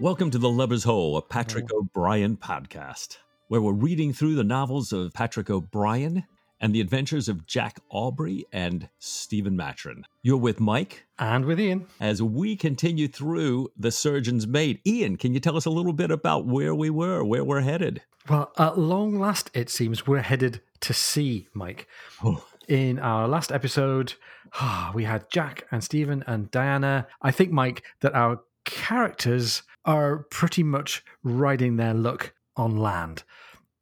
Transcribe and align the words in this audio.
Welcome 0.00 0.30
to 0.32 0.38
The 0.38 0.48
Lubber's 0.48 0.84
Hole, 0.84 1.16
a 1.16 1.22
Patrick 1.22 1.72
O'Brian 1.72 2.36
podcast, 2.36 3.16
where 3.48 3.62
we're 3.62 3.72
reading 3.72 4.12
through 4.12 4.34
the 4.34 4.44
novels 4.44 4.92
of 4.92 5.14
Patrick 5.14 5.48
O'Brian 5.48 6.24
and 6.60 6.74
the 6.74 6.80
adventures 6.82 7.28
of 7.28 7.46
Jack 7.46 7.80
Aubrey 7.90 8.44
and 8.52 8.88
Stephen 8.98 9.56
Maturin. 9.56 10.04
You're 10.22 10.36
with 10.36 10.60
Mike 10.60 11.06
And 11.18 11.46
with 11.46 11.58
Ian. 11.58 11.86
as 11.98 12.22
we 12.22 12.56
continue 12.56 13.08
through 13.08 13.70
The 13.78 13.90
Surgeon's 13.90 14.46
Mate. 14.46 14.80
Ian, 14.86 15.16
can 15.16 15.32
you 15.32 15.40
tell 15.40 15.56
us 15.56 15.64
a 15.66 15.70
little 15.70 15.92
bit 15.94 16.10
about 16.10 16.46
where 16.46 16.74
we 16.74 16.90
were, 16.90 17.24
where 17.24 17.44
we're 17.44 17.60
headed? 17.62 18.02
Well, 18.28 18.52
at 18.58 18.78
long 18.78 19.18
last, 19.18 19.50
it 19.54 19.70
seems 19.70 20.06
we're 20.06 20.20
headed 20.20 20.60
to 20.80 20.92
sea, 20.92 21.48
Mike. 21.54 21.88
Oh. 22.22 22.44
In 22.68 22.98
our 22.98 23.28
last 23.28 23.50
episode, 23.50 24.14
ah, 24.54 24.90
we 24.94 25.04
had 25.04 25.30
Jack 25.30 25.66
and 25.70 25.82
Stephen 25.82 26.22
and 26.26 26.50
Diana. 26.50 27.06
I 27.22 27.30
think, 27.30 27.50
Mike, 27.50 27.82
that 28.00 28.14
our 28.14 28.40
characters 28.64 29.62
are 29.86 30.26
pretty 30.30 30.62
much 30.62 31.04
riding 31.22 31.76
their 31.76 31.94
luck 31.94 32.34
on 32.56 32.76
land. 32.76 33.22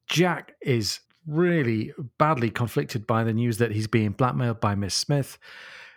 Jack 0.09 0.53
is 0.63 1.01
really 1.27 1.93
badly 2.19 2.51
conflicted 2.51 3.07
by 3.07 3.25
the 3.25 3.33
news 3.33 3.59
that 3.59 3.73
he's 3.73 3.87
being 3.87 4.11
blackmailed 4.11 4.61
by 4.61 4.75
Miss 4.75 4.95
Smith. 4.95 5.39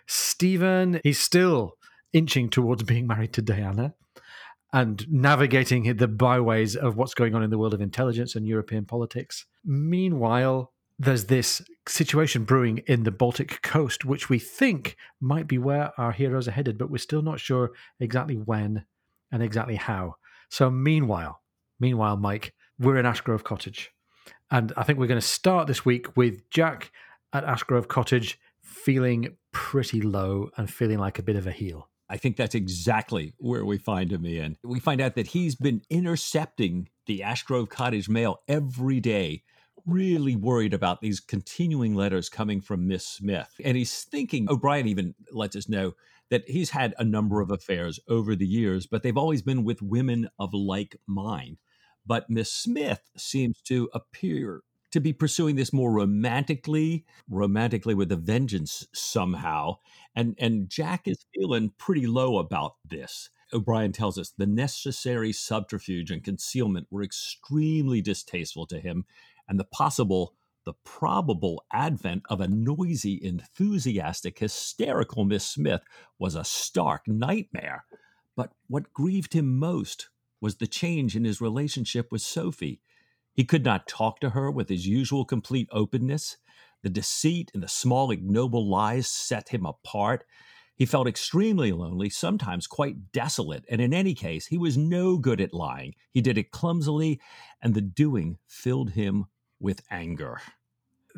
Stephen 0.06 1.00
is 1.04 1.18
still 1.18 1.76
inching 2.12 2.48
towards 2.48 2.82
being 2.82 3.06
married 3.06 3.34
to 3.34 3.42
Diana 3.42 3.94
and 4.72 5.06
navigating 5.10 5.96
the 5.96 6.08
byways 6.08 6.76
of 6.76 6.96
what's 6.96 7.14
going 7.14 7.34
on 7.34 7.42
in 7.42 7.50
the 7.50 7.58
world 7.58 7.74
of 7.74 7.80
intelligence 7.80 8.34
and 8.34 8.46
European 8.46 8.84
politics. 8.84 9.46
Meanwhile, 9.64 10.72
there's 10.98 11.26
this 11.26 11.62
situation 11.86 12.44
brewing 12.44 12.78
in 12.86 13.04
the 13.04 13.10
Baltic 13.10 13.62
coast, 13.62 14.04
which 14.04 14.28
we 14.28 14.38
think 14.38 14.96
might 15.20 15.46
be 15.46 15.58
where 15.58 15.92
our 15.98 16.12
heroes 16.12 16.48
are 16.48 16.52
headed, 16.52 16.76
but 16.76 16.90
we're 16.90 16.98
still 16.98 17.22
not 17.22 17.40
sure 17.40 17.70
exactly 18.00 18.36
when 18.36 18.84
and 19.32 19.42
exactly 19.42 19.76
how. 19.76 20.16
So, 20.50 20.70
meanwhile, 20.70 21.40
meanwhile, 21.78 22.16
Mike, 22.16 22.54
we're 22.78 22.98
in 22.98 23.06
Ashgrove 23.06 23.44
Cottage. 23.44 23.90
And 24.50 24.72
I 24.76 24.82
think 24.82 24.98
we're 24.98 25.06
going 25.06 25.20
to 25.20 25.26
start 25.26 25.66
this 25.66 25.84
week 25.84 26.16
with 26.16 26.48
Jack 26.50 26.90
at 27.32 27.44
Ashgrove 27.44 27.88
Cottage 27.88 28.38
feeling 28.62 29.36
pretty 29.52 30.00
low 30.00 30.50
and 30.56 30.70
feeling 30.70 30.98
like 30.98 31.18
a 31.18 31.22
bit 31.22 31.36
of 31.36 31.46
a 31.46 31.52
heel. 31.52 31.88
I 32.08 32.16
think 32.16 32.36
that's 32.36 32.54
exactly 32.54 33.34
where 33.38 33.64
we 33.64 33.76
find 33.76 34.10
him, 34.10 34.26
Ian. 34.26 34.56
We 34.64 34.80
find 34.80 35.00
out 35.00 35.14
that 35.16 35.28
he's 35.28 35.54
been 35.54 35.82
intercepting 35.90 36.88
the 37.06 37.20
Ashgrove 37.20 37.68
Cottage 37.68 38.08
mail 38.08 38.40
every 38.48 39.00
day, 39.00 39.42
really 39.84 40.34
worried 40.34 40.72
about 40.72 41.02
these 41.02 41.20
continuing 41.20 41.94
letters 41.94 42.30
coming 42.30 42.62
from 42.62 42.88
Miss 42.88 43.06
Smith. 43.06 43.60
And 43.62 43.76
he's 43.76 44.04
thinking, 44.04 44.50
O'Brian 44.50 44.88
even 44.88 45.14
lets 45.30 45.56
us 45.56 45.68
know 45.68 45.92
that 46.30 46.44
he's 46.48 46.70
had 46.70 46.94
a 46.98 47.04
number 47.04 47.40
of 47.40 47.50
affairs 47.50 48.00
over 48.08 48.36
the 48.36 48.46
years, 48.46 48.86
but 48.86 49.02
they've 49.02 49.16
always 49.16 49.42
been 49.42 49.64
with 49.64 49.82
women 49.82 50.28
of 50.38 50.52
like 50.52 50.96
mind. 51.06 51.58
But 52.06 52.30
Miss 52.30 52.52
Smith 52.52 53.10
seems 53.16 53.60
to 53.62 53.88
appear 53.92 54.62
to 54.90 55.00
be 55.00 55.12
pursuing 55.12 55.56
this 55.56 55.72
more 55.72 55.92
romantically, 55.92 57.04
romantically 57.28 57.94
with 57.94 58.10
a 58.10 58.16
vengeance 58.16 58.86
somehow. 58.94 59.76
And 60.14 60.34
and 60.38 60.68
Jack 60.68 61.06
is 61.06 61.26
feeling 61.34 61.72
pretty 61.78 62.06
low 62.06 62.38
about 62.38 62.76
this. 62.84 63.30
O'Brian 63.52 63.92
tells 63.92 64.18
us 64.18 64.32
the 64.36 64.46
necessary 64.46 65.32
subterfuge 65.32 66.10
and 66.10 66.24
concealment 66.24 66.86
were 66.90 67.02
extremely 67.02 68.02
distasteful 68.02 68.66
to 68.66 68.78
him, 68.78 69.04
and 69.48 69.58
the 69.58 69.64
possible, 69.64 70.34
the 70.68 70.74
probable 70.84 71.64
advent 71.72 72.24
of 72.28 72.42
a 72.42 72.46
noisy, 72.46 73.18
enthusiastic, 73.22 74.38
hysterical 74.38 75.24
Miss 75.24 75.46
Smith 75.46 75.80
was 76.18 76.34
a 76.34 76.44
stark 76.44 77.08
nightmare. 77.08 77.86
But 78.36 78.50
what 78.66 78.92
grieved 78.92 79.32
him 79.32 79.58
most 79.58 80.10
was 80.42 80.56
the 80.56 80.66
change 80.66 81.16
in 81.16 81.24
his 81.24 81.40
relationship 81.40 82.12
with 82.12 82.20
Sophie. 82.20 82.82
He 83.32 83.44
could 83.44 83.64
not 83.64 83.88
talk 83.88 84.20
to 84.20 84.28
her 84.28 84.50
with 84.50 84.68
his 84.68 84.86
usual 84.86 85.24
complete 85.24 85.70
openness. 85.72 86.36
The 86.82 86.90
deceit 86.90 87.50
and 87.54 87.62
the 87.62 87.68
small, 87.68 88.10
ignoble 88.10 88.68
lies 88.68 89.08
set 89.08 89.48
him 89.48 89.64
apart. 89.64 90.26
He 90.76 90.84
felt 90.84 91.08
extremely 91.08 91.72
lonely, 91.72 92.10
sometimes 92.10 92.66
quite 92.66 93.10
desolate, 93.10 93.64
and 93.70 93.80
in 93.80 93.94
any 93.94 94.12
case, 94.12 94.48
he 94.48 94.58
was 94.58 94.76
no 94.76 95.16
good 95.16 95.40
at 95.40 95.54
lying. 95.54 95.94
He 96.12 96.20
did 96.20 96.36
it 96.36 96.50
clumsily, 96.50 97.22
and 97.62 97.72
the 97.72 97.80
doing 97.80 98.36
filled 98.46 98.90
him 98.90 99.28
with 99.58 99.80
anger. 99.90 100.42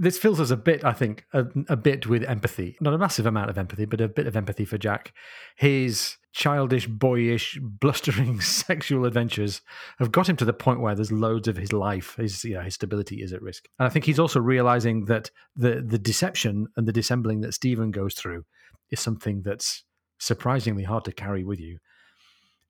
This 0.00 0.18
fills 0.18 0.40
us 0.40 0.50
a 0.50 0.56
bit, 0.56 0.82
I 0.82 0.94
think, 0.94 1.26
a, 1.34 1.44
a 1.68 1.76
bit 1.76 2.06
with 2.06 2.24
empathy. 2.24 2.76
Not 2.80 2.94
a 2.94 2.98
massive 2.98 3.26
amount 3.26 3.50
of 3.50 3.58
empathy, 3.58 3.84
but 3.84 4.00
a 4.00 4.08
bit 4.08 4.26
of 4.26 4.34
empathy 4.34 4.64
for 4.64 4.78
Jack. 4.78 5.12
His 5.56 6.16
childish, 6.32 6.86
boyish, 6.86 7.58
blustering 7.60 8.40
sexual 8.40 9.04
adventures 9.04 9.60
have 9.98 10.10
got 10.10 10.28
him 10.28 10.36
to 10.36 10.44
the 10.46 10.54
point 10.54 10.80
where 10.80 10.94
there's 10.94 11.12
loads 11.12 11.48
of 11.48 11.56
his 11.56 11.72
life, 11.72 12.16
his 12.16 12.44
you 12.44 12.54
know, 12.54 12.62
his 12.62 12.74
stability 12.74 13.22
is 13.22 13.34
at 13.34 13.42
risk. 13.42 13.68
And 13.78 13.86
I 13.86 13.90
think 13.90 14.06
he's 14.06 14.18
also 14.18 14.40
realizing 14.40 15.04
that 15.04 15.30
the 15.54 15.84
the 15.86 15.98
deception 15.98 16.68
and 16.76 16.88
the 16.88 16.92
dissembling 16.92 17.42
that 17.42 17.52
Stephen 17.52 17.90
goes 17.90 18.14
through 18.14 18.44
is 18.90 19.00
something 19.00 19.42
that's 19.42 19.84
surprisingly 20.18 20.84
hard 20.84 21.04
to 21.04 21.12
carry 21.12 21.44
with 21.44 21.60
you. 21.60 21.78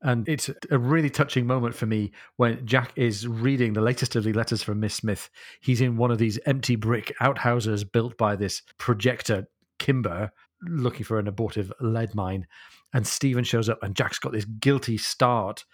And 0.03 0.29
it's 0.29 0.51
a 0.71 0.79
really 0.79 1.11
touching 1.11 1.47
moment 1.47 1.75
for 1.75 1.87
me 1.87 2.13
when 2.37 2.65
Jack 2.67 2.93
is 2.97 3.29
reading 3.29 3.75
the 3.75 3.83
latest 3.83 4.17
of 4.17 4.25
the 4.25 4.33
letters 4.33 4.63
from 4.63 4.81
Miss 4.81 4.95
Smith. 4.95 5.29
He's 5.61 5.83
in 5.83 5.97
one 5.97 6.11
of 6.11 6.19
these 6.19 6.39
empty 6.47 6.77
brick 6.77 7.15
outhouses 7.21 7.85
built 7.85 8.17
by 8.17 8.37
this 8.37 8.63
projector 8.79 9.47
Kimber, 9.79 10.31
looking 10.63 11.05
for 11.05 11.19
an 11.19 11.29
abortive 11.29 11.73
lead 11.81 12.15
mine. 12.15 12.47
And 12.93 13.07
Stephen 13.07 13.45
shows 13.45 13.69
up, 13.69 13.83
and 13.83 13.95
Jack's 13.95 14.19
got 14.19 14.33
this 14.33 14.45
guilty 14.45 14.97
start 14.97 15.65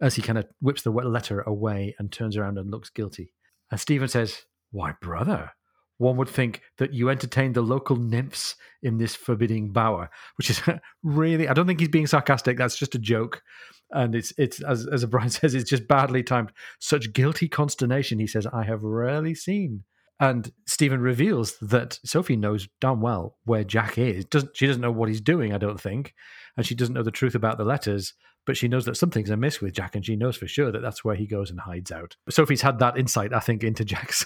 as 0.00 0.14
he 0.14 0.22
kind 0.22 0.38
of 0.38 0.46
whips 0.60 0.82
the 0.82 0.90
letter 0.90 1.40
away 1.42 1.94
and 1.98 2.10
turns 2.10 2.36
around 2.36 2.58
and 2.58 2.70
looks 2.70 2.90
guilty. 2.90 3.32
And 3.70 3.80
Stephen 3.80 4.08
says, 4.08 4.44
Why, 4.70 4.92
brother, 5.00 5.52
one 5.98 6.16
would 6.16 6.28
think 6.28 6.62
that 6.78 6.92
you 6.92 7.08
entertained 7.08 7.54
the 7.54 7.62
local 7.62 7.96
nymphs 7.96 8.56
in 8.82 8.98
this 8.98 9.14
forbidding 9.14 9.72
bower, 9.72 10.10
which 10.36 10.50
is 10.50 10.60
really, 11.02 11.48
I 11.48 11.54
don't 11.54 11.66
think 11.66 11.80
he's 11.80 11.88
being 11.88 12.06
sarcastic. 12.06 12.58
That's 12.58 12.76
just 12.76 12.94
a 12.94 12.98
joke. 12.98 13.42
And 13.90 14.14
it's, 14.14 14.32
it's 14.36 14.60
as, 14.62 14.86
as 14.86 15.04
Brian 15.06 15.30
says, 15.30 15.54
it's 15.54 15.70
just 15.70 15.88
badly 15.88 16.22
timed. 16.22 16.52
Such 16.80 17.12
guilty 17.12 17.48
consternation, 17.48 18.18
he 18.18 18.26
says, 18.26 18.46
I 18.46 18.64
have 18.64 18.82
rarely 18.82 19.34
seen. 19.34 19.84
And 20.18 20.50
Stephen 20.66 21.00
reveals 21.00 21.58
that 21.60 21.98
Sophie 22.04 22.36
knows 22.36 22.68
damn 22.80 23.00
well 23.00 23.36
where 23.44 23.64
Jack 23.64 23.98
is. 23.98 24.24
Doesn't 24.24 24.56
she 24.56 24.66
doesn't 24.66 24.80
know 24.80 24.90
what 24.90 25.10
he's 25.10 25.20
doing, 25.20 25.52
I 25.52 25.58
don't 25.58 25.80
think, 25.80 26.14
and 26.56 26.64
she 26.64 26.74
doesn't 26.74 26.94
know 26.94 27.02
the 27.02 27.10
truth 27.10 27.34
about 27.34 27.58
the 27.58 27.64
letters. 27.64 28.14
But 28.46 28.56
she 28.56 28.68
knows 28.68 28.84
that 28.84 28.96
something's 28.96 29.30
amiss 29.30 29.60
with 29.60 29.74
Jack, 29.74 29.96
and 29.96 30.06
she 30.06 30.16
knows 30.16 30.36
for 30.36 30.46
sure 30.46 30.70
that 30.72 30.80
that's 30.80 31.04
where 31.04 31.16
he 31.16 31.26
goes 31.26 31.50
and 31.50 31.60
hides 31.60 31.90
out. 31.90 32.16
Sophie's 32.30 32.62
had 32.62 32.78
that 32.78 32.96
insight, 32.96 33.32
I 33.32 33.40
think, 33.40 33.64
into 33.64 33.84
Jack's 33.96 34.24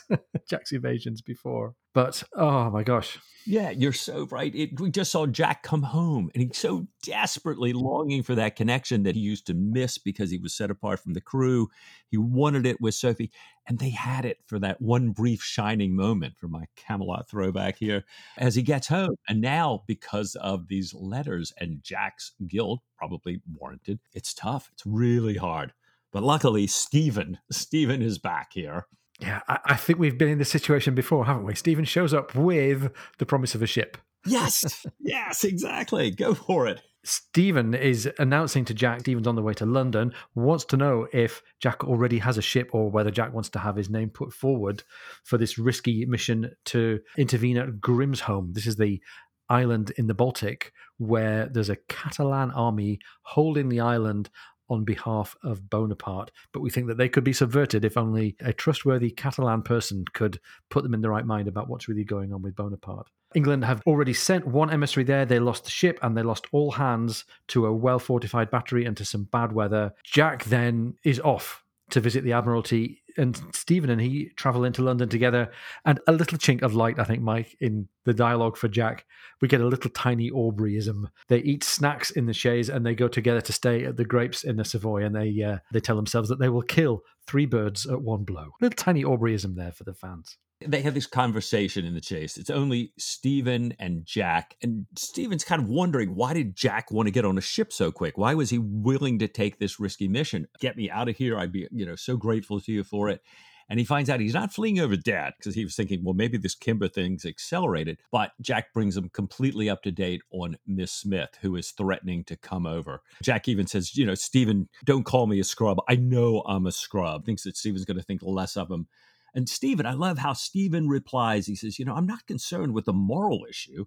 Jack's 0.48 0.72
evasions 0.72 1.22
before. 1.22 1.74
But 1.92 2.22
oh 2.34 2.70
my 2.70 2.82
gosh, 2.84 3.18
Yeah, 3.46 3.70
you're 3.70 3.92
so 3.92 4.26
right. 4.30 4.54
It, 4.54 4.78
we 4.78 4.90
just 4.90 5.10
saw 5.10 5.26
Jack 5.26 5.62
come 5.62 5.82
home, 5.82 6.30
and 6.34 6.42
he's 6.42 6.58
so 6.58 6.86
desperately 7.02 7.72
longing 7.72 8.22
for 8.22 8.34
that 8.36 8.54
connection 8.54 9.02
that 9.04 9.16
he 9.16 9.20
used 9.20 9.46
to 9.46 9.54
miss 9.54 9.98
because 9.98 10.30
he 10.30 10.38
was 10.38 10.54
set 10.54 10.70
apart 10.70 11.00
from 11.00 11.14
the 11.14 11.20
crew. 11.20 11.68
He 12.08 12.16
wanted 12.16 12.66
it 12.66 12.80
with 12.80 12.94
Sophie, 12.94 13.32
and 13.66 13.78
they 13.78 13.90
had 13.90 14.24
it 14.24 14.38
for 14.46 14.58
that 14.60 14.80
one 14.80 15.10
brief 15.10 15.42
shining 15.42 15.96
moment 15.96 16.36
for 16.36 16.48
my 16.48 16.66
Camelot 16.76 17.28
throwback 17.28 17.78
here 17.78 18.04
as 18.36 18.54
he 18.54 18.62
gets 18.62 18.86
home. 18.86 19.16
And 19.28 19.40
now, 19.40 19.82
because 19.86 20.36
of 20.36 20.68
these 20.68 20.94
letters 20.94 21.52
and 21.58 21.82
Jack's 21.82 22.32
guilt, 22.46 22.80
probably 22.96 23.40
warranted, 23.52 23.98
it's 24.12 24.34
tough. 24.34 24.68
It's 24.72 24.86
really 24.86 25.36
hard. 25.36 25.72
But 26.12 26.22
luckily, 26.22 26.66
Stephen, 26.66 27.38
Stephen 27.50 28.02
is 28.02 28.18
back 28.18 28.52
here. 28.52 28.86
Yeah, 29.20 29.40
I, 29.48 29.58
I 29.66 29.76
think 29.76 29.98
we've 29.98 30.18
been 30.18 30.28
in 30.28 30.38
this 30.38 30.50
situation 30.50 30.94
before, 30.94 31.26
haven't 31.26 31.44
we? 31.44 31.54
Stephen 31.54 31.84
shows 31.84 32.14
up 32.14 32.34
with 32.34 32.92
the 33.18 33.26
promise 33.26 33.54
of 33.54 33.62
a 33.62 33.66
ship. 33.66 33.98
Yes, 34.26 34.86
yes, 35.00 35.44
exactly. 35.44 36.10
Go 36.10 36.34
for 36.34 36.66
it. 36.66 36.80
Stephen 37.02 37.72
is 37.72 38.10
announcing 38.18 38.64
to 38.66 38.74
Jack, 38.74 39.00
Stephen's 39.00 39.26
on 39.26 39.34
the 39.34 39.42
way 39.42 39.54
to 39.54 39.64
London, 39.64 40.12
wants 40.34 40.66
to 40.66 40.76
know 40.76 41.06
if 41.12 41.42
Jack 41.58 41.82
already 41.84 42.18
has 42.18 42.36
a 42.36 42.42
ship 42.42 42.70
or 42.72 42.90
whether 42.90 43.10
Jack 43.10 43.32
wants 43.32 43.48
to 43.50 43.58
have 43.58 43.76
his 43.76 43.88
name 43.88 44.10
put 44.10 44.34
forward 44.34 44.82
for 45.24 45.38
this 45.38 45.58
risky 45.58 46.04
mission 46.04 46.50
to 46.66 47.00
intervene 47.16 47.56
at 47.56 47.80
Grimsholm. 47.80 48.52
This 48.52 48.66
is 48.66 48.76
the 48.76 49.00
island 49.48 49.92
in 49.96 50.08
the 50.08 50.14
Baltic 50.14 50.72
where 50.98 51.48
there's 51.48 51.70
a 51.70 51.78
Catalan 51.88 52.50
army 52.50 52.98
holding 53.22 53.70
the 53.70 53.80
island 53.80 54.28
on 54.70 54.84
behalf 54.84 55.36
of 55.42 55.68
Bonaparte. 55.68 56.30
But 56.52 56.60
we 56.60 56.70
think 56.70 56.86
that 56.86 56.96
they 56.96 57.08
could 57.08 57.24
be 57.24 57.32
subverted 57.32 57.84
if 57.84 57.96
only 57.96 58.36
a 58.40 58.52
trustworthy 58.52 59.10
Catalan 59.10 59.62
person 59.62 60.04
could 60.14 60.40
put 60.70 60.82
them 60.82 60.94
in 60.94 61.02
the 61.02 61.10
right 61.10 61.26
mind 61.26 61.48
about 61.48 61.68
what's 61.68 61.88
really 61.88 62.04
going 62.04 62.32
on 62.32 62.40
with 62.40 62.56
Bonaparte. 62.56 63.08
England 63.34 63.64
have 63.64 63.82
already 63.86 64.14
sent 64.14 64.46
one 64.46 64.70
emissary 64.70 65.04
there. 65.04 65.24
They 65.24 65.38
lost 65.38 65.64
the 65.64 65.70
ship 65.70 65.98
and 66.02 66.16
they 66.16 66.22
lost 66.22 66.46
all 66.52 66.72
hands 66.72 67.24
to 67.48 67.66
a 67.66 67.72
well 67.72 67.98
fortified 67.98 68.50
battery 68.50 68.86
and 68.86 68.96
to 68.96 69.04
some 69.04 69.24
bad 69.24 69.52
weather. 69.52 69.92
Jack 70.04 70.44
then 70.44 70.94
is 71.04 71.20
off 71.20 71.64
to 71.90 72.00
visit 72.00 72.24
the 72.24 72.32
Admiralty, 72.32 73.02
and 73.16 73.40
Stephen 73.54 73.90
and 73.90 74.00
he 74.00 74.30
travel 74.36 74.64
into 74.64 74.82
London 74.82 75.08
together. 75.08 75.50
And 75.84 76.00
a 76.06 76.12
little 76.12 76.38
chink 76.38 76.62
of 76.62 76.74
light, 76.74 76.98
I 76.98 77.04
think, 77.04 77.22
Mike, 77.22 77.56
in 77.60 77.88
the 78.04 78.14
dialogue 78.14 78.56
for 78.56 78.68
Jack, 78.68 79.04
we 79.40 79.48
get 79.48 79.60
a 79.60 79.66
little 79.66 79.90
tiny 79.90 80.30
Aubreyism. 80.30 81.06
They 81.28 81.38
eat 81.38 81.64
snacks 81.64 82.10
in 82.10 82.26
the 82.26 82.32
chaise 82.32 82.68
and 82.68 82.84
they 82.84 82.94
go 82.94 83.08
together 83.08 83.40
to 83.42 83.52
stay 83.52 83.84
at 83.84 83.96
the 83.96 84.04
Grapes 84.04 84.44
in 84.44 84.56
the 84.56 84.64
Savoy, 84.64 85.04
and 85.04 85.14
they 85.14 85.42
uh, 85.42 85.58
they 85.72 85.80
tell 85.80 85.96
themselves 85.96 86.28
that 86.28 86.38
they 86.38 86.48
will 86.48 86.62
kill 86.62 87.02
three 87.26 87.46
birds 87.46 87.86
at 87.86 88.00
one 88.00 88.24
blow. 88.24 88.50
Little 88.60 88.76
tiny 88.76 89.04
Aubreyism 89.04 89.56
there 89.56 89.72
for 89.72 89.84
the 89.84 89.94
fans. 89.94 90.36
They 90.66 90.82
have 90.82 90.94
this 90.94 91.06
conversation 91.06 91.84
in 91.84 91.94
the 91.94 92.02
chaise. 92.02 92.36
It's 92.36 92.50
only 92.50 92.92
Stephen 92.98 93.74
and 93.78 94.04
Jack. 94.04 94.56
And 94.62 94.86
Stephen's 94.96 95.44
kind 95.44 95.62
of 95.62 95.68
wondering 95.68 96.14
why 96.14 96.34
did 96.34 96.56
Jack 96.56 96.90
want 96.90 97.06
to 97.06 97.12
get 97.12 97.24
on 97.24 97.38
a 97.38 97.42
ship 97.42 97.72
so 97.72 97.90
quick? 97.90 98.18
Why 98.18 98.34
was 98.34 98.50
he 98.50 98.58
willing 98.58 99.18
to 99.20 99.28
take 99.28 99.58
this 99.58 99.80
risky 99.80 100.08
mission? 100.08 100.48
Get 100.60 100.76
me 100.76 100.90
out 100.90 101.08
of 101.08 101.16
here. 101.16 101.38
I'd 101.38 101.52
be, 101.52 101.66
you 101.70 101.86
know, 101.86 101.96
so 101.96 102.16
grateful 102.16 102.60
to 102.60 102.72
you 102.72 102.84
for 102.84 103.08
it. 103.08 103.22
And 103.70 103.78
he 103.78 103.84
finds 103.84 104.10
out 104.10 104.18
he's 104.18 104.34
not 104.34 104.52
fleeing 104.52 104.80
over 104.80 104.96
dad 104.96 105.34
because 105.38 105.54
he 105.54 105.64
was 105.64 105.76
thinking, 105.76 106.02
well, 106.04 106.12
maybe 106.12 106.36
this 106.36 106.56
Kimber 106.56 106.88
thing's 106.88 107.24
accelerated. 107.24 108.00
But 108.10 108.32
Jack 108.40 108.74
brings 108.74 108.96
him 108.96 109.08
completely 109.10 109.70
up 109.70 109.84
to 109.84 109.92
date 109.92 110.22
on 110.32 110.58
Miss 110.66 110.90
Smith, 110.90 111.38
who 111.40 111.54
is 111.54 111.70
threatening 111.70 112.24
to 112.24 112.36
come 112.36 112.66
over. 112.66 113.02
Jack 113.22 113.46
even 113.46 113.68
says, 113.68 113.96
you 113.96 114.04
know, 114.04 114.16
Stephen, 114.16 114.68
don't 114.84 115.04
call 115.04 115.28
me 115.28 115.38
a 115.38 115.44
scrub. 115.44 115.78
I 115.88 115.94
know 115.94 116.42
I'm 116.46 116.66
a 116.66 116.72
scrub. 116.72 117.24
Thinks 117.24 117.44
that 117.44 117.56
Stephen's 117.56 117.84
going 117.84 117.96
to 117.96 118.02
think 118.02 118.22
less 118.24 118.56
of 118.56 118.68
him 118.68 118.88
and 119.34 119.48
Stephen, 119.48 119.86
I 119.86 119.92
love 119.92 120.18
how 120.18 120.32
Stephen 120.32 120.88
replies. 120.88 121.46
He 121.46 121.54
says, 121.54 121.78
You 121.78 121.84
know, 121.84 121.94
I'm 121.94 122.06
not 122.06 122.26
concerned 122.26 122.74
with 122.74 122.84
the 122.84 122.92
moral 122.92 123.46
issue, 123.48 123.86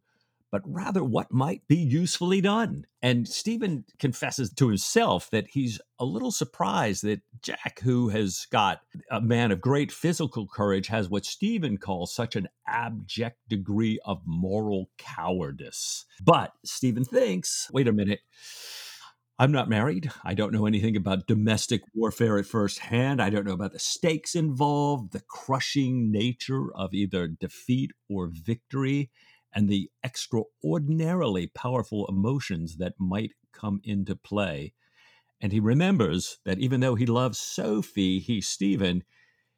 but 0.51 0.61
rather 0.65 1.03
what 1.03 1.31
might 1.31 1.67
be 1.67 1.77
usefully 1.77 2.39
done. 2.39 2.85
And 3.01 3.27
Stephen 3.27 3.85
confesses 3.97 4.51
to 4.53 4.67
himself 4.67 5.29
that 5.31 5.47
he's 5.49 5.81
a 5.99 6.05
little 6.05 6.31
surprised 6.31 7.03
that 7.03 7.21
Jack, 7.41 7.79
who 7.81 8.09
has 8.09 8.45
got 8.51 8.81
a 9.09 9.19
man 9.19 9.51
of 9.51 9.59
great 9.61 9.91
physical 9.91 10.47
courage, 10.47 10.87
has 10.87 11.09
what 11.09 11.25
Stephen 11.25 11.77
calls 11.77 12.13
such 12.13 12.35
an 12.35 12.49
abject 12.67 13.39
degree 13.49 13.99
of 14.05 14.21
moral 14.25 14.91
cowardice. 14.97 16.05
But 16.23 16.53
Stephen 16.63 17.03
thinks, 17.03 17.69
wait 17.73 17.87
a 17.87 17.91
minute 17.91 18.19
I'm 19.39 19.51
not 19.51 19.67
married. 19.67 20.11
I 20.23 20.35
don't 20.35 20.53
know 20.53 20.67
anything 20.67 20.95
about 20.95 21.25
domestic 21.25 21.81
warfare 21.95 22.37
at 22.37 22.45
first 22.45 22.79
hand. 22.79 23.19
I 23.19 23.31
don't 23.31 23.45
know 23.45 23.53
about 23.53 23.71
the 23.73 23.79
stakes 23.79 24.35
involved, 24.35 25.11
the 25.11 25.23
crushing 25.27 26.11
nature 26.11 26.71
of 26.75 26.93
either 26.93 27.27
defeat 27.27 27.91
or 28.07 28.29
victory, 28.31 29.09
and 29.51 29.67
the 29.67 29.89
extraordinarily 30.03 31.47
powerful 31.47 32.05
emotions 32.07 32.77
that 32.77 32.93
might 32.99 33.31
come 33.51 33.81
into 33.83 34.15
play. 34.15 34.73
And 35.41 35.51
he 35.51 35.59
remembers 35.59 36.37
that 36.45 36.59
even 36.59 36.79
though 36.79 36.95
he 36.95 37.05
loves 37.05 37.39
Sophie, 37.39 38.19
he, 38.19 38.39
Stephen, 38.39 39.03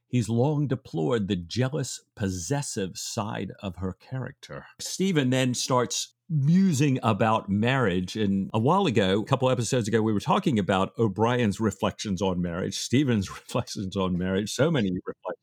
he's 0.07 0.29
long 0.29 0.67
deplored 0.67 1.27
the 1.27 1.35
jealous, 1.35 2.01
possessive 2.15 2.97
side 2.97 3.51
of 3.61 3.75
her 3.77 3.93
character. 3.93 4.65
Stephen 4.79 5.29
then 5.29 5.53
starts 5.53 6.14
musing 6.29 6.99
about 7.03 7.49
marriage. 7.49 8.15
And 8.15 8.49
a 8.53 8.59
while 8.59 8.85
ago, 8.85 9.21
a 9.21 9.25
couple 9.25 9.49
episodes 9.49 9.87
ago, 9.87 10.01
we 10.01 10.13
were 10.13 10.19
talking 10.19 10.59
about 10.59 10.91
O'Brian's 10.97 11.59
reflections 11.59 12.21
on 12.21 12.41
marriage, 12.41 12.77
Stephen's 12.77 13.29
reflections 13.29 13.95
on 13.95 14.17
marriage, 14.17 14.51
so 14.51 14.71
many 14.71 14.91
reflections. 15.05 15.41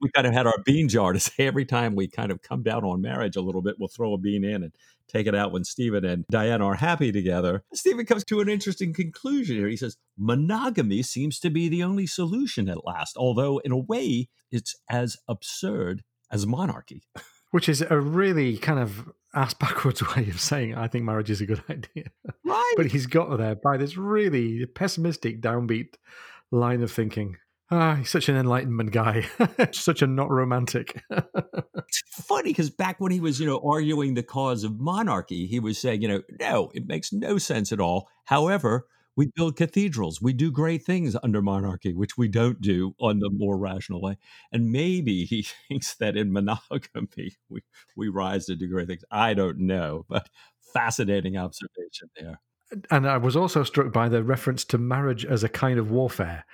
We 0.00 0.10
kind 0.14 0.28
of 0.28 0.32
had 0.32 0.46
our 0.46 0.62
bean 0.64 0.88
jar 0.88 1.12
to 1.12 1.20
say 1.20 1.46
every 1.46 1.64
time 1.64 1.94
we 1.94 2.08
kind 2.08 2.30
of 2.30 2.42
come 2.42 2.62
down 2.62 2.84
on 2.84 3.00
marriage 3.00 3.36
a 3.36 3.40
little 3.40 3.62
bit, 3.62 3.76
we'll 3.78 3.88
throw 3.88 4.14
a 4.14 4.18
bean 4.18 4.44
in 4.44 4.62
and 4.62 4.72
take 5.08 5.26
it 5.26 5.34
out 5.34 5.52
when 5.52 5.64
Stephen 5.64 6.04
and 6.04 6.24
Diana 6.30 6.66
are 6.66 6.74
happy 6.74 7.10
together. 7.10 7.64
Stephen 7.72 8.04
comes 8.04 8.24
to 8.24 8.40
an 8.40 8.48
interesting 8.48 8.92
conclusion 8.92 9.56
here. 9.56 9.68
He 9.68 9.76
says, 9.76 9.96
monogamy 10.18 11.02
seems 11.02 11.40
to 11.40 11.50
be 11.50 11.68
the 11.68 11.82
only 11.82 12.06
solution 12.06 12.68
at 12.68 12.84
last, 12.84 13.16
although 13.16 13.58
in 13.58 13.72
a 13.72 13.78
way 13.78 14.28
it's 14.52 14.76
as 14.88 15.16
absurd 15.26 16.02
as 16.30 16.46
monarchy. 16.46 17.02
Which 17.50 17.68
is 17.68 17.82
a 17.82 17.98
really 17.98 18.58
kind 18.58 18.78
of 18.78 19.10
ass 19.34 19.54
backwards 19.60 20.02
way 20.16 20.28
of 20.28 20.40
saying 20.40 20.74
I 20.74 20.88
think 20.88 21.04
marriage 21.04 21.30
is 21.30 21.40
a 21.40 21.46
good 21.46 21.62
idea. 21.70 22.10
Right. 22.44 22.74
but 22.76 22.86
he's 22.86 23.06
got 23.06 23.36
there 23.38 23.54
by 23.54 23.76
this 23.76 23.96
really 23.96 24.64
pessimistic, 24.66 25.40
downbeat 25.40 25.94
line 26.50 26.82
of 26.82 26.90
thinking. 26.90 27.36
Ah, 27.70 27.96
he's 27.96 28.08
such 28.08 28.30
an 28.30 28.36
enlightenment 28.36 28.92
guy, 28.92 29.26
such 29.72 30.00
a 30.00 30.06
not 30.06 30.30
romantic. 30.30 31.02
it's 31.10 32.02
funny 32.08 32.48
because 32.50 32.70
back 32.70 32.98
when 32.98 33.12
he 33.12 33.20
was, 33.20 33.38
you 33.38 33.46
know, 33.46 33.60
arguing 33.62 34.14
the 34.14 34.22
cause 34.22 34.64
of 34.64 34.80
monarchy, 34.80 35.46
he 35.46 35.60
was 35.60 35.76
saying, 35.76 36.00
you 36.00 36.08
know, 36.08 36.22
no, 36.40 36.70
it 36.74 36.86
makes 36.86 37.12
no 37.12 37.36
sense 37.36 37.70
at 37.70 37.78
all. 37.78 38.08
However, 38.24 38.86
we 39.18 39.26
build 39.34 39.56
cathedrals. 39.56 40.22
We 40.22 40.32
do 40.32 40.52
great 40.52 40.84
things 40.84 41.16
under 41.24 41.42
monarchy, 41.42 41.92
which 41.92 42.16
we 42.16 42.28
don't 42.28 42.60
do 42.60 42.94
on 43.00 43.18
the 43.18 43.30
more 43.30 43.58
rational 43.58 44.00
way. 44.00 44.16
And 44.52 44.70
maybe 44.70 45.24
he 45.24 45.42
thinks 45.68 45.96
that 45.96 46.16
in 46.16 46.32
monogamy 46.32 47.36
we, 47.48 47.62
we 47.96 48.08
rise 48.08 48.46
to 48.46 48.54
do 48.54 48.68
great 48.68 48.86
things. 48.86 49.02
I 49.10 49.34
don't 49.34 49.58
know, 49.58 50.06
but 50.08 50.28
fascinating 50.72 51.36
observation 51.36 52.10
there. 52.16 52.40
And 52.92 53.08
I 53.08 53.16
was 53.16 53.34
also 53.34 53.64
struck 53.64 53.92
by 53.92 54.08
the 54.08 54.22
reference 54.22 54.64
to 54.66 54.78
marriage 54.78 55.24
as 55.24 55.42
a 55.42 55.48
kind 55.48 55.80
of 55.80 55.90
warfare. 55.90 56.44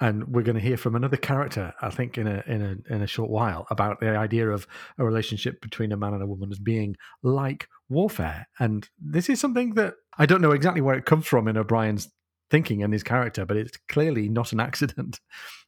And 0.00 0.26
we're 0.26 0.42
going 0.42 0.56
to 0.56 0.60
hear 0.60 0.76
from 0.76 0.96
another 0.96 1.16
character, 1.16 1.72
I 1.80 1.90
think, 1.90 2.18
in 2.18 2.26
a 2.26 2.42
in 2.46 2.62
a 2.62 2.94
in 2.94 3.02
a 3.02 3.06
short 3.06 3.30
while, 3.30 3.66
about 3.70 4.00
the 4.00 4.16
idea 4.16 4.50
of 4.50 4.66
a 4.98 5.04
relationship 5.04 5.60
between 5.60 5.92
a 5.92 5.96
man 5.96 6.14
and 6.14 6.22
a 6.22 6.26
woman 6.26 6.50
as 6.50 6.58
being 6.58 6.96
like 7.22 7.68
warfare. 7.88 8.48
And 8.58 8.88
this 9.00 9.28
is 9.28 9.40
something 9.40 9.74
that 9.74 9.94
I 10.18 10.26
don't 10.26 10.40
know 10.40 10.52
exactly 10.52 10.80
where 10.80 10.96
it 10.96 11.06
comes 11.06 11.26
from 11.26 11.46
in 11.46 11.56
O'Brian's 11.56 12.10
thinking 12.50 12.82
and 12.82 12.92
his 12.92 13.02
character, 13.02 13.44
but 13.44 13.56
it's 13.56 13.78
clearly 13.88 14.28
not 14.28 14.52
an 14.52 14.60
accident 14.68 15.20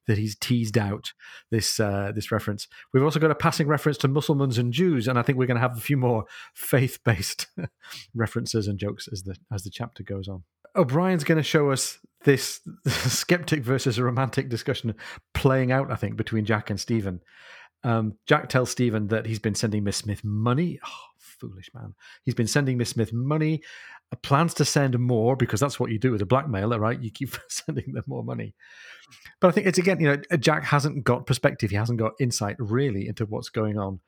that 0.06 0.18
he's 0.18 0.36
teased 0.36 0.78
out 0.78 1.12
this 1.50 1.80
uh, 1.80 2.12
this 2.14 2.30
reference. 2.30 2.68
We've 2.92 3.02
also 3.02 3.20
got 3.20 3.30
a 3.30 3.36
passing 3.36 3.66
reference 3.66 3.98
to 3.98 4.08
Mussulmans 4.08 4.58
and 4.58 4.72
Jews, 4.72 5.08
and 5.08 5.18
I 5.18 5.22
think 5.22 5.38
we're 5.38 5.46
going 5.46 5.56
to 5.56 5.68
have 5.68 5.76
a 5.76 5.80
few 5.80 5.96
more 5.96 6.24
faith 6.54 6.98
based 7.04 7.46
references 8.14 8.66
and 8.66 8.78
jokes 8.78 9.08
as 9.12 9.22
the 9.22 9.36
as 9.52 9.62
the 9.64 9.70
chapter 9.70 10.02
goes 10.02 10.28
on. 10.28 10.44
O'Brian's 10.76 11.24
going 11.24 11.38
to 11.38 11.44
show 11.44 11.70
us 11.70 11.98
this 12.24 12.60
skeptic 12.86 13.62
versus 13.62 13.98
a 13.98 14.04
romantic 14.04 14.48
discussion 14.48 14.94
playing 15.34 15.72
out, 15.72 15.90
I 15.90 15.96
think, 15.96 16.16
between 16.16 16.44
Jack 16.44 16.70
and 16.70 16.78
Stephen. 16.78 17.20
Um, 17.84 18.14
Jack 18.26 18.48
tells 18.48 18.70
Stephen 18.70 19.08
that 19.08 19.26
he's 19.26 19.38
been 19.38 19.54
sending 19.54 19.84
Miss 19.84 19.98
Smith 19.98 20.24
money. 20.24 20.80
Oh, 20.84 21.06
foolish 21.18 21.70
man. 21.74 21.94
He's 22.24 22.34
been 22.34 22.46
sending 22.46 22.76
Miss 22.76 22.90
Smith 22.90 23.12
money, 23.12 23.62
uh, 24.12 24.16
plans 24.16 24.54
to 24.54 24.64
send 24.64 24.98
more 24.98 25.36
because 25.36 25.60
that's 25.60 25.78
what 25.78 25.90
you 25.90 25.98
do 25.98 26.10
with 26.10 26.22
a 26.22 26.26
blackmailer, 26.26 26.78
right? 26.78 27.00
You 27.00 27.10
keep 27.10 27.36
sending 27.48 27.92
them 27.92 28.04
more 28.06 28.24
money. 28.24 28.54
But 29.40 29.48
I 29.48 29.50
think 29.52 29.66
it's 29.66 29.78
again, 29.78 30.00
you 30.00 30.08
know, 30.08 30.22
uh, 30.30 30.36
Jack 30.36 30.64
hasn't 30.64 31.04
got 31.04 31.26
perspective. 31.26 31.70
He 31.70 31.76
hasn't 31.76 31.98
got 31.98 32.12
insight 32.18 32.56
really 32.58 33.08
into 33.08 33.26
what's 33.26 33.50
going 33.50 33.78
on 33.78 34.00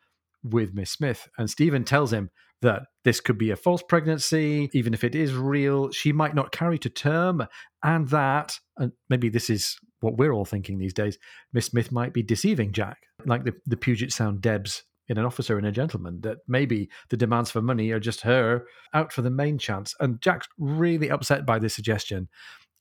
with 0.43 0.75
Miss 0.75 0.91
Smith. 0.91 1.29
And 1.39 1.49
Stephen 1.49 1.85
tells 1.85 2.13
him 2.13 2.31
that 2.63 2.83
this 3.05 3.21
could 3.21 3.39
be 3.39 3.51
a 3.51 3.57
false 3.57 3.83
pregnancy. 3.83 4.71
Even 4.73 4.95
if 4.95 5.05
it 5.05 5.15
is 5.15 5.35
real, 5.35 5.91
she 5.91 6.13
might 6.13 6.35
not 6.35 6.53
carry 6.53 6.79
to 6.79 6.91
term. 6.91 7.47
And 7.83 8.09
that, 8.09 8.59
and 8.77 8.93
maybe 9.09 9.29
this 9.29 9.51
is 9.51 9.77
what 10.01 10.17
we're 10.17 10.33
all 10.33 10.45
thinking 10.45 10.79
these 10.79 10.95
days, 10.95 11.19
Miss 11.53 11.67
Smith 11.67 11.93
might 11.93 12.13
be 12.13 12.23
deceiving 12.23 12.73
Jack, 12.73 12.99
like 13.27 13.45
the, 13.45 13.55
the 13.67 13.77
Puget 13.77 14.13
Sound 14.13 14.41
Debs 14.41 14.85
in 15.09 15.19
an 15.19 15.25
officer 15.25 15.57
and 15.57 15.67
a 15.67 15.73
gentleman, 15.73 16.21
that 16.21 16.39
maybe 16.47 16.91
the 17.09 17.17
demands 17.17 17.51
for 17.51 17.63
money 17.63 17.91
are 17.91 18.01
just 18.01 18.21
her 18.21 18.65
out 18.93 19.13
for 19.13 19.23
the 19.23 19.31
main 19.31 19.59
chance. 19.59 19.95
And 20.01 20.21
Jack's 20.21 20.49
really 20.59 21.11
upset 21.11 21.47
by 21.47 21.59
this 21.59 21.75
suggestion. 21.75 22.29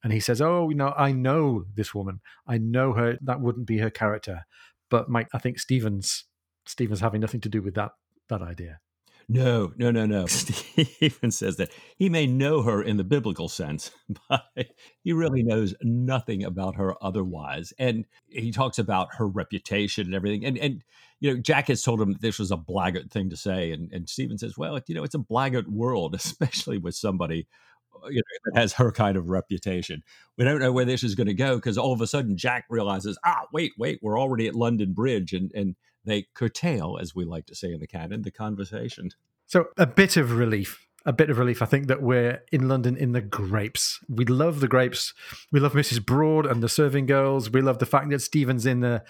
And 0.03 0.13
he 0.13 0.19
says, 0.19 0.41
Oh, 0.41 0.69
you 0.69 0.75
know, 0.75 0.93
I 0.97 1.11
know 1.11 1.63
this 1.73 1.95
woman. 1.95 2.19
I 2.47 2.57
know 2.57 2.93
her. 2.93 3.17
That 3.21 3.41
wouldn't 3.41 3.65
be 3.65 3.79
her 3.79 3.89
character. 3.89 4.41
But 4.89 5.09
Mike, 5.09 5.27
I 5.33 5.39
think 5.39 5.59
Stevens 5.59 6.25
Stevens 6.65 6.99
having 6.99 7.21
nothing 7.21 7.41
to 7.41 7.49
do 7.49 7.61
with 7.61 7.75
that 7.75 7.91
that 8.29 8.41
idea. 8.41 8.79
No, 9.29 9.73
no, 9.75 9.91
no, 9.91 10.05
no. 10.05 10.25
Stephen 10.27 11.31
says 11.31 11.57
that 11.57 11.71
he 11.97 12.07
may 12.07 12.25
know 12.27 12.61
her 12.61 12.81
in 12.81 12.95
the 12.95 13.03
biblical 13.03 13.49
sense, 13.49 13.91
but 14.29 14.45
he 15.03 15.11
really 15.11 15.43
knows 15.43 15.75
nothing 15.81 16.43
about 16.43 16.75
her 16.75 16.95
otherwise. 17.03 17.73
And 17.77 18.05
he 18.29 18.51
talks 18.51 18.79
about 18.79 19.15
her 19.15 19.27
reputation 19.27 20.05
and 20.05 20.15
everything. 20.15 20.45
And 20.45 20.57
and 20.57 20.83
you 21.19 21.33
know, 21.33 21.41
Jack 21.41 21.67
has 21.67 21.81
told 21.83 21.99
him 21.99 22.13
that 22.13 22.21
this 22.21 22.39
was 22.39 22.51
a 22.51 22.57
blackguard 22.57 23.11
thing 23.11 23.29
to 23.29 23.35
say, 23.37 23.71
and 23.71 23.91
and 23.91 24.07
Stephen 24.07 24.37
says, 24.37 24.57
well, 24.57 24.79
you 24.87 24.95
know, 24.95 25.03
it's 25.03 25.15
a 25.15 25.19
blackguard 25.19 25.67
world, 25.67 26.15
especially 26.15 26.77
with 26.77 26.95
somebody 26.95 27.47
you 28.09 28.15
know, 28.17 28.51
that 28.53 28.59
has 28.61 28.73
her 28.73 28.91
kind 28.91 29.17
of 29.17 29.29
reputation. 29.29 30.03
We 30.37 30.45
don't 30.45 30.59
know 30.59 30.71
where 30.71 30.85
this 30.85 31.03
is 31.03 31.15
going 31.15 31.27
to 31.27 31.33
go 31.33 31.55
because 31.55 31.77
all 31.77 31.93
of 31.93 32.01
a 32.01 32.07
sudden 32.07 32.37
Jack 32.37 32.65
realizes, 32.69 33.17
ah, 33.25 33.47
wait, 33.51 33.73
wait, 33.77 33.99
we're 34.01 34.19
already 34.19 34.47
at 34.47 34.55
London 34.55 34.93
Bridge, 34.93 35.33
and 35.33 35.51
and 35.53 35.75
they 36.07 36.27
curtail, 36.33 36.97
as 36.99 37.15
we 37.15 37.25
like 37.25 37.45
to 37.47 37.55
say 37.55 37.73
in 37.73 37.79
the 37.79 37.87
canon, 37.87 38.21
the 38.21 38.31
conversation. 38.31 39.11
So 39.45 39.67
a 39.77 39.85
bit 39.85 40.17
of 40.17 40.33
relief. 40.33 40.87
A 41.05 41.13
bit 41.13 41.29
of 41.29 41.37
relief. 41.37 41.61
I 41.61 41.65
think 41.65 41.87
that 41.87 42.01
we're 42.01 42.43
in 42.51 42.67
London 42.67 42.97
in 42.97 43.13
the 43.13 43.21
grapes. 43.21 43.99
We 44.09 44.25
love 44.25 44.59
the 44.59 44.67
grapes. 44.67 45.13
We 45.53 45.61
love 45.61 45.71
Mrs. 45.71 46.05
Broad 46.05 46.45
and 46.45 46.61
the 46.61 46.67
serving 46.67 47.05
girls. 47.05 47.49
We 47.49 47.61
love 47.61 47.79
the 47.79 47.85
fact 47.85 48.09
that 48.09 48.21
Stephen's 48.21 48.65
in 48.65 48.81
the 48.81 49.03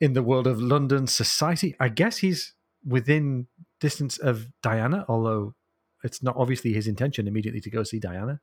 in 0.00 0.12
the 0.12 0.22
world 0.22 0.46
of 0.46 0.60
London 0.60 1.08
society. 1.08 1.74
I 1.80 1.88
guess 1.88 2.18
he's 2.18 2.54
within 2.86 3.48
distance 3.80 4.16
of 4.16 4.46
Diana, 4.62 5.04
although 5.08 5.54
it's 6.04 6.22
not 6.22 6.36
obviously 6.36 6.72
his 6.72 6.86
intention 6.86 7.26
immediately 7.26 7.60
to 7.62 7.70
go 7.70 7.82
see 7.82 7.98
Diana. 7.98 8.40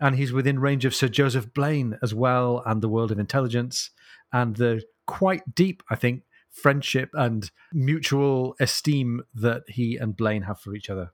And 0.00 0.16
he's 0.16 0.32
within 0.32 0.60
range 0.60 0.84
of 0.84 0.94
Sir 0.94 1.08
Joseph 1.08 1.52
Blaine 1.52 1.98
as 2.02 2.14
well, 2.14 2.62
and 2.64 2.80
the 2.80 2.88
world 2.88 3.12
of 3.12 3.18
intelligence, 3.18 3.90
and 4.32 4.56
the 4.56 4.82
quite 5.06 5.54
deep, 5.54 5.82
I 5.90 5.96
think, 5.96 6.22
friendship 6.54 7.10
and 7.14 7.50
mutual 7.72 8.54
esteem 8.60 9.22
that 9.34 9.64
he 9.68 9.96
and 9.96 10.16
Blaine 10.16 10.42
have 10.42 10.60
for 10.60 10.74
each 10.74 10.88
other. 10.88 11.12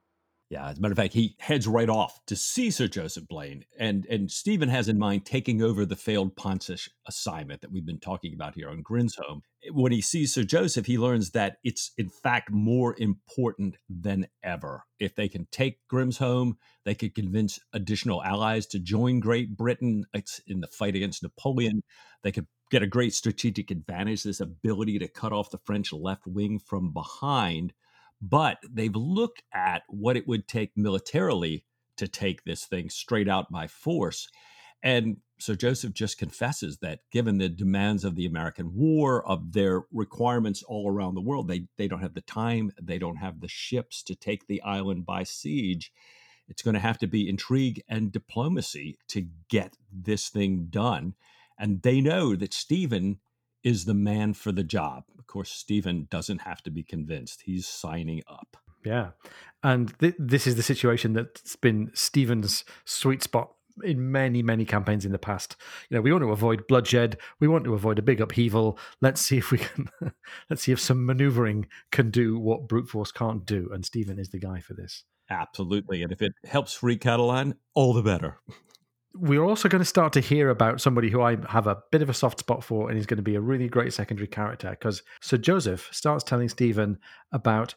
Yeah, 0.51 0.67
as 0.67 0.77
a 0.77 0.81
matter 0.81 0.91
of 0.91 0.97
fact, 0.97 1.13
he 1.13 1.37
heads 1.39 1.65
right 1.65 1.87
off 1.87 2.19
to 2.25 2.35
see 2.35 2.71
Sir 2.71 2.89
Joseph 2.89 3.25
Blaine, 3.25 3.63
and 3.79 4.05
and 4.07 4.29
Stephen 4.29 4.67
has 4.67 4.89
in 4.89 4.99
mind 4.99 5.25
taking 5.25 5.61
over 5.61 5.85
the 5.85 5.95
failed 5.95 6.35
Pontish 6.35 6.89
assignment 7.07 7.61
that 7.61 7.71
we've 7.71 7.85
been 7.85 8.01
talking 8.01 8.33
about 8.33 8.55
here 8.55 8.69
on 8.69 8.83
Grimsholm. 8.83 9.43
When 9.71 9.93
he 9.93 10.01
sees 10.01 10.33
Sir 10.33 10.43
Joseph, 10.43 10.87
he 10.87 10.97
learns 10.97 11.31
that 11.31 11.59
it's 11.63 11.91
in 11.97 12.09
fact 12.09 12.51
more 12.51 12.95
important 12.97 13.77
than 13.89 14.27
ever. 14.43 14.83
If 14.99 15.15
they 15.15 15.29
can 15.29 15.47
take 15.53 15.79
Grimsholm, 15.89 16.57
they 16.83 16.95
could 16.95 17.15
convince 17.15 17.57
additional 17.71 18.21
allies 18.21 18.67
to 18.67 18.79
join 18.79 19.21
Great 19.21 19.55
Britain 19.55 20.03
in 20.47 20.59
the 20.59 20.67
fight 20.67 20.97
against 20.97 21.23
Napoleon. 21.23 21.81
They 22.23 22.33
could 22.33 22.47
get 22.69 22.83
a 22.83 22.87
great 22.87 23.13
strategic 23.13 23.71
advantage, 23.71 24.23
this 24.23 24.41
ability 24.41 24.99
to 24.99 25.07
cut 25.07 25.31
off 25.31 25.49
the 25.49 25.59
French 25.59 25.93
left 25.93 26.27
wing 26.27 26.59
from 26.59 26.91
behind 26.91 27.71
but 28.21 28.59
they've 28.69 28.95
looked 28.95 29.41
at 29.53 29.83
what 29.89 30.15
it 30.15 30.27
would 30.27 30.47
take 30.47 30.71
militarily 30.77 31.65
to 31.97 32.07
take 32.07 32.43
this 32.43 32.65
thing 32.65 32.89
straight 32.89 33.27
out 33.27 33.51
by 33.51 33.67
force. 33.67 34.27
And 34.83 35.17
so 35.39 35.55
Joseph 35.55 35.93
just 35.93 36.17
confesses 36.17 36.77
that 36.79 36.99
given 37.11 37.37
the 37.37 37.49
demands 37.49 38.03
of 38.03 38.15
the 38.15 38.25
American 38.25 38.75
war, 38.75 39.25
of 39.27 39.53
their 39.53 39.83
requirements 39.91 40.63
all 40.63 40.89
around 40.89 41.15
the 41.15 41.21
world, 41.21 41.47
they, 41.47 41.65
they 41.77 41.87
don't 41.87 42.01
have 42.01 42.13
the 42.13 42.21
time, 42.21 42.71
they 42.81 42.99
don't 42.99 43.17
have 43.17 43.39
the 43.39 43.47
ships 43.47 44.03
to 44.03 44.15
take 44.15 44.47
the 44.47 44.61
island 44.61 45.05
by 45.05 45.23
siege. 45.23 45.91
It's 46.47 46.61
going 46.61 46.73
to 46.73 46.79
have 46.79 46.97
to 46.99 47.07
be 47.07 47.29
intrigue 47.29 47.81
and 47.87 48.11
diplomacy 48.11 48.97
to 49.09 49.27
get 49.49 49.77
this 49.91 50.29
thing 50.29 50.67
done. 50.69 51.15
And 51.57 51.81
they 51.81 52.01
know 52.01 52.35
that 52.35 52.53
Stephen 52.53 53.19
is 53.63 53.85
the 53.85 53.93
man 53.93 54.33
for 54.33 54.51
the 54.51 54.63
job. 54.63 55.03
Of 55.17 55.27
course, 55.27 55.51
Stephen 55.51 56.07
doesn't 56.09 56.41
have 56.41 56.61
to 56.63 56.71
be 56.71 56.83
convinced. 56.83 57.43
He's 57.45 57.67
signing 57.67 58.23
up. 58.27 58.57
Yeah. 58.83 59.11
And 59.63 59.97
th- 59.99 60.15
this 60.17 60.47
is 60.47 60.55
the 60.55 60.63
situation 60.63 61.13
that's 61.13 61.55
been 61.55 61.91
Stephen's 61.93 62.63
sweet 62.85 63.21
spot 63.21 63.51
in 63.83 64.11
many, 64.11 64.41
many 64.41 64.65
campaigns 64.65 65.05
in 65.05 65.11
the 65.11 65.19
past. 65.19 65.55
You 65.89 65.95
know, 65.95 66.01
we 66.01 66.11
want 66.11 66.23
to 66.23 66.31
avoid 66.31 66.67
bloodshed. 66.67 67.17
We 67.39 67.47
want 67.47 67.63
to 67.65 67.73
avoid 67.73 67.99
a 67.99 68.03
big 68.03 68.21
upheaval. 68.21 68.77
Let's 69.01 69.21
see 69.21 69.37
if 69.37 69.51
we 69.51 69.59
can, 69.59 69.89
let's 70.49 70.63
see 70.63 70.71
if 70.71 70.79
some 70.79 71.05
maneuvering 71.05 71.67
can 71.91 72.09
do 72.09 72.37
what 72.37 72.67
brute 72.67 72.89
force 72.89 73.11
can't 73.11 73.45
do. 73.45 73.69
And 73.73 73.85
Stephen 73.85 74.19
is 74.19 74.29
the 74.29 74.39
guy 74.39 74.59
for 74.59 74.73
this. 74.73 75.03
Absolutely. 75.29 76.03
And 76.03 76.11
if 76.11 76.21
it 76.21 76.33
helps 76.45 76.73
free 76.73 76.97
Catalan, 76.97 77.55
all 77.73 77.93
the 77.93 78.03
better 78.03 78.39
we're 79.13 79.43
also 79.43 79.67
going 79.67 79.81
to 79.81 79.85
start 79.85 80.13
to 80.13 80.21
hear 80.21 80.49
about 80.49 80.81
somebody 80.81 81.09
who 81.09 81.21
I 81.21 81.37
have 81.49 81.67
a 81.67 81.77
bit 81.91 82.01
of 82.01 82.09
a 82.09 82.13
soft 82.13 82.39
spot 82.39 82.63
for, 82.63 82.87
and 82.87 82.97
he's 82.97 83.05
going 83.05 83.17
to 83.17 83.23
be 83.23 83.35
a 83.35 83.41
really 83.41 83.67
great 83.67 83.93
secondary 83.93 84.27
character 84.27 84.69
because 84.69 85.03
Sir 85.21 85.37
Joseph 85.37 85.89
starts 85.91 86.23
telling 86.23 86.49
Stephen 86.49 86.97
about 87.31 87.75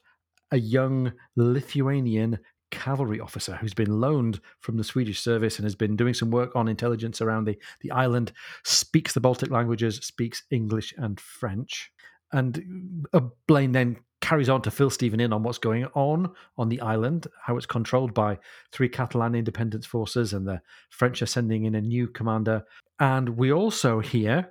a 0.51 0.59
young 0.59 1.13
Lithuanian 1.37 2.39
cavalry 2.71 3.21
officer 3.21 3.57
who's 3.57 3.75
been 3.75 4.01
loaned 4.01 4.41
from 4.61 4.77
the 4.77 4.85
Swedish 4.85 5.21
service 5.21 5.59
and 5.59 5.65
has 5.65 5.75
been 5.75 5.97
doing 5.97 6.15
some 6.15 6.31
work 6.31 6.55
on 6.55 6.69
intelligence 6.69 7.21
around 7.21 7.45
the, 7.45 7.57
the 7.81 7.91
island, 7.91 8.33
speaks 8.65 9.13
the 9.15 9.21
Baltic 9.21 9.51
languages, 9.51 9.97
speaks 9.97 10.45
English 10.51 10.95
and 10.97 11.21
French. 11.21 11.93
And 12.33 13.07
Blaine 13.47 13.73
then 13.73 13.97
carries 14.25 14.49
on 14.49 14.63
to 14.63 14.71
fill 14.71 14.89
Stephen 14.89 15.21
in 15.21 15.35
on 15.35 15.43
what's 15.43 15.59
going 15.59 15.85
on 15.93 16.33
on 16.57 16.71
the 16.71 16.81
island, 16.81 17.27
how 17.43 17.59
it's 17.59 17.67
controlled 17.67 18.15
by 18.15 18.39
three 18.73 18.89
Catalan 18.89 19.35
independence 19.35 19.85
forces, 19.85 20.33
and 20.33 20.49
the 20.49 20.63
French 20.89 21.21
are 21.21 21.27
sending 21.27 21.67
in 21.67 21.75
a 21.75 21.81
new 21.83 22.09
commander. 22.09 22.65
And 22.99 23.29
we 23.37 23.53
also 23.53 24.01
hear 24.01 24.51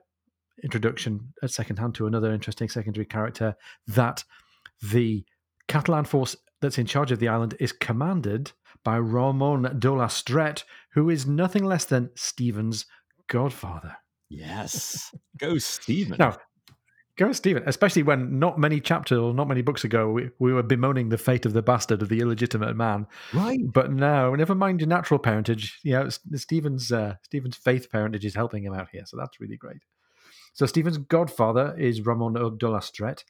introduction 0.63 1.33
at 1.41 1.49
second 1.49 1.79
hand 1.79 1.95
to 1.95 2.05
another 2.05 2.31
interesting 2.31 2.69
secondary 2.69 3.07
character 3.07 3.55
that 3.87 4.23
the 4.91 5.25
Catalan 5.67 6.05
force 6.05 6.35
that's 6.61 6.77
in 6.77 6.85
charge 6.85 7.11
of 7.11 7.17
the 7.17 7.27
island 7.27 7.55
is 7.59 7.71
commanded 7.71 8.51
by 8.83 8.97
Ramon 8.97 9.79
d'Ullastret, 9.79 10.65
who 10.91 11.09
is 11.09 11.25
nothing 11.25 11.65
less 11.65 11.85
than 11.85 12.11
Stephen's 12.13 12.85
godfather. 13.27 13.95
Yes. 14.29 15.15
Go, 15.37 15.57
Stephen. 15.57 16.17
Now, 16.19 16.37
Go, 17.15 17.31
Stephen. 17.31 17.63
Especially 17.67 18.01
when 18.01 18.39
not 18.39 18.57
many 18.57 18.79
chapters 18.79 19.19
or 19.19 19.33
not 19.33 19.47
many 19.47 19.61
books 19.61 19.83
ago, 19.83 20.09
we, 20.09 20.29
we 20.39 20.51
were 20.51 20.63
bemoaning 20.63 21.09
the 21.09 21.17
fate 21.17 21.45
of 21.45 21.53
the 21.53 21.61
bastard 21.61 22.01
of 22.01 22.09
the 22.09 22.19
illegitimate 22.19 22.75
man. 22.75 23.05
Right. 23.33 23.59
But 23.63 23.91
now, 23.91 24.33
never 24.33 24.55
mind 24.55 24.79
your 24.79 24.87
natural 24.87 25.19
parentage. 25.19 25.79
You 25.83 25.93
know, 25.93 26.09
Stephen's 26.09 26.91
uh, 26.91 27.15
Stephen's 27.21 27.55
faith 27.55 27.91
parentage 27.91 28.25
is 28.25 28.33
helping 28.33 28.63
him 28.63 28.73
out 28.73 28.87
here, 28.91 29.03
so 29.05 29.17
that's 29.17 29.39
really 29.39 29.57
great. 29.57 29.81
So 30.53 30.65
Stephen's 30.65 30.97
godfather 30.97 31.75
is 31.77 32.03
Ramon 32.03 32.33
d'Ullastret, 32.33 33.23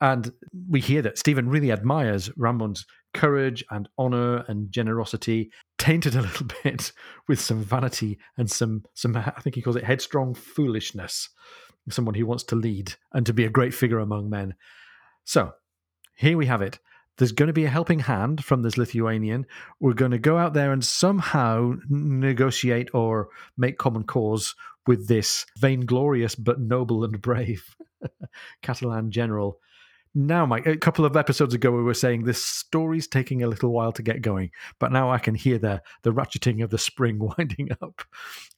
and 0.00 0.32
we 0.68 0.80
hear 0.80 1.02
that 1.02 1.18
Stephen 1.18 1.48
really 1.48 1.72
admires 1.72 2.30
Ramon's 2.36 2.86
courage 3.12 3.64
and 3.70 3.88
honor 3.98 4.44
and 4.46 4.70
generosity, 4.70 5.50
tainted 5.78 6.14
a 6.14 6.22
little 6.22 6.46
bit 6.62 6.92
with 7.26 7.40
some 7.40 7.60
vanity 7.60 8.18
and 8.38 8.48
some 8.48 8.84
some 8.94 9.16
I 9.16 9.40
think 9.40 9.56
he 9.56 9.62
calls 9.62 9.74
it 9.74 9.84
headstrong 9.84 10.34
foolishness 10.34 11.28
someone 11.88 12.14
who 12.14 12.26
wants 12.26 12.44
to 12.44 12.56
lead 12.56 12.94
and 13.12 13.24
to 13.26 13.32
be 13.32 13.44
a 13.44 13.50
great 13.50 13.74
figure 13.74 13.98
among 13.98 14.30
men. 14.30 14.54
So 15.24 15.52
here 16.16 16.36
we 16.36 16.46
have 16.46 16.62
it. 16.62 16.78
There's 17.18 17.32
going 17.32 17.48
to 17.48 17.52
be 17.52 17.64
a 17.64 17.70
helping 17.70 18.00
hand 18.00 18.44
from 18.44 18.62
this 18.62 18.78
Lithuanian. 18.78 19.46
We're 19.78 19.92
going 19.92 20.12
to 20.12 20.18
go 20.18 20.38
out 20.38 20.54
there 20.54 20.72
and 20.72 20.84
somehow 20.84 21.74
negotiate 21.88 22.94
or 22.94 23.28
make 23.58 23.78
common 23.78 24.04
cause 24.04 24.54
with 24.86 25.08
this 25.08 25.44
vainglorious 25.58 26.34
but 26.34 26.60
noble 26.60 27.04
and 27.04 27.20
brave 27.20 27.76
Catalan 28.62 29.10
general 29.10 29.60
now, 30.14 30.44
Mike, 30.44 30.66
a 30.66 30.76
couple 30.76 31.04
of 31.04 31.16
episodes 31.16 31.54
ago, 31.54 31.70
we 31.70 31.82
were 31.82 31.94
saying 31.94 32.24
this 32.24 32.44
story's 32.44 33.06
taking 33.06 33.42
a 33.42 33.48
little 33.48 33.70
while 33.70 33.92
to 33.92 34.02
get 34.02 34.22
going, 34.22 34.50
but 34.80 34.90
now 34.90 35.10
I 35.10 35.18
can 35.18 35.36
hear 35.36 35.58
the 35.58 35.82
the 36.02 36.12
ratcheting 36.12 36.64
of 36.64 36.70
the 36.70 36.78
spring 36.78 37.18
winding 37.38 37.70
up 37.80 38.02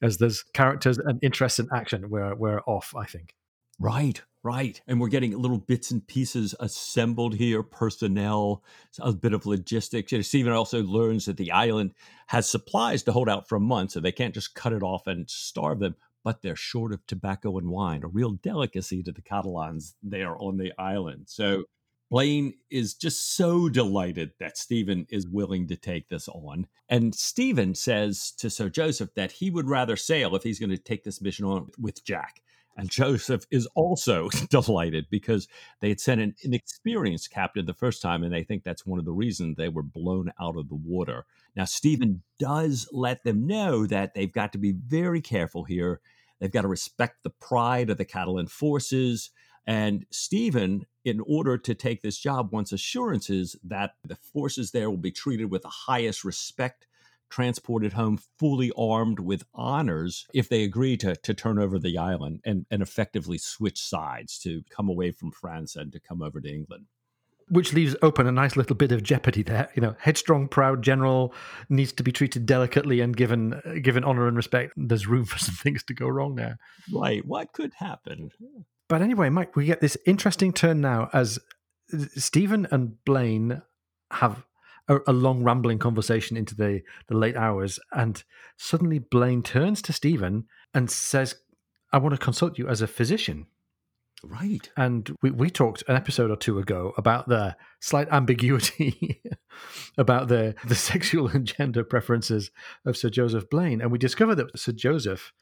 as 0.01 0.17
there's 0.17 0.43
characters 0.53 0.97
and 0.97 1.19
interest 1.21 1.59
and 1.59 1.69
action. 1.71 2.09
We're 2.09 2.33
we're 2.33 2.61
off, 2.61 2.95
I 2.95 3.05
think. 3.05 3.35
Right, 3.79 4.21
right, 4.43 4.81
and 4.87 4.99
we're 4.99 5.09
getting 5.09 5.37
little 5.37 5.59
bits 5.59 5.91
and 5.91 6.05
pieces 6.07 6.55
assembled 6.59 7.35
here, 7.35 7.61
personnel, 7.61 8.63
a 8.99 9.11
bit 9.11 9.33
of 9.33 9.45
logistics. 9.45 10.11
Know, 10.11 10.21
Stephen 10.21 10.53
also 10.53 10.83
learns 10.83 11.25
that 11.25 11.37
the 11.37 11.51
island 11.51 11.93
has 12.27 12.49
supplies 12.49 13.03
to 13.03 13.11
hold 13.11 13.29
out 13.29 13.47
for 13.47 13.55
a 13.55 13.59
month, 13.59 13.91
so 13.91 13.99
they 13.99 14.11
can't 14.11 14.33
just 14.33 14.55
cut 14.55 14.73
it 14.73 14.83
off 14.83 15.05
and 15.05 15.29
starve 15.29 15.79
them 15.79 15.95
but 16.23 16.41
they're 16.41 16.55
short 16.55 16.93
of 16.93 17.05
tobacco 17.05 17.57
and 17.57 17.69
wine, 17.69 18.03
a 18.03 18.07
real 18.07 18.31
delicacy 18.31 19.03
to 19.03 19.11
the 19.11 19.21
Catalans 19.21 19.95
there 20.01 20.37
on 20.41 20.57
the 20.57 20.71
island. 20.77 21.25
So 21.27 21.65
Blaine 22.09 22.53
is 22.69 22.93
just 22.93 23.35
so 23.35 23.69
delighted 23.69 24.33
that 24.39 24.57
Stephen 24.57 25.07
is 25.09 25.27
willing 25.27 25.67
to 25.67 25.75
take 25.75 26.09
this 26.09 26.27
on. 26.27 26.67
And 26.87 27.15
Stephen 27.15 27.73
says 27.73 28.31
to 28.37 28.49
Sir 28.49 28.69
Joseph 28.69 29.15
that 29.15 29.31
he 29.31 29.49
would 29.49 29.67
rather 29.67 29.95
sail 29.95 30.35
if 30.35 30.43
he's 30.43 30.59
going 30.59 30.69
to 30.69 30.77
take 30.77 31.03
this 31.03 31.21
mission 31.21 31.45
on 31.45 31.71
with 31.79 32.03
Jack. 32.03 32.41
And 32.75 32.89
Joseph 32.89 33.45
is 33.51 33.67
also 33.75 34.29
delighted 34.49 35.05
because 35.09 35.47
they 35.79 35.89
had 35.89 35.99
sent 35.99 36.21
an 36.21 36.35
inexperienced 36.43 37.31
captain 37.31 37.65
the 37.65 37.73
first 37.73 38.01
time, 38.01 38.23
and 38.23 38.33
they 38.33 38.43
think 38.43 38.63
that's 38.63 38.85
one 38.85 38.99
of 38.99 39.05
the 39.05 39.11
reasons 39.11 39.55
they 39.55 39.69
were 39.69 39.83
blown 39.83 40.31
out 40.41 40.57
of 40.57 40.69
the 40.69 40.75
water. 40.75 41.25
Now, 41.55 41.65
Stephen 41.65 42.09
mm. 42.09 42.19
does 42.39 42.87
let 42.91 43.23
them 43.23 43.45
know 43.45 43.85
that 43.87 44.13
they've 44.13 44.31
got 44.31 44.51
to 44.53 44.57
be 44.57 44.71
very 44.71 45.21
careful 45.21 45.63
here. 45.63 46.01
They've 46.39 46.51
got 46.51 46.63
to 46.63 46.67
respect 46.67 47.23
the 47.23 47.29
pride 47.29 47.89
of 47.89 47.97
the 47.97 48.05
Catalan 48.05 48.47
forces. 48.47 49.29
And 49.65 50.05
Stephen, 50.09 50.85
in 51.05 51.21
order 51.25 51.57
to 51.57 51.73
take 51.73 52.01
this 52.01 52.17
job, 52.17 52.51
wants 52.51 52.73
assurances 52.73 53.55
that 53.63 53.91
the 54.03 54.15
forces 54.15 54.71
there 54.71 54.89
will 54.89 54.97
be 54.97 55.11
treated 55.11 55.51
with 55.51 55.61
the 55.61 55.69
highest 55.69 56.23
respect 56.25 56.87
transported 57.33 57.93
home 57.93 58.19
fully 58.37 58.71
armed 58.77 59.19
with 59.19 59.43
honors 59.55 60.27
if 60.35 60.47
they 60.47 60.63
agree 60.63 60.95
to, 60.95 61.15
to 61.15 61.33
turn 61.33 61.57
over 61.57 61.79
the 61.79 61.97
island 61.97 62.39
and, 62.45 62.63
and 62.69 62.83
effectively 62.83 63.39
switch 63.39 63.81
sides 63.81 64.37
to 64.37 64.61
come 64.69 64.87
away 64.87 65.09
from 65.09 65.31
France 65.31 65.75
and 65.75 65.91
to 65.91 65.99
come 65.99 66.21
over 66.21 66.39
to 66.39 66.47
England. 66.47 66.85
Which 67.49 67.73
leaves 67.73 67.95
open 68.03 68.27
a 68.27 68.31
nice 68.31 68.55
little 68.55 68.75
bit 68.75 68.91
of 68.91 69.01
jeopardy 69.01 69.41
there. 69.41 69.67
You 69.73 69.81
know, 69.81 69.95
headstrong, 69.99 70.47
proud 70.47 70.83
general 70.83 71.33
needs 71.69 71.91
to 71.93 72.03
be 72.03 72.11
treated 72.11 72.45
delicately 72.45 73.01
and 73.01 73.17
given 73.17 73.59
given 73.81 74.03
honor 74.03 74.27
and 74.27 74.37
respect. 74.37 74.73
There's 74.77 75.07
room 75.07 75.25
for 75.25 75.39
some 75.39 75.55
things 75.63 75.83
to 75.85 75.95
go 75.95 76.07
wrong 76.07 76.35
there. 76.35 76.59
Right. 76.93 77.25
What 77.25 77.51
could 77.51 77.73
happen? 77.77 78.29
But 78.87 79.01
anyway, 79.01 79.29
Mike, 79.29 79.55
we 79.55 79.65
get 79.65 79.81
this 79.81 79.97
interesting 80.05 80.53
turn 80.53 80.81
now 80.81 81.09
as 81.13 81.39
Stephen 82.15 82.67
and 82.69 83.03
Blaine 83.03 83.63
have 84.11 84.45
a, 84.87 84.99
a, 85.07 85.13
long 85.13 85.43
rambling 85.43 85.79
conversation 85.79 86.37
into 86.37 86.55
the, 86.55 86.81
the 87.07 87.17
late 87.17 87.35
hours. 87.35 87.79
And 87.91 88.23
suddenly 88.57 88.99
Blaine 88.99 89.43
turns 89.43 89.81
to 89.83 89.93
Stephen 89.93 90.45
and 90.73 90.89
says, 90.89 91.35
I 91.91 91.97
want 91.97 92.13
to 92.13 92.23
consult 92.23 92.57
you 92.57 92.67
as 92.67 92.81
a 92.81 92.87
physician. 92.87 93.47
Right. 94.23 94.69
And 94.77 95.15
we, 95.21 95.31
we 95.31 95.49
talked 95.49 95.83
an 95.87 95.97
episode 95.97 96.31
or 96.31 96.37
two 96.37 96.57
ago 96.57 96.93
about 96.97 97.27
the 97.27 97.57
slight 97.81 98.07
ambiguity 98.09 99.21
about 99.97 100.29
the, 100.29 100.55
the 100.65 100.75
sexual 100.75 101.27
and 101.27 101.45
gender 101.45 101.83
preferences 101.83 102.49
of 102.85 102.95
Sir 102.95 103.09
Joseph 103.09 103.49
Blaine. 103.49 103.81
And 103.81 103.91
we 103.91 103.97
discovered 103.97 104.35
that 104.35 104.57
Sir 104.57 104.71
Joseph 104.71 105.33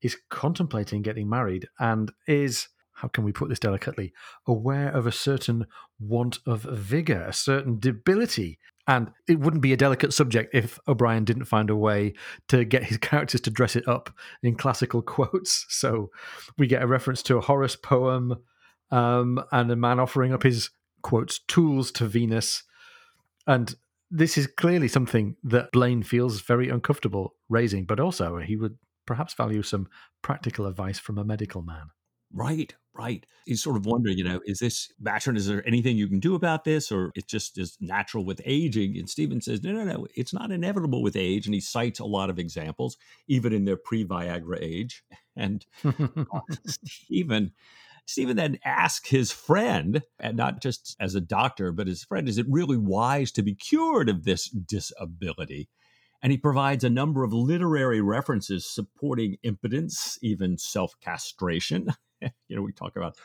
is 0.00 0.16
contemplating 0.30 1.02
getting 1.02 1.28
married 1.28 1.68
and 1.80 2.12
is, 2.28 2.68
how 2.92 3.08
can 3.08 3.24
we 3.24 3.32
put 3.32 3.48
this 3.48 3.58
delicately, 3.58 4.12
aware 4.46 4.88
of 4.88 5.06
a 5.06 5.12
certain 5.12 5.66
want 5.98 6.38
of 6.46 6.62
vigor, 6.62 7.24
a 7.28 7.32
certain 7.32 7.78
debility. 7.80 8.58
And 8.88 9.10
it 9.28 9.38
wouldn't 9.38 9.62
be 9.62 9.74
a 9.74 9.76
delicate 9.76 10.14
subject 10.14 10.54
if 10.54 10.78
O'Brian 10.88 11.24
didn't 11.24 11.44
find 11.44 11.68
a 11.68 11.76
way 11.76 12.14
to 12.48 12.64
get 12.64 12.84
his 12.84 12.96
characters 12.98 13.42
to 13.42 13.50
dress 13.50 13.76
it 13.76 13.86
up 13.86 14.10
in 14.42 14.56
classical 14.56 15.02
quotes. 15.02 15.66
So 15.68 16.10
we 16.56 16.66
get 16.66 16.82
a 16.82 16.86
reference 16.86 17.22
to 17.24 17.36
a 17.36 17.42
Horace 17.42 17.76
poem 17.76 18.38
um, 18.90 19.44
and 19.52 19.70
a 19.70 19.76
man 19.76 20.00
offering 20.00 20.32
up 20.32 20.42
his 20.42 20.70
quotes 21.02 21.38
tools 21.40 21.92
to 21.92 22.06
Venus. 22.06 22.64
And 23.46 23.76
this 24.10 24.38
is 24.38 24.46
clearly 24.46 24.88
something 24.88 25.36
that 25.44 25.70
Blaine 25.70 26.02
feels 26.02 26.40
very 26.40 26.70
uncomfortable 26.70 27.34
raising, 27.50 27.84
but 27.84 28.00
also 28.00 28.38
he 28.38 28.56
would 28.56 28.78
perhaps 29.06 29.34
value 29.34 29.62
some 29.62 29.88
practical 30.22 30.66
advice 30.66 30.98
from 30.98 31.18
a 31.18 31.24
medical 31.24 31.60
man. 31.60 31.90
Right, 32.32 32.74
right. 32.94 33.24
He's 33.46 33.62
sort 33.62 33.76
of 33.76 33.86
wondering, 33.86 34.18
you 34.18 34.24
know, 34.24 34.40
is 34.44 34.58
this 34.58 34.92
Maturin, 35.00 35.36
is 35.36 35.46
there 35.46 35.66
anything 35.66 35.96
you 35.96 36.08
can 36.08 36.20
do 36.20 36.34
about 36.34 36.64
this? 36.64 36.92
Or 36.92 37.10
it's 37.14 37.30
just 37.30 37.56
is 37.58 37.76
natural 37.80 38.24
with 38.24 38.42
aging? 38.44 38.98
And 38.98 39.08
Stephen 39.08 39.40
says, 39.40 39.62
no, 39.62 39.72
no, 39.72 39.84
no, 39.84 40.06
it's 40.14 40.34
not 40.34 40.50
inevitable 40.50 41.02
with 41.02 41.16
age. 41.16 41.46
And 41.46 41.54
he 41.54 41.60
cites 41.60 42.00
a 42.00 42.04
lot 42.04 42.28
of 42.28 42.38
examples, 42.38 42.96
even 43.26 43.52
in 43.52 43.64
their 43.64 43.78
pre-Viagra 43.78 44.60
age. 44.60 45.02
And 45.36 45.64
uh, 45.84 46.40
Stephen 46.66 47.52
Stephen 48.04 48.36
then 48.36 48.58
asks 48.64 49.10
his 49.10 49.30
friend, 49.30 50.02
and 50.18 50.34
not 50.34 50.62
just 50.62 50.96
as 50.98 51.14
a 51.14 51.20
doctor, 51.20 51.72
but 51.72 51.86
his 51.86 52.02
friend, 52.04 52.26
is 52.26 52.38
it 52.38 52.46
really 52.48 52.78
wise 52.78 53.30
to 53.32 53.42
be 53.42 53.54
cured 53.54 54.08
of 54.08 54.24
this 54.24 54.48
disability? 54.48 55.68
And 56.22 56.32
he 56.32 56.38
provides 56.38 56.84
a 56.84 56.90
number 56.90 57.22
of 57.22 57.34
literary 57.34 58.00
references 58.00 58.66
supporting 58.66 59.36
impotence, 59.42 60.18
even 60.22 60.56
self 60.56 60.94
castration. 61.02 61.88
you 62.48 62.56
know, 62.56 62.62
we 62.62 62.72
talk 62.72 62.96
about 62.96 63.16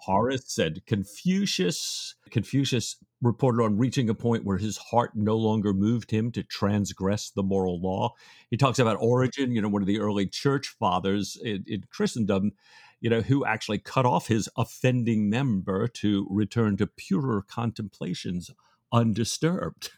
Horace 0.00 0.44
said 0.46 0.84
Confucius. 0.86 2.14
Confucius 2.30 2.96
reported 3.20 3.62
on 3.62 3.76
reaching 3.76 4.08
a 4.08 4.14
point 4.14 4.44
where 4.44 4.56
his 4.56 4.78
heart 4.78 5.12
no 5.14 5.36
longer 5.36 5.74
moved 5.74 6.10
him 6.10 6.32
to 6.32 6.42
transgress 6.42 7.30
the 7.30 7.42
moral 7.42 7.80
law. 7.80 8.14
He 8.50 8.56
talks 8.56 8.78
about 8.78 8.96
Origen, 9.00 9.52
you 9.52 9.60
know, 9.60 9.68
one 9.68 9.82
of 9.82 9.86
the 9.86 10.00
early 10.00 10.26
church 10.26 10.74
fathers 10.78 11.38
in, 11.42 11.64
in 11.66 11.84
Christendom, 11.90 12.52
you 13.00 13.10
know, 13.10 13.20
who 13.20 13.44
actually 13.44 13.78
cut 13.78 14.06
off 14.06 14.28
his 14.28 14.48
offending 14.56 15.28
member 15.28 15.86
to 15.86 16.26
return 16.30 16.78
to 16.78 16.86
purer 16.86 17.42
contemplations 17.42 18.50
undisturbed. 18.92 19.90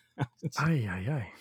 aye, 0.58 0.88
aye, 0.90 1.06
aye. 1.10 1.32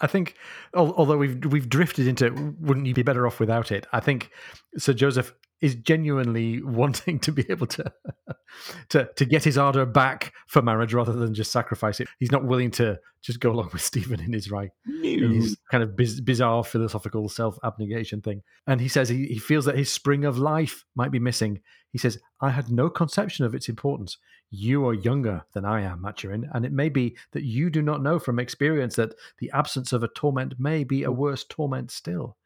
I 0.00 0.06
think, 0.06 0.36
although 0.74 1.16
we've 1.16 1.44
we've 1.46 1.68
drifted 1.68 2.06
into, 2.06 2.54
wouldn't 2.60 2.86
you 2.86 2.94
be 2.94 3.02
better 3.02 3.26
off 3.26 3.40
without 3.40 3.72
it? 3.72 3.84
I 3.92 3.98
think 3.98 4.30
Sir 4.76 4.92
Joseph 4.92 5.34
is 5.60 5.74
genuinely 5.74 6.62
wanting 6.62 7.18
to 7.20 7.32
be 7.32 7.44
able 7.48 7.66
to 7.66 7.92
to 8.88 9.08
to 9.16 9.24
get 9.24 9.44
his 9.44 9.58
ardor 9.58 9.86
back 9.86 10.32
for 10.46 10.62
marriage 10.62 10.94
rather 10.94 11.12
than 11.12 11.34
just 11.34 11.52
sacrifice 11.52 12.00
it. 12.00 12.08
He's 12.18 12.32
not 12.32 12.44
willing 12.44 12.70
to 12.72 12.98
just 13.22 13.40
go 13.40 13.50
along 13.50 13.70
with 13.72 13.82
Stephen 13.82 14.20
in 14.20 14.32
his 14.32 14.50
right, 14.50 14.70
in 15.02 15.32
his 15.32 15.56
kind 15.70 15.82
of 15.82 15.96
biz- 15.96 16.20
bizarre 16.20 16.64
philosophical 16.64 17.28
self 17.28 17.58
abnegation 17.64 18.20
thing. 18.20 18.42
And 18.66 18.80
he 18.80 18.88
says 18.88 19.08
he, 19.08 19.26
he 19.26 19.38
feels 19.38 19.64
that 19.64 19.76
his 19.78 19.90
spring 19.90 20.24
of 20.24 20.38
life 20.38 20.84
might 20.94 21.10
be 21.10 21.18
missing. 21.18 21.60
He 21.90 21.98
says, 21.98 22.18
"I 22.40 22.50
had 22.50 22.70
no 22.70 22.90
conception 22.90 23.44
of 23.44 23.54
its 23.54 23.68
importance. 23.68 24.18
You 24.50 24.86
are 24.86 24.94
younger 24.94 25.44
than 25.52 25.64
I 25.64 25.82
am, 25.82 26.00
Maturin, 26.02 26.48
and 26.52 26.64
it 26.64 26.72
may 26.72 26.88
be 26.88 27.16
that 27.32 27.44
you 27.44 27.70
do 27.70 27.82
not 27.82 28.02
know 28.02 28.18
from 28.18 28.38
experience 28.38 28.96
that 28.96 29.14
the 29.38 29.50
absence 29.52 29.92
of 29.92 30.02
a 30.02 30.08
torment 30.08 30.54
may 30.58 30.84
be 30.84 31.02
a 31.02 31.12
worse 31.12 31.44
torment 31.44 31.90
still." 31.90 32.36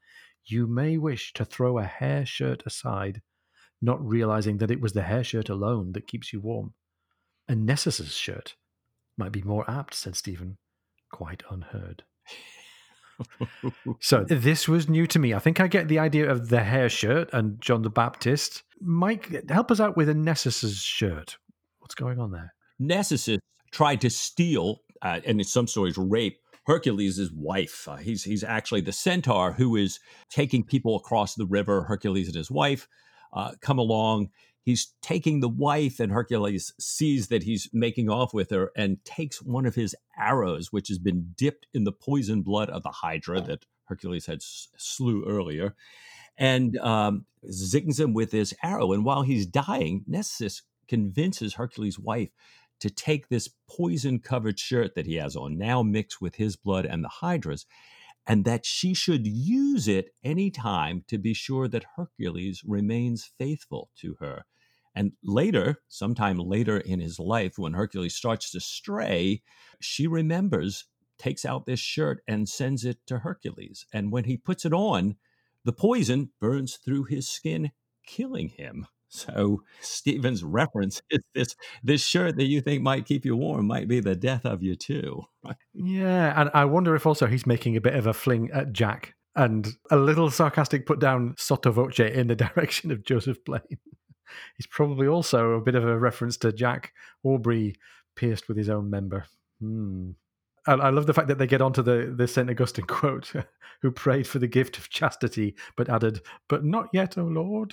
You 0.45 0.67
may 0.67 0.99
wish 0.99 1.33
to 1.35 1.45
throw 1.45 1.79
a 1.79 1.85
hair 1.85 2.27
shirt 2.27 2.63
aside, 2.67 3.23
not 3.81 4.05
realizing 4.05 4.59
that 4.59 4.71
it 4.71 4.81
was 4.81 4.93
the 4.93 5.03
hair 5.03 5.25
shirt 5.25 5.49
alone 5.49 5.93
that 5.93 6.07
keeps 6.07 6.33
you 6.33 6.41
warm. 6.41 6.75
A 7.49 7.55
Nessus's 7.55 8.15
shirt 8.15 8.57
might 9.17 9.33
be 9.33 9.43
more 9.43 9.69
apt, 9.71 9.95
said 9.95 10.17
Stephen, 10.17 10.59
quite 11.13 11.43
unheard. 11.51 12.05
so 14.01 14.25
this 14.29 14.69
was 14.69 14.89
new 14.89 15.07
to 15.07 15.19
me. 15.19 15.35
I 15.35 15.39
think 15.39 15.61
I 15.61 15.69
get 15.69 15.89
the 15.89 15.99
idea 15.99 16.31
of 16.31 16.49
the 16.49 16.63
hair 16.63 16.89
shirt 16.89 17.31
and 17.33 17.61
John 17.61 17.83
the 17.83 17.91
Baptist. 17.91 18.63
Mike, 18.81 19.49
help 19.49 19.71
us 19.71 19.81
out 19.81 19.97
with 19.97 20.09
a 20.09 20.15
Nessus's 20.15 20.79
shirt. 20.79 21.37
What's 21.81 21.95
going 21.95 22.19
on 22.19 22.31
there? 22.31 22.55
Nessus 22.79 23.29
tried 23.71 24.01
to 24.01 24.11
steal, 24.11 24.81
uh, 25.03 25.21
and 25.27 25.41
in 25.41 25.45
some 25.45 25.67
stories, 25.67 25.97
rape 25.99 26.39
Hercules' 26.65 27.31
wife. 27.33 27.89
Uh, 27.89 27.97
he's 27.97 28.25
he's 28.25 28.45
actually 28.45 28.83
the 28.83 28.93
centaur 28.93 29.53
who 29.53 29.77
is 29.77 29.99
taking 30.31 30.65
people 30.65 30.97
across 30.97 31.35
the 31.35 31.47
river. 31.47 31.83
Hercules 31.83 32.29
and 32.29 32.37
his 32.37 32.51
wife 32.51 32.89
uh, 33.33 33.53
come 33.61 33.79
along. 33.79 34.31
He's 34.65 34.95
taking 35.03 35.41
the 35.41 35.49
wife, 35.49 35.99
and 35.99 36.13
Hercules 36.13 36.73
sees 36.79 37.29
that 37.29 37.43
he's 37.43 37.69
making 37.73 38.09
off 38.09 38.33
with 38.33 38.51
her 38.51 38.71
and 38.77 39.05
takes 39.05 39.43
one 39.43 39.67
of 39.67 39.75
his 39.75 39.97
arrows, 40.17 40.73
which 40.73 40.87
has 40.87 40.99
been 40.99 41.35
dipped 41.37 41.67
in 41.75 41.83
the 41.83 41.91
poison 41.93 42.43
blood 42.43 42.71
of 42.71 42.85
the 42.85 42.91
Hydra 42.91 43.41
that 43.41 43.67
Hercules 43.87 44.27
had 44.27 44.39
slew 44.41 45.25
earlier, 45.27 45.75
and 46.39 46.79
um, 46.79 47.27
zings 47.51 47.99
him 47.99 48.15
with 48.15 48.31
this 48.31 48.55
arrow. 48.63 48.93
And 48.93 49.05
while 49.05 49.23
he's 49.23 49.47
dying, 49.47 50.05
Nessus 50.07 50.63
convinces 50.87 51.55
Hercules' 51.55 51.99
wife 51.99 52.31
to 52.83 52.91
take 52.91 53.29
this 53.29 53.49
poison 53.71 54.19
covered 54.19 54.59
shirt 54.59 54.97
that 54.97 55.07
he 55.07 55.15
has 55.15 55.37
on, 55.37 55.57
now 55.57 55.85
mixed 55.85 56.21
with 56.21 56.35
his 56.35 56.57
blood 56.57 56.85
and 56.85 57.05
the 57.05 57.09
Hydra's, 57.09 57.65
and 58.27 58.45
that 58.45 58.67
she 58.67 58.93
should 58.93 59.25
use 59.25 59.87
it 59.87 60.11
anytime 60.25 61.05
to 61.07 61.17
be 61.17 61.33
sure 61.33 61.69
that 61.69 61.87
Hercules 61.95 62.63
remains 62.67 63.31
faithful 63.39 63.91
to 64.01 64.17
her. 64.19 64.47
And 64.97 65.13
later, 65.23 65.77
sometime 65.87 66.39
later 66.39 66.77
in 66.77 66.99
his 66.99 67.21
life, 67.21 67.53
when 67.57 67.75
Hercules 67.75 68.17
starts 68.17 68.51
to 68.51 68.59
stray, 68.59 69.43
she 69.81 70.09
remembers, 70.09 70.87
takes 71.19 71.45
out 71.45 71.67
this 71.67 71.79
shirt, 71.79 72.21
and 72.27 72.49
sends 72.49 72.85
it 72.85 72.99
to 73.07 73.21
Hercules. 73.21 73.87
And 73.93 74.11
when 74.11 74.25
he 74.25 74.37
puts 74.37 74.65
it 74.65 74.73
on, 74.73 75.19
the 75.65 75.73
poison 75.73 76.31
burns 76.41 76.81
through 76.85 77.05
his 77.05 77.29
skin, 77.29 77.71
killing 78.05 78.49
him. 78.49 78.89
So 79.13 79.63
Stephen's 79.83 80.43
reference 80.43 81.03
is 81.11 81.23
this 81.35 81.55
this 81.85 82.03
shirt 82.03 82.37
that 82.37 82.47
you 82.47 82.63
think 82.63 82.83
might 82.83 83.05
keep 83.05 83.27
you 83.27 83.37
warm 83.37 83.67
might 83.67 83.87
be 83.87 84.01
the 84.01 84.17
death 84.17 84.47
of 84.47 84.63
you 84.63 84.75
too. 84.75 85.25
Yeah, 85.75 86.41
and 86.41 86.51
I 86.55 86.67
wonder 86.67 86.95
if 86.95 87.07
also 87.07 87.27
he's 87.27 87.47
making 87.47 87.77
a 87.77 87.81
bit 87.81 87.95
of 87.95 88.07
a 88.07 88.13
fling 88.13 88.51
at 88.53 88.73
Jack 88.73 89.15
and 89.35 89.67
a 89.91 89.97
little 89.97 90.31
sarcastic 90.31 90.87
put 90.87 91.01
down 91.01 91.35
sotto 91.37 91.73
voce 91.73 91.99
in 91.99 92.29
the 92.29 92.37
direction 92.55 92.91
of 92.91 93.05
Joseph 93.05 93.45
Blaine. 93.45 93.63
he's 94.57 94.67
probably 94.67 95.09
also 95.09 95.53
a 95.53 95.61
bit 95.61 95.75
of 95.75 95.85
a 95.85 95.99
reference 95.99 96.37
to 96.39 96.53
Jack 96.53 96.93
Aubrey 97.25 97.75
pierced 98.15 98.49
with 98.49 98.57
his 98.57 98.69
own 98.69 98.89
member. 98.89 99.25
Hmm. 99.61 100.11
I 100.65 100.91
love 100.91 101.07
the 101.07 101.15
fact 101.15 101.27
that 101.27 101.39
they 101.39 101.49
get 101.49 101.61
onto 101.61 101.83
the, 101.83 102.15
the 102.17 102.29
St. 102.29 102.49
Augustine 102.49 102.87
quote, 102.87 103.33
who 103.81 103.91
prayed 103.91 104.29
for 104.29 104.39
the 104.39 104.47
gift 104.47 104.79
of 104.79 104.91
chastity, 104.91 105.57
but 105.77 105.89
added, 105.89 106.21
but 106.49 106.65
not 106.65 106.89
yet, 106.93 107.19
O 107.19 107.25
Lord. 107.25 107.73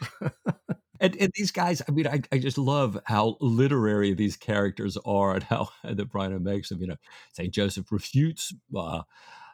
And, 0.99 1.15
and, 1.17 1.31
these 1.35 1.51
guys, 1.51 1.81
I 1.87 1.91
mean, 1.91 2.07
I, 2.07 2.21
I 2.31 2.39
just 2.39 2.57
love 2.57 2.99
how 3.05 3.37
literary 3.39 4.13
these 4.13 4.35
characters 4.35 4.97
are 5.05 5.35
and 5.35 5.43
how 5.43 5.69
that 5.83 6.11
Brian 6.11 6.43
makes 6.43 6.69
them. 6.69 6.81
You 6.81 6.87
know, 6.87 6.97
St. 7.33 7.53
Joseph 7.53 7.91
refutes 7.91 8.53
uh, 8.75 9.03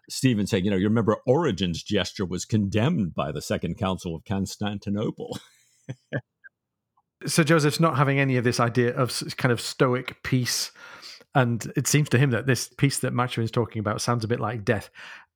Stephen 0.10 0.47
saying, 0.47 0.65
you 0.65 0.71
know, 0.71 0.77
you 0.77 0.88
remember 0.88 1.17
Origen's 1.25 1.84
gesture 1.84 2.25
was 2.25 2.45
condemned 2.45 3.13
by 3.13 3.31
the 3.31 3.41
Second 3.41 3.77
Council 3.77 4.15
of 4.15 4.23
Constantinople. 4.25 5.38
so 7.25 7.43
Joseph's 7.43 7.79
not 7.79 7.97
having 7.97 8.19
any 8.19 8.38
of 8.38 8.43
this 8.43 8.60
idea 8.60 8.95
of 8.95 9.21
kind 9.38 9.51
of 9.51 9.62
stoic 9.62 10.21
peace. 10.23 10.71
And 11.34 11.71
it 11.75 11.88
seems 11.88 12.10
to 12.10 12.17
him 12.17 12.31
that 12.31 12.45
this 12.45 12.69
peace 12.77 12.99
that 12.99 13.13
Maturin 13.13 13.45
is 13.45 13.51
talking 13.51 13.79
about 13.79 14.01
sounds 14.01 14.23
a 14.23 14.27
bit 14.27 14.39
like 14.39 14.63
death. 14.63 14.89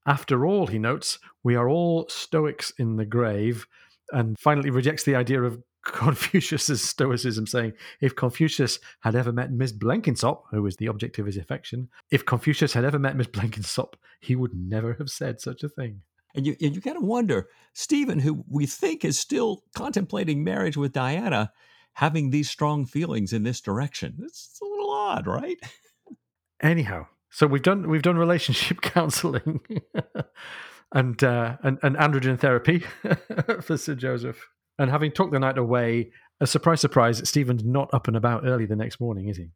After 0.06 0.46
all, 0.46 0.68
he 0.68 0.80
notes, 0.80 1.20
we 1.44 1.56
are 1.56 1.70
all 1.70 2.08
stoics 2.08 2.72
in 2.78 2.96
the 2.96 3.06
grave 3.06 3.68
and 4.12 4.38
finally 4.40 4.70
rejects 4.70 5.04
the 5.04 5.16
idea 5.16 5.42
of 5.42 5.62
Confucius's 5.84 6.82
stoicism, 6.90 7.48
saying, 7.48 7.74
if 8.02 8.16
Confucius 8.16 8.80
had 9.02 9.16
ever 9.16 9.32
met 9.32 9.52
Miss 9.52 9.72
Blenkinsop, 9.72 10.44
who 10.52 10.62
was 10.62 10.78
the 10.78 10.88
object 10.88 11.20
of 11.20 11.26
his 11.26 11.38
affection, 11.38 11.90
if 12.12 12.26
Confucius 12.26 12.74
had 12.74 12.86
ever 12.86 13.00
met 13.00 13.16
Miss 13.16 13.28
Blenkinsop, 13.28 13.94
he 14.20 14.36
would 14.36 14.54
never 14.54 14.94
have 14.96 15.10
said 15.10 15.42
such 15.42 15.64
a 15.64 15.70
thing. 15.70 16.02
And 16.36 16.46
you, 16.46 16.56
and 16.62 16.76
you 16.76 16.82
kind 16.82 16.98
of 16.98 17.04
wonder, 17.04 17.48
Stephen, 17.74 18.20
who 18.20 18.44
we 18.48 18.66
think 18.66 19.04
is 19.04 19.18
still 19.18 19.64
contemplating 19.76 20.44
marriage 20.44 20.78
with 20.78 20.94
Diana, 20.94 21.52
having 21.94 22.30
these 22.30 22.50
strong 22.50 22.86
feelings 22.86 23.34
in 23.34 23.44
this 23.44 23.62
direction. 23.62 24.18
It's 24.24 24.60
a 24.62 24.66
little 24.66 24.92
odd, 24.92 25.26
right? 25.26 25.58
Anyhow, 26.62 27.08
so 27.30 27.48
we've 27.48 27.64
done 27.64 27.90
we've 27.90 28.02
done 28.02 28.18
relationship 28.18 28.82
counselling 28.82 29.62
and 30.92 31.24
uh, 31.24 31.58
and 31.64 31.80
and 31.82 31.96
androgen 31.96 32.40
therapy 32.40 32.84
for 33.62 33.78
Sir 33.78 33.96
Joseph. 33.96 34.50
And 34.80 34.90
having 34.90 35.12
took 35.12 35.32
the 35.32 35.40
night 35.40 35.58
away 35.58 36.12
a 36.40 36.48
surprise, 36.48 36.80
surprise, 36.80 37.28
Stephen's 37.28 37.66
not 37.66 37.94
up 37.94 38.08
and 38.08 38.16
about 38.16 38.46
early 38.46 38.66
the 38.66 38.78
next 38.78 39.00
morning, 39.00 39.28
is 39.28 39.38
he? 39.38 39.52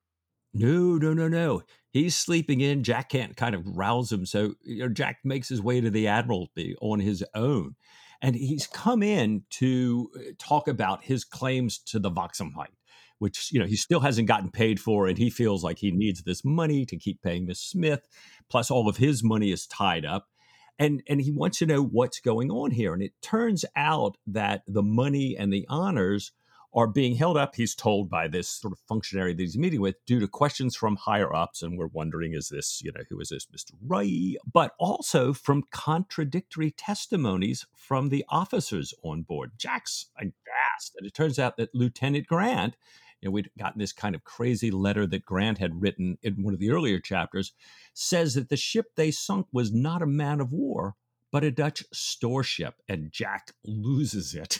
No, 0.54 0.98
no, 0.98 1.14
no, 1.14 1.28
no. 1.28 1.64
He's 1.92 2.16
sleeping 2.16 2.62
in. 2.62 2.84
Jack 2.84 3.10
can't 3.10 3.36
kind 3.36 3.56
of 3.56 3.66
rouse 3.66 4.12
him. 4.12 4.26
So 4.26 4.54
you 4.64 4.80
know, 4.80 4.90
Jack 4.90 5.20
makes 5.24 5.50
his 5.50 5.62
way 5.62 5.82
to 5.82 5.90
the 5.90 6.08
Admiralty 6.08 6.76
on 6.82 7.00
his 7.00 7.24
own. 7.34 7.76
And 8.22 8.36
he's 8.36 8.68
come 8.68 9.02
in 9.02 9.44
to 9.52 10.10
uh, 10.16 10.20
talk 10.38 10.68
about 10.68 11.04
his 11.04 11.26
claims 11.26 11.78
to 11.88 12.00
the 12.00 12.12
Wachsamkeit, 12.12 12.68
which, 13.20 13.52
you 13.52 13.60
know, 13.60 13.66
he 13.66 13.76
still 13.76 14.00
hasn't 14.00 14.28
gotten 14.28 14.50
paid 14.50 14.80
for. 14.80 15.08
And 15.08 15.18
he 15.18 15.30
feels 15.30 15.64
like 15.64 15.80
he 15.80 15.92
needs 15.92 16.24
this 16.24 16.44
money 16.46 16.86
to 16.86 16.98
keep 16.98 17.22
paying 17.22 17.46
Miss 17.46 17.60
Smith. 17.60 18.08
Plus, 18.50 18.70
all 18.70 18.88
of 18.88 18.98
his 18.98 19.24
money 19.24 19.52
is 19.52 19.68
tied 19.68 20.06
up. 20.06 20.28
And, 20.80 21.04
and 21.08 21.22
he 21.22 21.32
wants 21.32 21.60
to 21.60 21.66
know 21.66 21.84
what's 21.84 22.20
going 22.20 22.50
on 22.50 22.72
here. 22.72 22.94
And 22.94 23.04
it 23.04 23.14
turns 23.22 23.64
out 23.76 24.18
that 24.28 24.64
the 24.68 24.84
money 24.84 25.36
and 25.38 25.54
the 25.54 25.66
honors 25.70 26.32
are 26.76 26.88
being 26.88 27.16
held 27.16 27.38
up, 27.38 27.56
he's 27.56 27.76
told 27.76 28.10
by 28.10 28.28
this 28.28 28.50
sort 28.50 28.74
of 28.74 28.80
functionary 28.88 29.34
that 29.34 29.42
he's 29.42 29.58
meeting 29.58 29.80
with, 29.80 30.04
due 30.06 30.20
to 30.20 30.28
questions 30.28 30.76
from 30.76 30.96
higher 30.96 31.34
ups. 31.34 31.62
And 31.62 31.78
we're 31.78 31.88
wondering, 31.88 32.34
is 32.34 32.50
this, 32.50 32.82
you 32.84 32.92
know, 32.92 33.04
who 33.10 33.20
is 33.20 33.30
this 33.30 33.46
Mr. 33.46 33.74
Ray? 33.86 34.38
But 34.52 34.72
also 34.80 35.34
from 35.34 35.66
contradictory 35.72 36.72
testimonies 36.72 37.68
from 37.76 38.10
the 38.10 38.26
officers 38.30 38.94
on 39.04 39.22
board. 39.22 39.52
Jack's 39.58 40.08
aghast. 40.18 40.96
And 40.98 41.06
it 41.06 41.14
turns 41.14 41.38
out 41.38 41.58
that 41.58 41.76
Lieutenant 41.76 42.26
Grant, 42.26 42.76
you 43.24 43.30
know, 43.30 43.32
we'd 43.32 43.50
gotten 43.58 43.80
this 43.80 43.94
kind 43.94 44.16
of 44.16 44.26
crazy 44.26 44.70
letter 44.70 45.08
that 45.08 45.24
Grant 45.24 45.58
had 45.58 45.82
written 45.82 46.18
in 46.24 46.44
one 46.44 46.54
of 46.54 46.60
the 46.60 46.72
earlier 46.72 47.00
chapters, 47.00 47.54
says 47.94 48.34
that 48.34 48.50
the 48.50 48.58
ship 48.58 48.88
they 48.98 49.12
sunk 49.12 49.48
was 49.54 49.72
not 49.72 50.02
a 50.02 50.06
man 50.06 50.42
of 50.42 50.52
war, 50.52 50.96
but 51.32 51.46
a 51.46 51.50
Dutch 51.50 51.86
store 51.94 52.44
ship. 52.44 52.76
And 52.90 53.14
Jack 53.14 53.54
loses 53.64 54.36
it. 54.36 54.60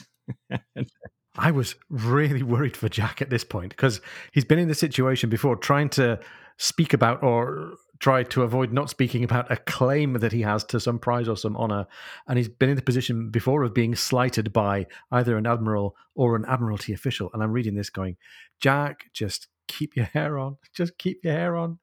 I 1.36 1.52
was 1.52 1.76
really 1.90 2.42
worried 2.42 2.78
for 2.78 2.88
Jack 2.88 3.22
at 3.22 3.30
this 3.30 3.44
point 3.44 3.72
because 3.72 4.00
he's 4.32 4.46
been 4.46 4.60
in 4.60 4.70
this 4.70 4.80
situation 4.80 5.30
before, 5.30 5.58
trying 5.58 5.90
to 5.90 6.22
speak 6.58 6.94
about 6.94 7.24
or 7.24 7.74
try 8.00 8.24
to 8.24 8.42
avoid 8.42 8.74
not 8.74 8.90
speaking 8.90 9.24
about 9.24 9.50
a 9.52 9.56
claim 9.56 10.14
that 10.16 10.34
he 10.34 10.42
has 10.42 10.64
to 10.66 10.80
some 10.80 11.00
prize 11.00 11.30
or 11.30 11.38
some 11.38 11.56
honor. 11.56 11.86
And 12.28 12.38
he's 12.38 12.50
been 12.50 12.70
in 12.70 12.76
the 12.76 12.82
position 12.82 13.30
before 13.30 13.64
of 13.64 13.74
being 13.74 13.96
slighted 13.96 14.52
by 14.52 14.88
either 15.12 15.38
an 15.38 15.48
admiral 15.48 15.96
or 16.16 16.36
an 16.36 16.46
admiralty 16.46 16.94
official. 16.94 17.30
And 17.34 17.42
I'm 17.42 17.54
reading 17.54 17.76
this 17.76 17.90
going, 17.90 18.18
Jack, 18.60 19.06
just 19.14 19.48
keep 19.68 19.96
your 19.96 20.06
hair 20.06 20.38
on, 20.38 20.58
just 20.74 20.98
keep 20.98 21.24
your 21.24 21.34
hair 21.34 21.56
on. 21.56 21.80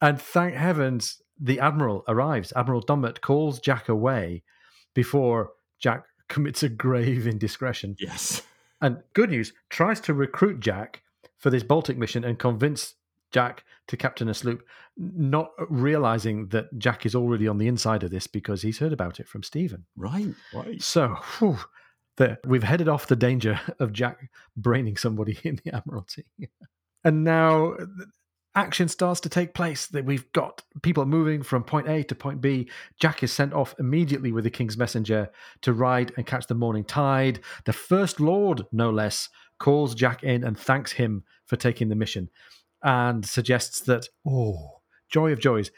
And 0.00 0.20
thank 0.20 0.54
heavens 0.54 1.20
the 1.38 1.60
admiral 1.60 2.04
arrives. 2.08 2.52
Admiral 2.56 2.82
Dummett 2.82 3.20
calls 3.20 3.60
Jack 3.60 3.88
away 3.88 4.42
before 4.94 5.52
Jack 5.78 6.04
commits 6.28 6.62
a 6.62 6.68
grave 6.68 7.26
indiscretion. 7.26 7.96
Yes. 7.98 8.42
And 8.80 9.02
good 9.14 9.30
news, 9.30 9.52
tries 9.70 10.00
to 10.02 10.14
recruit 10.14 10.60
Jack 10.60 11.02
for 11.38 11.50
this 11.50 11.62
Baltic 11.62 11.98
mission 11.98 12.24
and 12.24 12.38
convince 12.38 12.94
Jack 13.32 13.64
to 13.88 13.96
captain 13.96 14.28
a 14.28 14.34
sloop, 14.34 14.62
not 14.96 15.50
realizing 15.68 16.48
that 16.48 16.76
Jack 16.78 17.06
is 17.06 17.14
already 17.14 17.46
on 17.48 17.58
the 17.58 17.68
inside 17.68 18.02
of 18.02 18.10
this 18.10 18.26
because 18.26 18.62
he's 18.62 18.78
heard 18.78 18.92
about 18.92 19.20
it 19.20 19.28
from 19.28 19.42
Stephen. 19.42 19.84
Right, 19.96 20.34
right. 20.54 20.82
So, 20.82 21.16
whew, 21.38 21.58
the, 22.16 22.38
we've 22.44 22.62
headed 22.62 22.88
off 22.88 23.06
the 23.06 23.16
danger 23.16 23.60
of 23.78 23.92
Jack 23.92 24.30
braining 24.56 24.96
somebody 24.96 25.38
in 25.44 25.60
the 25.64 25.74
Admiralty. 25.74 26.26
and 27.04 27.24
now 27.24 27.72
uh, 27.72 27.86
action 28.54 28.88
starts 28.88 29.20
to 29.20 29.28
take 29.28 29.54
place. 29.54 29.86
That 29.86 30.04
we've 30.04 30.30
got 30.32 30.62
people 30.82 31.04
moving 31.04 31.42
from 31.42 31.62
point 31.62 31.88
A 31.88 32.02
to 32.04 32.14
point 32.14 32.40
B. 32.40 32.70
Jack 32.98 33.22
is 33.22 33.32
sent 33.32 33.52
off 33.52 33.74
immediately 33.78 34.32
with 34.32 34.44
the 34.44 34.50
king's 34.50 34.78
messenger 34.78 35.30
to 35.62 35.72
ride 35.72 36.12
and 36.16 36.26
catch 36.26 36.46
the 36.46 36.54
morning 36.54 36.84
tide. 36.84 37.40
The 37.64 37.72
first 37.72 38.18
lord, 38.18 38.64
no 38.72 38.90
less, 38.90 39.28
calls 39.58 39.94
Jack 39.94 40.22
in 40.22 40.44
and 40.44 40.58
thanks 40.58 40.92
him 40.92 41.24
for 41.46 41.56
taking 41.56 41.88
the 41.88 41.94
mission, 41.94 42.28
and 42.82 43.24
suggests 43.24 43.80
that 43.80 44.08
oh, 44.26 44.80
joy 45.08 45.32
of 45.32 45.40
joys, 45.40 45.70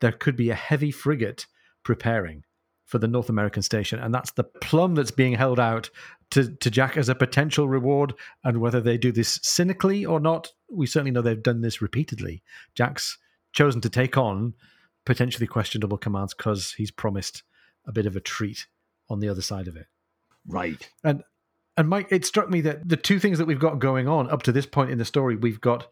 there 0.00 0.12
could 0.12 0.36
be 0.36 0.50
a 0.50 0.54
heavy 0.54 0.90
frigate 0.90 1.46
preparing 1.82 2.44
for 2.84 2.98
the 2.98 3.08
North 3.08 3.28
American 3.28 3.62
station, 3.62 3.98
and 3.98 4.14
that's 4.14 4.30
the 4.32 4.44
plum 4.44 4.94
that's 4.94 5.10
being 5.10 5.34
held 5.34 5.58
out 5.58 5.90
to, 6.30 6.54
to 6.56 6.70
Jack 6.70 6.96
as 6.96 7.08
a 7.08 7.14
potential 7.14 7.68
reward. 7.68 8.14
And 8.44 8.60
whether 8.60 8.80
they 8.80 8.96
do 8.96 9.12
this 9.12 9.40
cynically 9.42 10.04
or 10.04 10.20
not, 10.20 10.52
we 10.70 10.86
certainly 10.86 11.10
know 11.10 11.22
they've 11.22 11.42
done 11.42 11.62
this 11.62 11.82
repeatedly. 11.82 12.42
Jack's 12.74 13.18
chosen 13.52 13.80
to 13.80 13.90
take 13.90 14.16
on 14.16 14.54
potentially 15.04 15.46
questionable 15.46 15.98
commands 15.98 16.34
because 16.34 16.72
he's 16.72 16.90
promised 16.90 17.42
a 17.86 17.92
bit 17.92 18.06
of 18.06 18.16
a 18.16 18.20
treat 18.20 18.66
on 19.08 19.20
the 19.20 19.28
other 19.28 19.42
side 19.42 19.68
of 19.68 19.76
it. 19.76 19.86
Right. 20.46 20.88
And 21.02 21.22
and 21.78 21.88
Mike, 21.88 22.08
it 22.10 22.24
struck 22.24 22.48
me 22.48 22.62
that 22.62 22.88
the 22.88 22.96
two 22.96 23.18
things 23.18 23.36
that 23.38 23.46
we've 23.46 23.58
got 23.58 23.78
going 23.78 24.08
on 24.08 24.30
up 24.30 24.42
to 24.44 24.52
this 24.52 24.64
point 24.64 24.90
in 24.90 24.98
the 24.98 25.04
story, 25.04 25.36
we've 25.36 25.60
got 25.60 25.88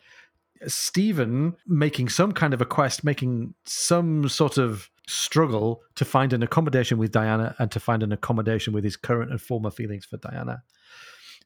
Stephen 0.67 1.57
making 1.67 2.09
some 2.09 2.33
kind 2.33 2.55
of 2.55 2.61
a 2.61 2.67
quest, 2.67 3.05
making 3.05 3.55
some 3.67 4.29
sort 4.29 4.59
of 4.59 4.91
struggle 5.07 5.83
to 5.97 6.05
find 6.05 6.33
an 6.33 6.43
accommodation 6.43 6.99
with 6.99 7.13
Diana 7.13 7.55
and 7.59 7.71
to 7.71 7.81
find 7.81 8.03
an 8.03 8.13
accommodation 8.13 8.73
with 8.73 8.85
his 8.85 8.97
current 8.97 9.31
and 9.31 9.41
former 9.41 9.71
feelings 9.71 10.05
for 10.05 10.17
Diana. 10.17 10.63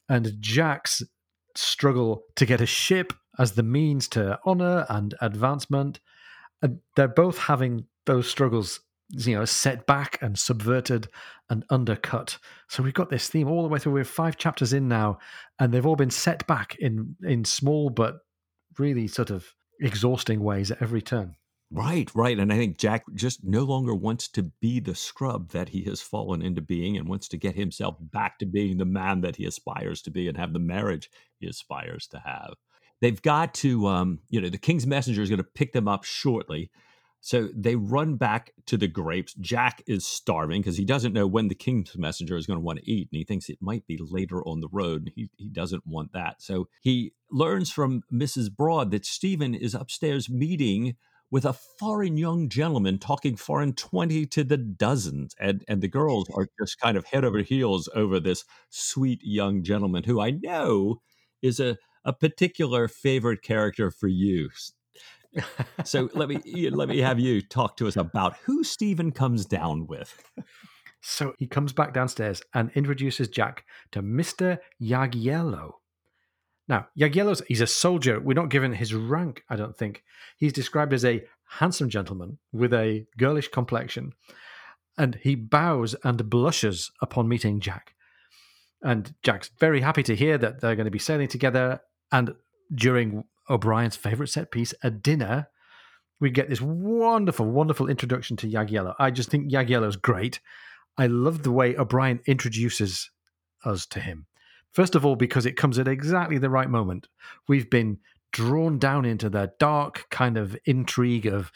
And 0.09 0.37
Jack's 0.41 1.03
struggle 1.55 2.23
to 2.37 2.47
get 2.47 2.61
a 2.61 2.67
ship 2.67 3.13
as 3.39 3.53
the 3.53 3.63
means 3.63 4.09
to 4.09 4.39
honor 4.45 4.87
and 4.89 5.15
advancement. 5.21 6.01
And 6.63 6.79
they're 6.97 7.09
both 7.09 7.39
having 7.39 7.87
those 8.07 8.29
struggles, 8.29 8.81
you 9.11 9.37
know, 9.37 9.45
set 9.45 9.87
back 9.87 10.19
and 10.23 10.39
subverted 10.39 11.09
and 11.51 11.65
undercut. 11.71 12.39
So 12.69 12.83
we've 12.83 12.95
got 12.95 13.11
this 13.11 13.29
theme 13.29 13.49
all 13.49 13.63
the 13.63 13.69
way 13.69 13.79
through. 13.79 13.93
We're 13.93 14.05
five 14.05 14.37
chapters 14.37 14.73
in 14.73 14.89
now, 14.89 15.19
and 15.59 15.73
they've 15.73 15.87
all 15.87 15.97
been 15.97 16.11
set 16.11 16.47
back 16.47 16.77
in 16.77 17.17
in 17.23 17.45
small 17.45 17.91
but 17.91 18.19
really 18.79 19.07
sort 19.07 19.31
of 19.31 19.55
exhausting 19.81 20.41
ways 20.41 20.71
at 20.71 20.83
every 20.83 21.03
turn. 21.03 21.37
Right, 21.71 22.11
right. 22.15 22.39
And 22.39 22.51
I 22.51 22.57
think 22.57 22.79
Jack 22.79 23.05
just 23.15 23.45
no 23.45 23.63
longer 23.63 23.95
wants 23.95 24.29
to 24.29 24.45
be 24.61 24.81
the 24.81 24.95
scrub 24.95 25.51
that 25.51 25.69
he 25.69 25.83
has 25.85 26.01
fallen 26.01 26.41
into 26.41 26.63
being 26.63 26.97
and 26.97 27.07
wants 27.07 27.29
to 27.29 27.37
get 27.37 27.57
himself 27.57 27.97
back 28.01 28.39
to 28.39 28.47
being 28.47 28.79
the 28.79 28.87
man 28.87 29.21
that 29.21 29.37
he 29.37 29.45
aspires 29.45 30.01
to 30.03 30.11
be 30.11 30.29
and 30.29 30.39
have 30.39 30.55
the 30.55 30.59
marriage 30.59 31.11
he 31.39 31.47
aspires 31.47 32.07
to 32.09 32.23
have. 32.25 32.55
They've 33.03 33.21
got 33.21 33.53
to, 33.55 33.87
um, 33.87 34.21
you 34.31 34.41
know, 34.41 34.49
the 34.49 34.59
king's 34.59 34.87
messenger 34.87 35.21
is 35.21 35.29
going 35.29 35.39
to 35.39 35.45
pick 35.45 35.73
them 35.73 35.89
up 35.89 36.05
shortly. 36.05 36.71
So 37.21 37.49
they 37.55 37.75
run 37.75 38.17
back 38.17 38.53
to 38.67 38.77
the 38.77 38.89
grapes. 38.89 39.35
Jack 39.35 39.83
is 39.87 40.07
starving 40.07 40.61
because 40.61 40.77
he 40.77 40.85
doesn't 40.85 41.13
know 41.13 41.27
when 41.27 41.49
the 41.49 41.55
king's 41.55 41.97
messenger 41.97 42.37
is 42.37 42.47
going 42.47 42.59
to 42.59 42.65
want 42.65 42.79
to 42.79 42.91
eat, 42.91 43.09
and 43.11 43.19
he 43.19 43.25
thinks 43.25 43.49
it 43.49 43.59
might 43.61 43.87
be 43.87 43.99
later 44.01 44.43
on 44.45 44.61
the 44.61 44.69
road. 44.71 45.13
He, 45.15 45.29
he 45.37 45.49
doesn't 45.49 45.87
want 45.87 46.13
that. 46.13 46.41
So 46.41 46.69
he 46.81 47.13
learns 47.31 47.71
from 47.71 48.03
Mrs. 48.13 48.55
Broad 48.55 48.91
that 48.93 49.05
Stephen 49.05 49.55
is 49.55 49.75
upstairs 49.75 50.31
meeting 50.31 50.97
with 51.31 51.45
a 51.45 51.53
foreign 51.53 52.17
young 52.17 52.49
gentleman 52.49 52.99
talking 52.99 53.37
foreign 53.37 53.75
20 53.75 54.27
to 54.27 54.45
the 54.45 54.57
dozens. 54.57 55.35
And, 55.39 55.65
and 55.69 55.83
the 55.83 55.89
girls 55.89 56.29
are 56.35 56.49
just 56.61 56.81
kind 56.81 56.97
of 56.97 57.05
head 57.05 57.25
over 57.25 57.41
heels 57.41 57.89
over 57.95 58.19
this 58.19 58.45
sweet 58.71 59.21
young 59.23 59.63
gentleman 59.63 60.05
who 60.05 60.21
I 60.21 60.31
know 60.31 61.01
is 61.43 61.61
a, 61.61 61.77
a 62.05 62.13
particular 62.13 62.89
favorite 62.89 63.43
character 63.43 63.91
for 63.91 64.09
you. 64.09 64.49
so 65.85 66.09
let 66.15 66.29
me 66.29 66.71
let 66.71 66.89
me 66.89 66.99
have 66.99 67.19
you 67.19 67.41
talk 67.41 67.77
to 67.79 67.87
us 67.87 67.97
about 67.97 68.37
who 68.45 68.65
Stephen 68.65 69.13
comes 69.13 69.47
down 69.47 69.87
with. 69.87 70.23
So 71.01 71.35
he 71.39 71.47
comes 71.47 71.73
back 71.73 71.95
downstairs 71.95 72.43
and 72.55 72.71
introduces 72.75 73.29
Jack 73.29 73.65
to 73.93 74.03
Mr. 74.03 74.59
Jagiello, 74.83 75.75
now, 76.69 76.87
Jagiello's, 76.99 77.43
he's 77.49 77.63
a 77.63 77.67
soldier. 77.67 78.21
We're 78.21 78.35
not 78.35 78.51
given 78.51 78.75
his 78.75 78.93
rank, 78.93 79.43
I 79.49 79.57
don't 79.57 79.77
think. 79.77 80.05
He's 80.37 80.53
described 80.53 80.93
as 80.93 81.05
a 81.05 81.25
handsome 81.49 81.89
gentleman 81.89 82.39
with 82.53 82.75
a 82.75 83.07
girlish 83.17 83.49
complexion, 83.49 84.13
and 84.99 85.15
he 85.23 85.35
bows 85.35 85.97
and 86.05 86.29
blushes 86.29 86.91
upon 87.01 87.29
meeting 87.29 87.61
Jack. 87.61 87.95
And 88.83 89.15
Jack's 89.23 89.51
very 89.59 89.81
happy 89.81 90.03
to 90.05 90.15
hear 90.15 90.37
that 90.39 90.61
they're 90.61 90.77
going 90.77 90.85
to 90.85 90.91
be 90.91 90.99
sailing 90.99 91.29
together. 91.29 91.81
And 92.13 92.35
during 92.75 93.25
O'Brian's 93.51 93.97
favorite 93.97 94.29
set 94.29 94.51
piece, 94.51 94.75
a 94.83 94.91
dinner, 94.91 95.49
we 96.21 96.31
get 96.31 96.49
this 96.49 96.61
wonderful, 96.61 97.47
wonderful 97.47 97.89
introduction 97.89 98.37
to 98.39 98.49
Jagiello. 98.49 98.95
I 98.99 99.11
just 99.11 99.31
think 99.31 99.51
Jagiello's 99.51 99.97
great. 99.97 100.41
I 100.97 101.07
love 101.07 101.43
the 101.43 101.53
way 101.53 101.77
O'Brian 101.77 102.21
introduces 102.27 103.11
us 103.65 103.87
to 103.87 104.01
him. 104.01 104.27
First 104.73 104.95
of 104.95 105.07
all, 105.07 105.17
because 105.17 105.47
it 105.47 105.57
comes 105.57 105.79
at 105.79 105.89
exactly 105.89 106.39
the 106.39 106.51
right 106.51 106.69
moment. 106.69 107.09
We've 107.47 107.71
been 107.71 107.99
drawn 108.33 108.79
down 108.79 109.05
into 109.05 109.31
the 109.31 109.53
dark 109.59 110.07
kind 110.11 110.37
of 110.37 110.57
intrigue 110.65 111.27
of 111.27 111.51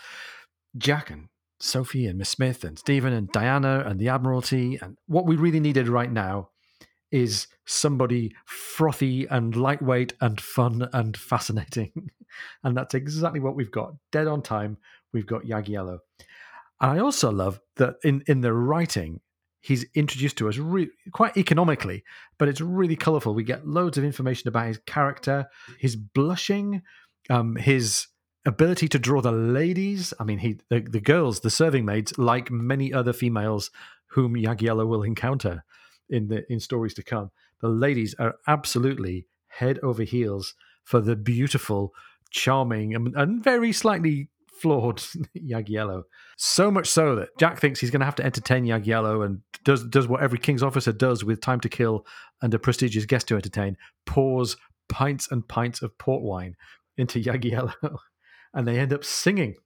Jack 0.76 1.10
and 1.10 1.28
Sophie 1.60 2.06
and 2.06 2.18
Miss 2.18 2.30
Smith 2.30 2.64
and 2.64 2.78
Stephen 2.78 3.12
and 3.12 3.30
Diana 3.30 3.84
and 3.86 4.00
the 4.00 4.08
Admiralty. 4.08 4.78
And 4.80 4.96
what 5.06 5.26
we 5.26 5.36
really 5.36 5.60
needed 5.60 5.88
right 5.88 6.10
now 6.10 6.50
is 7.12 7.46
somebody 7.66 8.34
frothy 8.46 9.26
and 9.26 9.54
lightweight 9.54 10.14
and 10.20 10.40
fun 10.40 10.88
and 10.92 11.16
fascinating. 11.16 12.10
and 12.64 12.76
that's 12.76 12.94
exactly 12.94 13.40
what 13.40 13.54
we've 13.54 13.70
got. 13.70 13.94
Dead 14.10 14.26
on 14.26 14.42
time, 14.42 14.78
we've 15.12 15.26
got 15.26 15.44
Jagiello. 15.44 15.98
And 16.80 16.90
I 16.90 16.98
also 16.98 17.30
love 17.30 17.60
that 17.76 17.96
in, 18.02 18.24
in 18.26 18.40
the 18.40 18.52
writing, 18.52 19.20
he's 19.60 19.84
introduced 19.94 20.38
to 20.38 20.48
us 20.48 20.56
re- 20.56 20.90
quite 21.12 21.36
economically, 21.36 22.02
but 22.38 22.48
it's 22.48 22.60
really 22.60 22.96
colourful. 22.96 23.34
We 23.34 23.44
get 23.44 23.66
loads 23.66 23.98
of 23.98 24.04
information 24.04 24.48
about 24.48 24.66
his 24.66 24.80
character, 24.86 25.46
his 25.78 25.94
blushing, 25.94 26.82
um, 27.30 27.54
his 27.56 28.08
ability 28.44 28.88
to 28.88 28.98
draw 28.98 29.20
the 29.20 29.30
ladies. 29.30 30.12
I 30.18 30.24
mean, 30.24 30.38
he 30.38 30.58
the, 30.68 30.80
the 30.80 31.00
girls, 31.00 31.40
the 31.40 31.50
serving 31.50 31.84
maids, 31.84 32.18
like 32.18 32.50
many 32.50 32.92
other 32.92 33.12
females 33.12 33.70
whom 34.08 34.34
Jagiello 34.34 34.86
will 34.86 35.04
encounter 35.04 35.64
in 36.12 36.28
the 36.28 36.44
in 36.52 36.60
stories 36.60 36.94
to 36.94 37.02
come. 37.02 37.30
The 37.60 37.68
ladies 37.68 38.14
are 38.18 38.36
absolutely 38.46 39.26
head 39.48 39.78
over 39.82 40.02
heels 40.02 40.54
for 40.84 41.00
the 41.00 41.16
beautiful, 41.16 41.92
charming, 42.30 42.94
and, 42.94 43.14
and 43.16 43.42
very 43.42 43.72
slightly 43.72 44.28
flawed 44.48 44.98
Jagiello. 45.36 46.02
So 46.36 46.70
much 46.70 46.88
so 46.88 47.16
that 47.16 47.36
Jack 47.38 47.58
thinks 47.60 47.80
he's 47.80 47.90
going 47.90 48.00
to 48.00 48.06
have 48.06 48.14
to 48.16 48.24
entertain 48.24 48.64
Jagiello 48.64 49.24
and 49.24 49.40
does 49.64 49.84
does 49.84 50.06
what 50.06 50.22
every 50.22 50.38
king's 50.38 50.62
officer 50.62 50.92
does 50.92 51.24
with 51.24 51.40
time 51.40 51.60
to 51.60 51.68
kill 51.68 52.06
and 52.40 52.52
a 52.54 52.58
prestigious 52.58 53.06
guest 53.06 53.28
to 53.28 53.36
entertain: 53.36 53.76
pours 54.06 54.56
pints 54.88 55.30
and 55.30 55.46
pints 55.48 55.82
of 55.82 55.96
port 55.98 56.22
wine 56.22 56.54
into 56.96 57.20
Jagiello, 57.20 57.74
and 58.54 58.66
they 58.66 58.78
end 58.78 58.92
up 58.92 59.04
singing. 59.04 59.56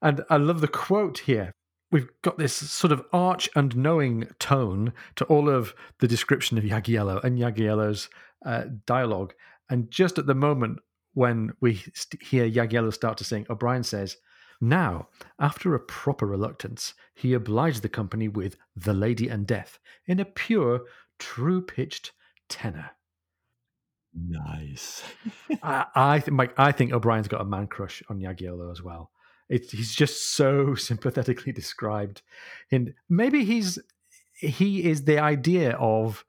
And 0.00 0.22
I 0.30 0.36
love 0.36 0.60
the 0.60 0.68
quote 0.68 1.18
here. 1.18 1.54
We've 1.90 2.08
got 2.22 2.36
this 2.36 2.52
sort 2.52 2.92
of 2.92 3.04
arch 3.12 3.48
and 3.54 3.76
knowing 3.76 4.28
tone 4.38 4.92
to 5.16 5.24
all 5.24 5.48
of 5.48 5.74
the 6.00 6.08
description 6.08 6.58
of 6.58 6.64
Jagiello 6.64 7.22
and 7.24 7.38
Jagiello's 7.38 8.10
uh, 8.44 8.64
dialogue. 8.84 9.32
And 9.70 9.90
just 9.90 10.18
at 10.18 10.26
the 10.26 10.34
moment 10.34 10.80
when 11.14 11.52
we 11.60 11.82
hear 12.20 12.48
Jagiello 12.48 12.92
start 12.92 13.16
to 13.18 13.24
sing, 13.24 13.46
O'Brian 13.48 13.82
says, 13.82 14.18
Now, 14.60 15.08
after 15.38 15.74
a 15.74 15.80
proper 15.80 16.26
reluctance, 16.26 16.94
he 17.14 17.32
obliged 17.32 17.82
the 17.82 17.88
company 17.88 18.28
with 18.28 18.56
The 18.76 18.94
Lady 18.94 19.28
and 19.28 19.46
Death 19.46 19.78
in 20.06 20.20
a 20.20 20.24
pure, 20.26 20.82
true 21.18 21.62
pitched 21.62 22.12
tenor. 22.48 22.90
Nice. 24.14 25.02
I, 25.62 25.86
I, 25.94 26.18
th- 26.20 26.30
Mike, 26.30 26.54
I 26.58 26.72
think 26.72 26.92
O'Brian's 26.92 27.28
got 27.28 27.40
a 27.40 27.44
man 27.44 27.66
crush 27.66 28.02
on 28.08 28.20
Jagiello 28.20 28.70
as 28.70 28.82
well. 28.82 29.10
He's 29.48 29.94
just 29.94 30.34
so 30.34 30.74
sympathetically 30.74 31.52
described. 31.52 32.22
And 32.70 32.94
maybe 33.08 33.44
he's 33.44 33.78
he 34.34 34.88
is 34.88 35.04
the 35.04 35.18
idea 35.18 35.72
of 35.72 36.24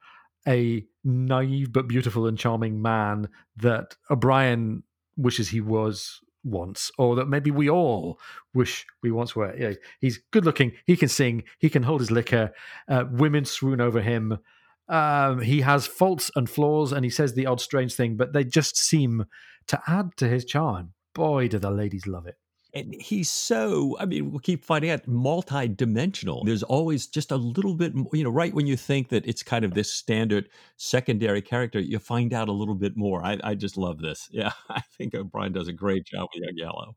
a 0.47 0.85
naive 1.03 1.71
but 1.71 1.87
beautiful 1.87 2.25
and 2.25 2.37
charming 2.37 2.81
man 2.81 3.29
that 3.57 3.95
O'Brian 4.09 4.83
wishes 5.15 5.49
he 5.49 5.61
was 5.61 6.19
once, 6.43 6.89
or 6.97 7.15
that 7.15 7.27
maybe 7.27 7.51
we 7.51 7.69
all 7.69 8.19
wish 8.53 8.85
we 9.03 9.11
once 9.11 9.35
were. 9.35 9.55
Yeah, 9.55 9.73
he's 9.99 10.19
good 10.31 10.45
looking, 10.45 10.71
he 10.85 10.97
can 10.97 11.09
sing, 11.09 11.43
he 11.59 11.69
can 11.69 11.83
hold 11.83 11.99
his 11.99 12.09
liquor, 12.09 12.51
uh, 12.87 13.05
women 13.11 13.45
swoon 13.45 13.81
over 13.81 14.01
him. 14.01 14.39
Um, 14.87 15.41
he 15.41 15.61
has 15.61 15.85
faults 15.85 16.31
and 16.35 16.49
flaws, 16.49 16.91
and 16.91 17.03
he 17.03 17.11
says 17.11 17.33
the 17.33 17.45
odd 17.45 17.61
strange 17.61 17.93
thing, 17.93 18.15
but 18.15 18.33
they 18.33 18.43
just 18.43 18.75
seem 18.75 19.25
to 19.67 19.79
add 19.85 20.17
to 20.17 20.27
his 20.27 20.45
charm. 20.45 20.93
Boy, 21.13 21.47
do 21.47 21.59
the 21.59 21.69
ladies 21.69 22.07
love 22.07 22.25
it 22.25 22.37
and 22.73 22.93
he's 22.93 23.29
so 23.29 23.97
i 23.99 24.05
mean 24.05 24.31
we'll 24.31 24.39
keep 24.39 24.63
finding 24.63 24.91
out 24.91 25.07
multi-dimensional. 25.07 26.43
There's 26.43 26.63
always 26.63 27.07
just 27.07 27.31
a 27.31 27.35
little 27.35 27.73
bit 27.73 27.93
you 28.13 28.23
know 28.23 28.29
right 28.29 28.53
when 28.53 28.67
you 28.67 28.77
think 28.77 29.09
that 29.09 29.25
it's 29.25 29.43
kind 29.43 29.65
of 29.65 29.73
this 29.73 29.91
standard 29.91 30.49
secondary 30.77 31.41
character 31.41 31.79
you 31.79 31.99
find 31.99 32.33
out 32.33 32.47
a 32.47 32.51
little 32.51 32.75
bit 32.75 32.95
more. 32.95 33.23
I, 33.23 33.39
I 33.43 33.55
just 33.55 33.77
love 33.77 33.99
this. 33.99 34.29
Yeah 34.39 34.51
i 34.69 34.81
think 34.97 35.13
o'brian 35.15 35.51
does 35.51 35.67
a 35.67 35.73
great 35.73 36.05
job 36.05 36.29
with 36.33 36.43
Jagiello 36.43 36.95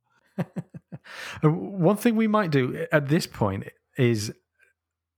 one 1.43 1.97
thing 1.97 2.15
we 2.15 2.29
might 2.29 2.51
do 2.51 2.77
eh, 2.77 2.87
at 2.93 3.09
this 3.09 3.27
point 3.27 3.69
is 3.99 4.33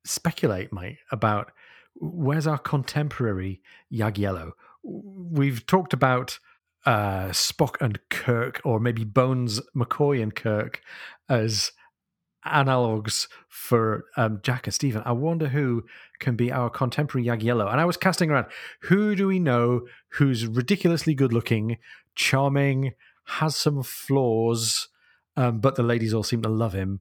speculate 0.05 0.73
mate 0.73 0.99
about 1.11 1.53
where's 1.95 2.47
our 2.47 2.59
contemporary 2.59 3.61
Jagiello 3.93 4.53
we've 4.83 5.67
talked 5.67 5.93
about 5.93 6.39
uh, 6.87 7.29
Spock 7.29 7.77
and 7.81 7.99
Kirk, 8.11 8.61
or 8.65 8.81
maybe 8.81 9.05
Bones, 9.05 9.61
McCoy, 9.75 10.23
and 10.23 10.35
Kirk 10.35 10.81
as 11.29 11.73
analogs 12.47 13.27
for 13.49 14.05
um, 14.17 14.41
Jack 14.43 14.67
and 14.67 14.75
Stephen. 14.75 15.03
I 15.07 15.13
wonder 15.13 15.49
who 15.49 15.85
can 16.19 16.37
be 16.37 16.53
our 16.53 16.69
contemporary 16.69 17.27
Jagiello. 17.27 17.71
And 17.71 17.81
I 17.81 17.85
was 17.85 17.97
casting 17.97 18.31
around 18.31 18.47
who 18.83 19.15
do 19.15 19.27
we 19.27 19.39
know 19.39 19.87
who's 20.11 20.47
ridiculously 20.47 21.15
good 21.15 21.33
looking, 21.33 21.79
charming, 22.15 22.93
has 23.25 23.57
some 23.57 23.83
flaws, 23.83 24.89
um, 25.37 25.61
but 25.61 25.77
the 25.77 25.83
ladies 25.83 26.13
all 26.13 26.23
seem 26.23 26.43
to 26.43 26.49
love 26.49 26.75
him. 26.75 27.01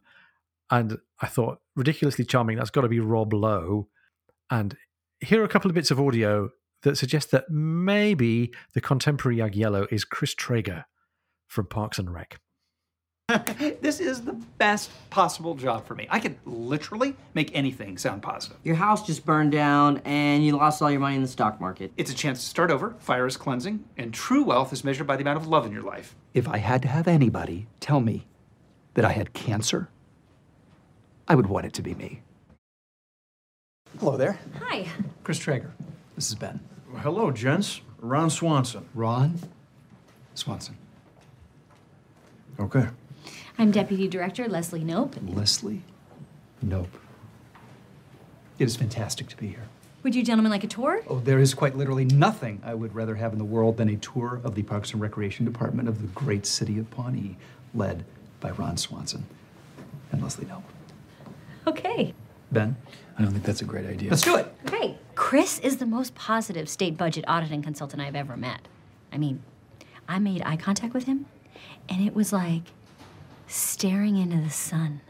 And 0.69 0.97
I 1.19 1.27
thought, 1.27 1.59
ridiculously 1.75 2.25
charming, 2.25 2.57
that's 2.57 2.69
got 2.69 2.81
to 2.81 2.87
be 2.87 2.99
Rob 2.99 3.33
Lowe. 3.33 3.89
And 4.49 4.77
here 5.19 5.41
are 5.41 5.45
a 5.45 5.49
couple 5.49 5.69
of 5.69 5.75
bits 5.75 5.91
of 5.91 5.99
audio 5.99 6.49
that 6.83 6.97
suggests 6.97 7.31
that 7.31 7.49
maybe 7.49 8.51
the 8.73 8.81
contemporary 8.81 9.37
Jagiello 9.37 9.91
is 9.91 10.05
Chris 10.05 10.33
Traeger 10.33 10.85
from 11.47 11.65
Parks 11.65 11.97
and 11.97 12.13
Rec. 12.13 12.39
this 13.81 14.01
is 14.01 14.21
the 14.21 14.33
best 14.57 14.91
possible 15.09 15.55
job 15.55 15.87
for 15.87 15.95
me. 15.95 16.07
I 16.09 16.19
could 16.19 16.35
literally 16.45 17.15
make 17.33 17.55
anything 17.55 17.97
sound 17.97 18.21
positive. 18.21 18.57
Your 18.63 18.75
house 18.75 19.05
just 19.05 19.25
burned 19.25 19.53
down 19.53 20.01
and 20.03 20.45
you 20.45 20.57
lost 20.57 20.81
all 20.81 20.91
your 20.91 20.99
money 20.99 21.15
in 21.15 21.21
the 21.21 21.27
stock 21.27 21.59
market. 21.61 21.93
It's 21.95 22.11
a 22.11 22.15
chance 22.15 22.41
to 22.41 22.45
start 22.45 22.69
over, 22.69 22.95
fire 22.99 23.25
is 23.25 23.37
cleansing, 23.37 23.85
and 23.97 24.13
true 24.13 24.43
wealth 24.43 24.73
is 24.73 24.83
measured 24.83 25.07
by 25.07 25.15
the 25.15 25.21
amount 25.21 25.37
of 25.37 25.47
love 25.47 25.65
in 25.65 25.71
your 25.71 25.83
life. 25.83 26.15
If 26.33 26.49
I 26.49 26.57
had 26.57 26.81
to 26.81 26.89
have 26.89 27.07
anybody 27.07 27.67
tell 27.79 28.01
me 28.01 28.27
that 28.95 29.05
I 29.05 29.11
had 29.11 29.33
cancer, 29.33 29.89
I 31.27 31.35
would 31.35 31.47
want 31.47 31.65
it 31.65 31.73
to 31.73 31.81
be 31.81 31.95
me. 31.95 32.21
Hello 33.99 34.17
there. 34.17 34.37
Hi. 34.59 34.87
Chris 35.23 35.39
Traeger. 35.39 35.71
This 36.15 36.27
is 36.27 36.35
Ben. 36.35 36.59
Well, 36.93 37.01
hello, 37.01 37.31
gents. 37.31 37.81
Ron 38.01 38.29
Swanson. 38.29 38.87
Ron 38.93 39.39
Swanson. 40.35 40.77
Okay. 42.59 42.85
I'm 43.57 43.71
Deputy 43.71 44.07
Director 44.07 44.47
Leslie 44.47 44.83
Knope. 44.83 45.15
Leslie 45.35 45.81
Knope. 46.63 46.93
It 48.59 48.65
is 48.65 48.75
fantastic 48.75 49.27
to 49.29 49.37
be 49.37 49.47
here. 49.47 49.63
Would 50.03 50.13
you 50.13 50.21
gentlemen 50.21 50.51
like 50.51 50.63
a 50.63 50.67
tour? 50.67 51.01
Oh, 51.07 51.19
there 51.19 51.39
is 51.39 51.55
quite 51.55 51.75
literally 51.75 52.05
nothing 52.05 52.61
I 52.63 52.75
would 52.75 52.93
rather 52.93 53.15
have 53.15 53.33
in 53.33 53.39
the 53.39 53.43
world 53.43 53.77
than 53.77 53.89
a 53.89 53.95
tour 53.95 54.39
of 54.43 54.53
the 54.53 54.61
Parks 54.61 54.91
and 54.91 55.01
Recreation 55.01 55.45
Department 55.47 55.89
of 55.89 55.99
the 55.99 56.07
great 56.09 56.45
city 56.45 56.77
of 56.77 56.91
Pawnee, 56.91 57.37
led 57.73 58.05
by 58.39 58.51
Ron 58.51 58.77
Swanson 58.77 59.25
and 60.11 60.21
Leslie 60.21 60.45
Knope. 60.45 60.61
Okay. 61.65 62.13
Ben, 62.51 62.75
I 63.17 63.23
don't 63.23 63.31
think 63.31 63.45
that's 63.45 63.63
a 63.63 63.65
great 63.65 63.87
idea. 63.87 64.11
Let's 64.11 64.21
do 64.21 64.35
it. 64.35 64.53
Okay. 64.67 64.95
Chris 65.33 65.57
is 65.61 65.77
the 65.77 65.87
most 65.87 66.13
positive 66.13 66.69
state 66.69 66.95
budget 66.95 67.25
auditing 67.27 67.63
consultant 67.63 67.99
I've 67.99 68.15
ever 68.15 68.37
met. 68.37 68.67
I 69.11 69.17
mean, 69.17 69.41
I 70.07 70.19
made 70.19 70.43
eye 70.45 70.57
contact 70.57 70.93
with 70.93 71.05
him, 71.05 71.25
and 71.89 72.05
it 72.05 72.13
was 72.13 72.31
like 72.31 72.61
staring 73.47 74.17
into 74.17 74.37
the 74.37 74.51
sun. 74.51 75.01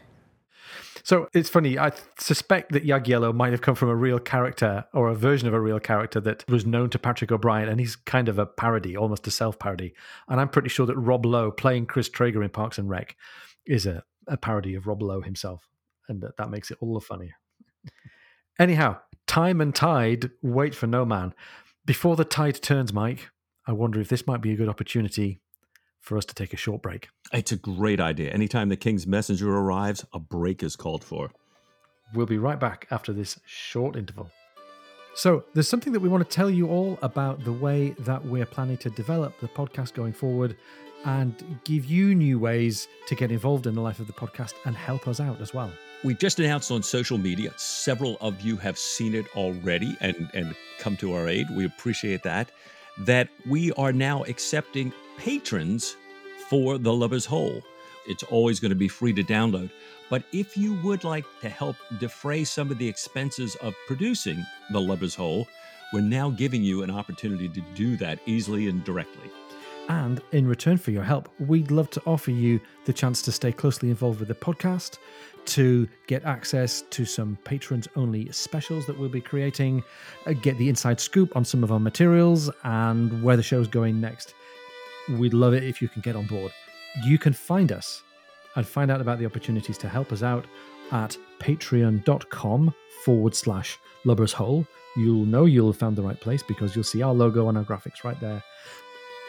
So 1.04 1.28
it's 1.34 1.50
funny. 1.50 1.78
I 1.78 1.92
suspect 2.18 2.72
that 2.72 2.86
Jagiello 2.86 3.36
might 3.36 3.52
have 3.52 3.60
come 3.60 3.76
from 3.76 3.90
a 3.90 3.96
real 3.98 4.18
character 4.18 4.86
or 4.94 5.10
a 5.10 5.14
version 5.14 5.50
of 5.50 5.54
a 5.54 5.60
real 5.60 5.82
character 5.82 6.22
that 6.22 6.48
was 6.48 6.66
known 6.66 6.90
to 6.92 6.98
Patrick 7.00 7.30
O'Brian, 7.30 7.68
and 7.68 7.82
he's 7.82 7.98
kind 7.98 8.30
of 8.30 8.40
a 8.40 8.46
parody, 8.46 8.96
almost 8.96 9.28
a 9.28 9.32
self 9.32 9.60
parody. 9.60 9.94
And 10.30 10.40
I'm 10.40 10.48
pretty 10.48 10.70
sure 10.70 10.86
that 10.86 10.96
Rob 10.96 11.26
Lowe 11.26 11.52
playing 11.52 11.88
Chris 11.88 12.08
Traeger 12.08 12.42
in 12.42 12.50
Parks 12.50 12.78
and 12.78 12.90
Rec 12.90 13.18
is 13.66 13.86
a, 13.86 14.06
a 14.30 14.38
parody 14.38 14.74
of 14.76 14.88
Rob 14.88 15.02
Lowe 15.02 15.20
himself 15.20 15.68
and 16.08 16.22
that, 16.22 16.38
that 16.38 16.50
makes 16.50 16.72
it 16.72 16.78
all 16.80 16.94
the 16.94 17.02
funnier. 17.02 17.36
Anyhow, 18.58 19.00
time 19.34 19.60
and 19.60 19.74
tide 19.74 20.30
wait 20.44 20.76
for 20.76 20.86
no 20.86 21.04
man. 21.04 21.34
Before 21.88 22.16
the 22.16 22.24
tide 22.24 22.62
turns, 22.62 22.94
Mike, 22.94 23.32
I 23.66 23.72
wonder 23.72 24.00
if 24.00 24.08
this 24.08 24.28
might 24.28 24.42
be 24.42 24.54
a 24.54 24.56
good 24.56 24.70
opportunity 24.70 25.42
for 26.02 26.20
us 26.20 26.26
to 26.26 26.36
take 26.36 26.54
a 26.54 26.58
short 26.58 26.84
break. 26.84 27.10
It's 27.32 27.52
a 27.52 27.56
great 27.56 28.00
idea. 28.00 28.30
Anytime 28.30 28.70
the 28.70 28.78
king's 28.78 29.08
messenger 29.08 29.50
arrives, 29.50 30.06
a 30.14 30.20
break 30.20 30.62
is 30.62 30.76
called 30.76 31.04
for. 31.04 31.32
We'll 32.14 32.28
be 32.28 32.38
right 32.38 32.60
back 32.60 32.86
after 32.92 33.12
this 33.12 33.40
short 33.48 33.96
interval. 33.96 34.30
So, 35.16 35.46
there's 35.56 35.68
something 35.68 35.94
that 35.94 36.00
we 36.00 36.10
want 36.10 36.30
to 36.30 36.36
tell 36.36 36.52
you 36.52 36.68
all 36.68 37.00
about 37.02 37.44
the 37.44 37.54
way 37.54 37.96
that 38.00 38.24
we're 38.24 38.46
planning 38.46 38.78
to 38.78 38.92
develop 38.92 39.40
the 39.40 39.48
podcast 39.48 39.96
going 39.96 40.14
forward 40.14 40.56
and 41.06 41.60
give 41.64 41.86
you 41.86 42.16
new 42.16 42.40
ways 42.40 42.88
to 43.08 43.16
get 43.16 43.32
involved 43.32 43.68
in 43.68 43.76
the 43.76 43.82
life 43.82 44.00
of 44.00 44.08
the 44.08 44.14
podcast 44.14 44.54
and 44.66 44.76
help 44.76 45.08
us 45.08 45.20
out 45.20 45.40
as 45.42 45.54
well. 45.54 45.72
We've 46.04 46.20
just 46.20 46.40
announced 46.40 46.70
on 46.72 46.84
social 46.84 47.18
media. 47.18 47.54
Several 47.56 48.18
of 48.20 48.42
you 48.42 48.58
have 48.58 48.78
seen 48.78 49.16
it 49.16 49.26
already 49.36 49.96
and, 50.02 50.30
and 50.34 50.56
come 50.80 50.98
to 50.98 51.14
our 51.14 51.30
aid. 51.30 51.48
We 51.56 51.66
appreciate 51.66 52.24
that. 52.24 52.52
That 53.00 53.30
we 53.48 53.72
are 53.74 53.94
now 53.94 54.24
accepting 54.24 54.92
patrons 55.18 55.96
for 56.50 56.78
The 56.78 56.92
Lubber's 56.92 57.26
Hole. 57.26 57.62
It's 58.06 58.24
always 58.24 58.60
going 58.60 58.70
to 58.70 58.76
be 58.76 58.90
free 58.90 59.14
to 59.14 59.24
download. 59.24 59.70
But 60.10 60.24
if 60.34 60.58
you 60.58 60.78
would 60.84 61.04
like 61.04 61.26
to 61.42 61.50
help 61.50 61.78
defray 62.00 62.44
some 62.44 62.70
of 62.70 62.78
the 62.78 62.88
expenses 62.88 63.56
of 63.62 63.74
producing 63.88 64.46
The 64.72 64.80
Lubber's 64.80 65.16
Hole, 65.16 65.48
we're 65.94 66.02
now 66.02 66.30
giving 66.30 66.64
you 66.64 66.84
an 66.84 66.92
opportunity 66.92 67.48
to 67.48 67.62
do 67.76 67.96
that 67.98 68.20
easily 68.26 68.68
and 68.68 68.84
directly. 68.84 69.32
And 69.90 70.22
in 70.32 70.48
return 70.48 70.78
for 70.78 70.92
your 70.92 71.04
help, 71.04 71.30
we'd 71.40 71.72
love 71.72 71.90
to 71.92 72.02
offer 72.06 72.32
you 72.32 72.60
the 72.86 72.94
chance 72.94 73.22
to 73.24 73.32
stay 73.32 73.52
closely 73.52 73.90
involved 73.90 74.20
with 74.20 74.30
the 74.30 74.36
podcast, 74.36 74.98
to 75.46 75.90
get 76.08 76.24
access 76.24 76.84
to 76.90 77.04
some 77.06 77.38
patrons 77.44 77.88
only 77.96 78.32
specials 78.32 78.86
that 78.86 78.98
we'll 78.98 79.10
be 79.10 79.22
creating, 79.22 79.84
uh, 80.26 80.34
get 80.34 80.58
the 80.58 80.70
inside 80.70 81.02
scoop 81.02 81.36
on 81.36 81.44
some 81.44 81.64
of 81.64 81.72
our 81.72 81.80
materials, 81.80 82.50
and 82.64 83.22
where 83.22 83.36
the 83.36 83.44
show's 83.44 83.68
going 83.68 84.00
next. 84.00 84.36
We'd 85.10 85.34
love 85.34 85.54
it 85.54 85.64
if 85.64 85.82
you 85.82 85.90
can 85.90 86.02
get 86.02 86.16
on 86.16 86.28
board. 86.28 86.54
You 87.04 87.18
can 87.18 87.34
find 87.34 87.72
us 87.72 88.04
and 88.56 88.66
find 88.66 88.90
out 88.90 89.02
about 89.02 89.20
the 89.20 89.26
opportunities 89.26 89.78
to 89.80 89.90
help 89.90 90.12
us 90.14 90.24
out 90.24 90.46
at 90.92 91.18
patreon.com 91.40 92.74
forward 93.04 93.36
slash 93.36 93.80
lubbers 94.06 94.32
hole. 94.32 94.66
You'll 94.96 95.26
know 95.26 95.46
you'll 95.46 95.72
have 95.72 95.78
found 95.78 95.96
the 95.96 96.04
right 96.04 96.20
place 96.20 96.44
because 96.44 96.76
you'll 96.76 96.84
see 96.84 97.02
our 97.02 97.14
logo 97.14 97.50
and 97.50 97.58
our 97.58 97.64
graphics 97.64 98.04
right 98.04 98.20
there. 98.20 98.44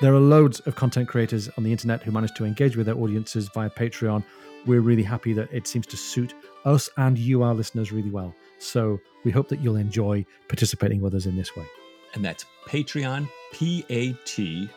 There 0.04 0.14
are 0.14 0.20
loads 0.20 0.60
of 0.60 0.76
content 0.76 1.08
creators 1.08 1.48
on 1.56 1.64
the 1.64 1.72
internet 1.72 2.02
who 2.02 2.10
manage 2.12 2.34
to 2.34 2.44
engage 2.44 2.76
with 2.76 2.84
their 2.84 2.94
audiences 2.94 3.48
via 3.54 3.70
Patreon. 3.70 4.22
We're 4.66 4.82
really 4.82 5.02
happy 5.02 5.32
that 5.32 5.50
it 5.50 5.66
seems 5.66 5.86
to 5.86 5.96
suit 5.96 6.34
us 6.66 6.90
and 6.98 7.16
you, 7.16 7.42
our 7.42 7.54
listeners, 7.54 7.90
really 7.90 8.10
well. 8.10 8.34
So 8.58 9.00
we 9.24 9.30
hope 9.30 9.48
that 9.48 9.60
you'll 9.60 9.76
enjoy 9.76 10.26
participating 10.46 11.00
with 11.00 11.14
us 11.14 11.24
in 11.24 11.38
this 11.38 11.56
way. 11.56 11.64
And 12.12 12.22
that's 12.22 12.44
Patreon, 12.68 13.30
P 13.54 13.82
A 13.88 14.12
T 14.26 14.68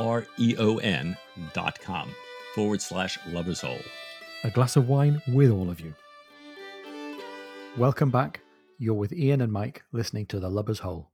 R 0.00 0.26
E 0.38 0.56
O 0.58 0.78
N 0.78 1.16
dot 1.52 1.80
com 1.80 2.10
forward 2.56 2.82
slash 2.82 3.16
lubbers 3.28 3.60
hole. 3.60 3.78
A 4.42 4.50
glass 4.50 4.74
of 4.74 4.88
wine 4.88 5.22
with 5.28 5.52
all 5.52 5.70
of 5.70 5.78
you. 5.78 5.94
Welcome 7.76 8.10
back. 8.10 8.40
You're 8.78 8.94
with 8.94 9.12
Ian 9.12 9.40
and 9.40 9.52
Mike 9.52 9.84
listening 9.92 10.26
to 10.26 10.40
The 10.40 10.50
Lubber's 10.50 10.80
Hole. 10.80 11.12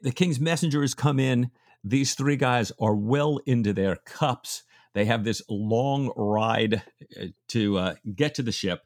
The 0.00 0.10
king's 0.10 0.40
Messenger 0.40 0.80
has 0.80 0.94
come 0.94 1.20
in. 1.20 1.50
These 1.84 2.14
three 2.14 2.36
guys 2.36 2.72
are 2.80 2.94
well 2.94 3.38
into 3.46 3.74
their 3.74 3.96
cups. 4.06 4.62
They 4.94 5.04
have 5.04 5.24
this 5.24 5.42
long 5.50 6.12
ride 6.16 6.82
uh, 7.20 7.26
to 7.48 7.78
uh, 7.78 7.94
get 8.14 8.34
to 8.36 8.42
the 8.42 8.52
ship. 8.52 8.80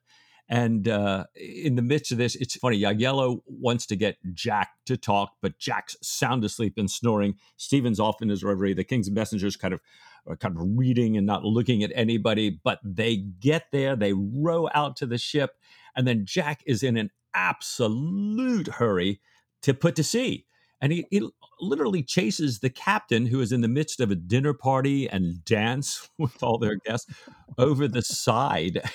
And 0.50 0.88
uh, 0.88 1.24
in 1.36 1.76
the 1.76 1.82
midst 1.82 2.10
of 2.10 2.18
this, 2.18 2.34
it's 2.34 2.56
funny. 2.56 2.80
Jagiello 2.80 3.42
wants 3.46 3.86
to 3.86 3.96
get 3.96 4.16
Jack 4.32 4.70
to 4.86 4.96
talk, 4.96 5.32
but 5.42 5.58
Jack's 5.58 5.96
sound 6.02 6.42
asleep 6.42 6.74
and 6.78 6.90
snoring. 6.90 7.34
Stephen's 7.58 8.00
off 8.00 8.22
in 8.22 8.30
his 8.30 8.42
reverie. 8.42 8.72
The 8.72 8.84
king's 8.84 9.10
messengers 9.10 9.56
kind 9.56 9.74
of 9.74 9.80
are 10.26 10.36
kind 10.36 10.56
of 10.56 10.62
reading 10.76 11.16
and 11.16 11.26
not 11.26 11.44
looking 11.44 11.82
at 11.82 11.92
anybody. 11.94 12.58
But 12.64 12.80
they 12.82 13.16
get 13.16 13.66
there, 13.72 13.94
they 13.94 14.14
row 14.14 14.68
out 14.74 14.96
to 14.96 15.06
the 15.06 15.18
ship, 15.18 15.50
and 15.94 16.06
then 16.06 16.24
Jack 16.24 16.62
is 16.66 16.82
in 16.82 16.96
an 16.96 17.10
absolute 17.34 18.68
hurry 18.68 19.20
to 19.62 19.74
put 19.74 19.96
to 19.96 20.04
sea. 20.04 20.46
And 20.80 20.92
he, 20.92 21.06
he 21.10 21.28
literally 21.60 22.02
chases 22.02 22.58
the 22.58 22.70
captain, 22.70 23.26
who 23.26 23.40
is 23.40 23.52
in 23.52 23.60
the 23.60 23.68
midst 23.68 24.00
of 24.00 24.10
a 24.10 24.16
dinner 24.16 24.54
party 24.54 25.08
and 25.08 25.44
dance 25.44 26.08
with 26.18 26.42
all 26.42 26.58
their 26.58 26.76
guests, 26.76 27.12
over 27.56 27.88
the 27.88 28.02
side. 28.02 28.82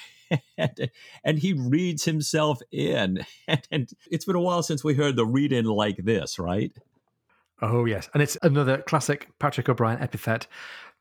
And, 0.58 0.90
and, 1.24 1.38
he 1.38 1.54
reads 1.54 2.06
himself 2.06 2.60
in. 2.72 3.24
And, 3.48 3.68
and, 3.70 3.90
it's 4.10 4.26
been 4.26 4.36
a 4.36 4.42
while 4.42 4.64
since 4.64 4.84
we 4.84 4.96
heard 4.96 5.16
the 5.16 5.28
read 5.28 5.54
in 5.54 5.66
like 5.66 5.98
this, 5.98 6.40
right? 6.40 6.76
Oh, 7.62 7.86
yes. 7.86 8.10
And 8.16 8.24
it's 8.24 8.36
another 8.42 8.80
classic 8.80 9.28
Patrick 9.38 9.70
O'Brian 9.70 10.02
epithet. 10.02 10.48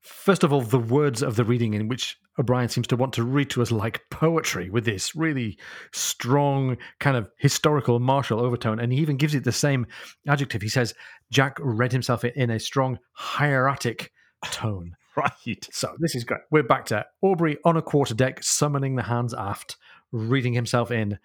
First 0.03 0.43
of 0.43 0.53
all, 0.53 0.63
the 0.63 0.79
words 0.79 1.23
of 1.23 1.37
the 1.37 1.45
reading, 1.45 1.75
in 1.75 1.87
which 1.87 2.19
O'Brian 2.39 2.69
seems 2.69 2.89
to 2.89 2.97
want 2.97 3.13
to 3.15 3.23
read 3.23 3.51
to 3.51 3.63
us 3.63 3.71
like 3.71 4.03
poetry 4.11 4.69
with 4.69 4.85
this 4.85 5.15
really 5.15 5.59
strong, 5.93 6.77
kind 6.99 7.17
of 7.17 7.31
historical 7.39 8.01
martial 8.01 8.41
overtone. 8.41 8.81
And 8.81 8.93
he 8.93 8.99
even 8.99 9.17
gives 9.17 9.35
it 9.35 9.45
the 9.45 9.53
same 9.53 9.87
adjective. 10.27 10.61
He 10.61 10.69
says, 10.69 10.95
Jack 11.31 11.57
read 11.61 11.93
himself 11.93 12.25
in 12.25 12.51
a 12.51 12.59
strong 12.59 12.99
hieratic 13.13 14.13
tone. 14.45 14.97
Right. 15.15 15.69
So 15.71 15.95
this 15.99 16.15
is 16.15 16.25
great. 16.25 16.41
We're 16.51 16.63
back 16.63 16.87
to 16.87 17.05
Aubrey 17.21 17.59
on 17.67 17.77
a 17.77 17.83
quarterdeck, 17.83 18.43
summoning 18.43 18.97
the 18.97 19.03
hands 19.03 19.35
aft, 19.35 19.77
reading 20.11 20.55
himself 20.55 20.91
in. 20.91 21.19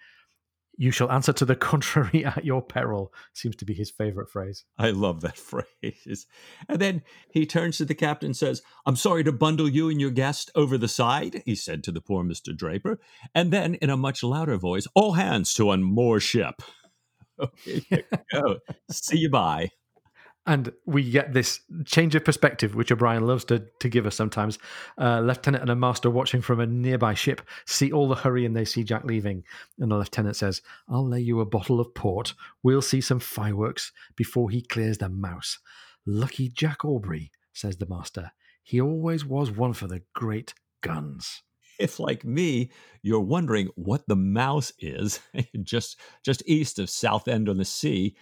You 0.80 0.92
shall 0.92 1.10
answer 1.10 1.32
to 1.32 1.44
the 1.44 1.56
contrary 1.56 2.24
at 2.24 2.44
your 2.44 2.62
peril, 2.62 3.12
seems 3.34 3.56
to 3.56 3.64
be 3.64 3.74
his 3.74 3.90
favorite 3.90 4.30
phrase. 4.30 4.64
I 4.78 4.90
love 4.90 5.20
that 5.22 5.36
phrase. 5.82 6.26
And 6.68 6.78
then 6.78 7.02
he 7.32 7.44
turns 7.44 7.76
to 7.78 7.84
the 7.84 7.94
captain 7.94 8.28
and 8.28 8.36
says, 8.36 8.62
I'm 8.86 8.96
sorry 8.96 9.24
to 9.24 9.32
bundle 9.32 9.68
you 9.68 9.90
and 9.90 10.00
your 10.00 10.12
guest 10.12 10.50
over 10.54 10.78
the 10.78 10.88
side, 10.88 11.42
he 11.44 11.56
said 11.56 11.82
to 11.84 11.92
the 11.92 12.00
poor 12.00 12.24
Mr. 12.24 12.56
Draper. 12.56 13.00
And 13.34 13.52
then 13.52 13.74
in 13.74 13.90
a 13.90 13.96
much 13.96 14.22
louder 14.22 14.56
voice, 14.56 14.86
all 14.94 15.12
hands 15.12 15.52
to 15.54 15.64
unmoor 15.64 16.20
ship. 16.22 16.62
Okay, 17.40 18.02
go. 18.32 18.56
See 18.90 19.18
you 19.18 19.30
bye. 19.30 19.70
And 20.48 20.72
we 20.86 21.10
get 21.10 21.34
this 21.34 21.60
change 21.84 22.14
of 22.14 22.24
perspective, 22.24 22.74
which 22.74 22.90
O'Brian 22.90 23.26
loves 23.26 23.44
to, 23.44 23.66
to 23.80 23.88
give 23.90 24.06
us 24.06 24.16
sometimes. 24.16 24.58
Uh, 24.96 25.20
lieutenant 25.20 25.60
and 25.60 25.70
a 25.70 25.76
master 25.76 26.08
watching 26.08 26.40
from 26.40 26.58
a 26.58 26.66
nearby 26.66 27.12
ship 27.12 27.42
see 27.66 27.92
all 27.92 28.08
the 28.08 28.14
hurry 28.14 28.46
and 28.46 28.56
they 28.56 28.64
see 28.64 28.82
Jack 28.82 29.04
leaving. 29.04 29.44
And 29.78 29.92
the 29.92 29.98
lieutenant 29.98 30.36
says, 30.36 30.62
I'll 30.88 31.06
lay 31.06 31.20
you 31.20 31.40
a 31.40 31.44
bottle 31.44 31.80
of 31.80 31.94
port. 31.94 32.32
We'll 32.62 32.80
see 32.80 33.02
some 33.02 33.20
fireworks 33.20 33.92
before 34.16 34.48
he 34.48 34.62
clears 34.62 34.96
the 34.96 35.10
mouse. 35.10 35.58
Lucky 36.06 36.48
Jack 36.48 36.82
Aubrey, 36.82 37.30
says 37.52 37.76
the 37.76 37.86
master. 37.86 38.32
He 38.62 38.80
always 38.80 39.26
was 39.26 39.50
one 39.50 39.74
for 39.74 39.86
the 39.86 40.00
great 40.14 40.54
guns. 40.80 41.42
If, 41.78 42.00
like 42.00 42.24
me, 42.24 42.70
you're 43.02 43.20
wondering 43.20 43.68
what 43.74 44.08
the 44.08 44.16
mouse 44.16 44.72
is, 44.78 45.20
just 45.62 46.00
just 46.24 46.42
east 46.46 46.78
of 46.78 46.88
Southend 46.88 47.50
on 47.50 47.58
the 47.58 47.66
Sea, 47.66 48.16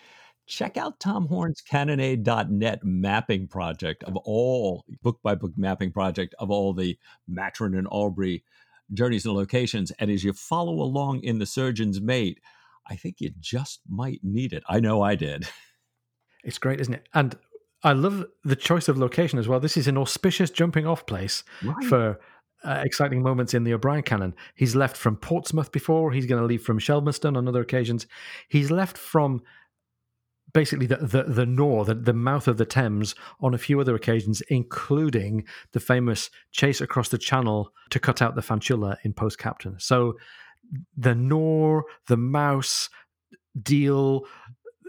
check 0.47 0.77
out 0.77 1.01
Tom 1.01 1.27
Horn's 1.27 1.63
Cannonade.net 1.63 2.85
mapping 2.85 3.49
project 3.49 4.05
of 4.05 4.17
all 4.17 4.85
book 5.03 5.19
by 5.23 5.35
book 5.35 5.53
mapping 5.57 5.93
project 5.93 6.35
of 6.39 6.51
all 6.51 6.73
the 6.73 6.99
Maturin 7.29 7.77
and 7.77 7.89
Aubrey 7.91 8.45
journeys 8.93 9.27
and 9.27 9.35
locations. 9.35 9.91
And 9.93 10.11
as 10.11 10.25
you 10.25 10.33
follow 10.33 10.75
along 10.75 11.23
in 11.23 11.39
the 11.39 11.47
surgeon's 11.47 12.01
mate, 12.01 12.41
I 12.89 12.97
think 12.97 13.17
you 13.21 13.31
just 13.41 13.81
might 13.89 14.21
need 14.23 14.53
it. 14.53 14.63
I 14.69 14.81
know 14.81 15.03
I 15.03 15.15
did. 15.17 15.47
It's 16.45 16.59
great, 16.59 16.81
isn't 16.81 16.95
it? 16.95 17.09
And 17.13 17.37
I 17.83 17.93
love 17.93 18.25
the 18.45 18.57
choice 18.57 18.89
of 18.89 18.97
location 18.97 19.39
as 19.39 19.49
well. 19.49 19.59
This 19.59 19.77
is 19.77 19.89
an 19.89 19.99
auspicious 19.99 20.51
jumping 20.51 20.87
off 20.87 21.07
place 21.07 21.43
right. 21.65 21.85
for 21.87 22.21
uh, 22.65 22.83
exciting 22.85 23.23
moments 23.23 23.55
in 23.55 23.65
the 23.65 23.75
O'Brian 23.75 24.03
canon. 24.03 24.35
He's 24.55 24.77
left 24.77 24.97
from 24.97 25.17
Portsmouth 25.17 25.73
before. 25.73 26.13
He's 26.13 26.27
going 26.27 26.41
to 26.41 26.47
leave 26.47 26.63
from 26.63 26.79
Shelmerston 26.79 27.37
on 27.37 27.49
other 27.49 27.61
occasions. 27.61 28.07
He's 28.49 28.71
left 28.71 28.97
from 28.97 29.43
basically 30.57 30.87
the, 30.87 30.97
the, 30.97 31.25
the 31.25 31.45
Nore, 31.45 31.85
the, 31.85 31.95
the 31.95 32.15
mouth 32.15 32.49
of 32.49 32.57
the 32.57 32.65
Thames, 32.65 33.15
on 33.43 33.53
a 33.53 33.59
few 33.59 33.79
other 33.79 33.95
occasions, 33.95 34.41
including 34.49 35.45
the 35.73 35.81
famous 35.81 36.31
chase 36.51 36.81
across 36.81 37.11
the 37.11 37.19
Channel 37.19 37.71
to 37.91 38.01
cut 38.01 38.23
out 38.23 38.37
the 38.37 38.41
Fanciulla 38.41 38.97
in 39.03 39.13
Post 39.13 39.39
Captain. 39.39 39.79
So 39.79 40.15
the 40.97 41.15
Nore, 41.15 41.85
the 42.09 42.17
Mouse, 42.17 42.89
Deal, 43.61 44.25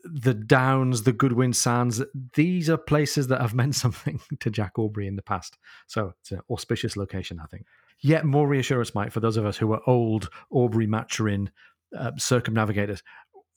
the 0.06 0.34
Downs, 0.34 1.03
the 1.03 1.12
Goodwin 1.12 1.51
Sands, 1.51 2.01
these 2.36 2.69
are 2.69 2.77
places 2.77 3.27
that 3.27 3.41
have 3.41 3.53
meant 3.53 3.75
something 3.84 4.21
to 4.39 4.49
Jack 4.49 4.80
Aubrey 4.80 5.06
in 5.06 5.17
the 5.17 5.21
past. 5.21 5.58
So 5.88 6.13
it's 6.21 6.32
an 6.32 6.39
auspicious 6.49 6.95
location, 6.95 7.41
I 7.43 7.47
think. 7.47 7.65
Yet 7.99 8.23
more 8.23 8.47
reassurance, 8.47 8.95
Mike, 8.95 9.12
for 9.12 9.19
those 9.19 9.36
of 9.36 9.45
us 9.45 9.58
who 9.58 9.73
are 9.73 9.82
old 9.86 10.30
Aubrey 10.49 10.88
Maturin 10.88 11.49
uh, 11.97 12.12
circumnavigators 12.17 13.03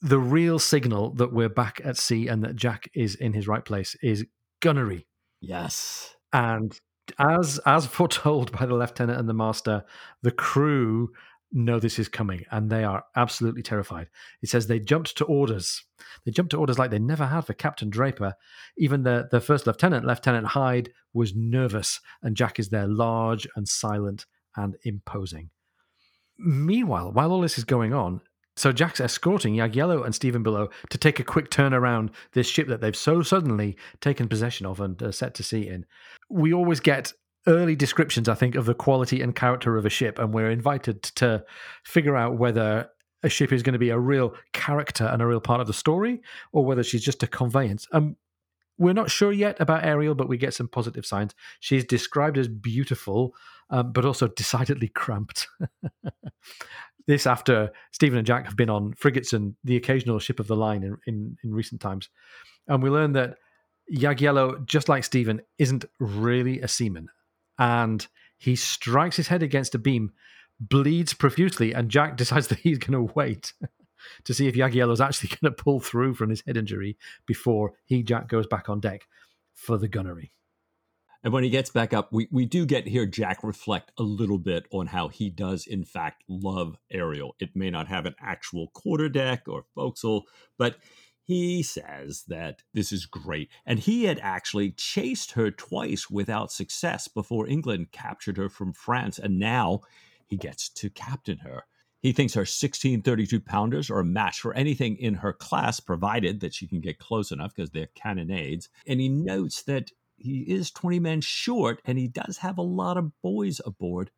the 0.01 0.19
real 0.19 0.59
signal 0.59 1.13
that 1.15 1.31
we're 1.31 1.49
back 1.49 1.81
at 1.83 1.97
sea 1.97 2.27
and 2.27 2.43
that 2.43 2.55
Jack 2.55 2.89
is 2.93 3.15
in 3.15 3.33
his 3.33 3.47
right 3.47 3.63
place 3.63 3.95
is 4.01 4.25
gunnery. 4.59 5.07
Yes. 5.39 6.15
And 6.33 6.79
as 7.19 7.59
as 7.65 7.85
foretold 7.87 8.51
by 8.51 8.65
the 8.65 8.75
lieutenant 8.75 9.19
and 9.19 9.29
the 9.29 9.33
master, 9.33 9.83
the 10.21 10.31
crew 10.31 11.09
know 11.53 11.79
this 11.79 11.99
is 11.99 12.07
coming 12.07 12.45
and 12.51 12.69
they 12.69 12.83
are 12.83 13.03
absolutely 13.15 13.61
terrified. 13.61 14.07
It 14.41 14.49
says 14.49 14.67
they 14.67 14.79
jumped 14.79 15.17
to 15.17 15.25
orders. 15.25 15.83
They 16.25 16.31
jumped 16.31 16.51
to 16.51 16.57
orders 16.57 16.79
like 16.79 16.91
they 16.91 16.99
never 16.99 17.25
had 17.25 17.41
for 17.41 17.53
Captain 17.53 17.89
Draper. 17.89 18.35
Even 18.77 19.03
the, 19.03 19.27
the 19.31 19.41
first 19.41 19.67
lieutenant, 19.67 20.05
Lieutenant 20.05 20.47
Hyde, 20.47 20.91
was 21.13 21.35
nervous, 21.35 21.99
and 22.21 22.37
Jack 22.37 22.57
is 22.57 22.69
there 22.69 22.87
large 22.87 23.47
and 23.55 23.67
silent 23.67 24.25
and 24.55 24.77
imposing. 24.83 25.49
Meanwhile, 26.37 27.11
while 27.11 27.31
all 27.31 27.41
this 27.41 27.57
is 27.57 27.65
going 27.65 27.93
on, 27.93 28.21
so 28.55 28.71
Jack's 28.71 28.99
escorting 28.99 29.55
Jagiello 29.55 30.05
and 30.05 30.13
Stephen 30.13 30.43
below 30.43 30.69
to 30.89 30.97
take 30.97 31.19
a 31.19 31.23
quick 31.23 31.49
turn 31.49 31.73
around 31.73 32.11
this 32.33 32.47
ship 32.47 32.67
that 32.67 32.81
they've 32.81 32.95
so 32.95 33.21
suddenly 33.21 33.77
taken 34.01 34.27
possession 34.27 34.65
of 34.65 34.79
and 34.79 35.01
uh, 35.01 35.11
set 35.11 35.33
to 35.35 35.43
sea 35.43 35.67
in. 35.67 35.85
We 36.29 36.53
always 36.53 36.79
get 36.79 37.13
early 37.47 37.75
descriptions, 37.75 38.29
I 38.29 38.35
think, 38.35 38.55
of 38.55 38.65
the 38.65 38.73
quality 38.73 39.21
and 39.21 39.35
character 39.35 39.77
of 39.77 39.85
a 39.85 39.89
ship, 39.89 40.19
and 40.19 40.33
we're 40.33 40.51
invited 40.51 41.03
to 41.03 41.43
figure 41.83 42.15
out 42.15 42.37
whether 42.37 42.89
a 43.23 43.29
ship 43.29 43.51
is 43.51 43.63
going 43.63 43.73
to 43.73 43.79
be 43.79 43.89
a 43.89 43.99
real 43.99 44.33
character 44.53 45.05
and 45.05 45.21
a 45.21 45.27
real 45.27 45.39
part 45.39 45.61
of 45.61 45.67
the 45.67 45.73
story, 45.73 46.21
or 46.51 46.65
whether 46.65 46.83
she's 46.83 47.03
just 47.03 47.23
a 47.23 47.27
conveyance. 47.27 47.87
Um, 47.91 48.15
we're 48.77 48.93
not 48.93 49.11
sure 49.11 49.31
yet 49.31 49.57
about 49.59 49.85
Ariel, 49.85 50.15
but 50.15 50.27
we 50.27 50.37
get 50.37 50.53
some 50.55 50.67
positive 50.67 51.05
signs. 51.05 51.35
She's 51.59 51.85
described 51.85 52.37
as 52.37 52.47
beautiful, 52.47 53.35
um, 53.69 53.91
but 53.91 54.05
also 54.05 54.27
decidedly 54.27 54.87
cramped. 54.87 55.47
this 57.07 57.25
after 57.25 57.71
Stephen 57.91 58.17
and 58.17 58.27
Jack 58.27 58.45
have 58.45 58.55
been 58.55 58.69
on 58.69 58.93
frigates 58.93 59.33
and 59.33 59.55
the 59.63 59.75
occasional 59.75 60.19
ship 60.19 60.39
of 60.39 60.47
the 60.47 60.55
line 60.55 60.83
in, 60.83 60.97
in, 61.07 61.37
in 61.43 61.53
recent 61.53 61.81
times. 61.81 62.09
And 62.67 62.81
we 62.81 62.89
learn 62.89 63.13
that 63.13 63.37
Jagiello, 63.91 64.65
just 64.65 64.89
like 64.89 65.03
Stephen, 65.03 65.41
isn't 65.57 65.85
really 65.99 66.61
a 66.61 66.67
seaman. 66.67 67.09
And 67.57 68.05
he 68.37 68.55
strikes 68.55 69.17
his 69.17 69.27
head 69.27 69.43
against 69.43 69.75
a 69.75 69.79
beam, 69.79 70.11
bleeds 70.59 71.13
profusely, 71.13 71.73
and 71.73 71.89
Jack 71.89 72.17
decides 72.17 72.47
that 72.47 72.59
he's 72.59 72.77
going 72.77 72.93
to 72.93 73.13
wait 73.13 73.53
to 74.23 74.33
see 74.33 74.47
if 74.47 74.55
Jagiello's 74.55 75.01
actually 75.01 75.29
going 75.29 75.53
to 75.53 75.63
pull 75.63 75.79
through 75.79 76.15
from 76.15 76.29
his 76.29 76.43
head 76.45 76.57
injury 76.57 76.97
before 77.25 77.73
he, 77.85 78.03
Jack, 78.03 78.27
goes 78.27 78.47
back 78.47 78.69
on 78.69 78.79
deck 78.79 79.07
for 79.53 79.77
the 79.77 79.87
gunnery. 79.87 80.31
And 81.23 81.31
when 81.31 81.43
he 81.43 81.49
gets 81.49 81.69
back 81.69 81.93
up, 81.93 82.11
we, 82.11 82.27
we 82.31 82.45
do 82.45 82.65
get 82.65 82.87
here 82.87 83.05
Jack 83.05 83.43
reflect 83.43 83.91
a 83.97 84.03
little 84.03 84.39
bit 84.39 84.65
on 84.71 84.87
how 84.87 85.07
he 85.07 85.29
does, 85.29 85.67
in 85.67 85.83
fact, 85.83 86.23
love 86.27 86.77
Ariel. 86.89 87.35
It 87.39 87.55
may 87.55 87.69
not 87.69 87.87
have 87.87 88.05
an 88.05 88.15
actual 88.19 88.71
quarterdeck 88.75 89.41
or 89.47 89.65
forecastle, 89.75 90.23
but 90.57 90.77
he 91.23 91.61
says 91.61 92.23
that 92.27 92.63
this 92.73 92.91
is 92.91 93.05
great. 93.05 93.49
And 93.65 93.79
he 93.79 94.05
had 94.05 94.19
actually 94.21 94.71
chased 94.71 95.33
her 95.33 95.51
twice 95.51 96.09
without 96.09 96.51
success 96.51 97.07
before 97.07 97.47
England 97.47 97.91
captured 97.91 98.37
her 98.37 98.49
from 98.49 98.73
France. 98.73 99.19
And 99.19 99.37
now 99.37 99.81
he 100.27 100.37
gets 100.37 100.69
to 100.69 100.89
captain 100.89 101.37
her. 101.39 101.65
He 102.01 102.13
thinks 102.13 102.33
her 102.33 102.45
16 102.45 103.03
32 103.03 103.39
pounders 103.39 103.91
are 103.91 103.99
a 103.99 104.05
match 104.05 104.41
for 104.41 104.55
anything 104.55 104.97
in 104.97 105.15
her 105.15 105.33
class, 105.33 105.79
provided 105.79 106.39
that 106.39 106.55
she 106.55 106.67
can 106.67 106.81
get 106.81 106.97
close 106.97 107.31
enough 107.31 107.53
because 107.55 107.69
they're 107.69 107.89
carronades. 107.95 108.69
And 108.87 108.99
he 108.99 109.07
notes 109.07 109.61
that 109.63 109.91
he 110.21 110.41
is 110.41 110.71
20 110.71 110.99
men 110.99 111.21
short 111.21 111.81
and 111.85 111.97
he 111.97 112.07
does 112.07 112.37
have 112.37 112.57
a 112.57 112.63
lot 112.63 112.97
of 112.97 113.11
boys 113.21 113.59
aboard 113.65 114.11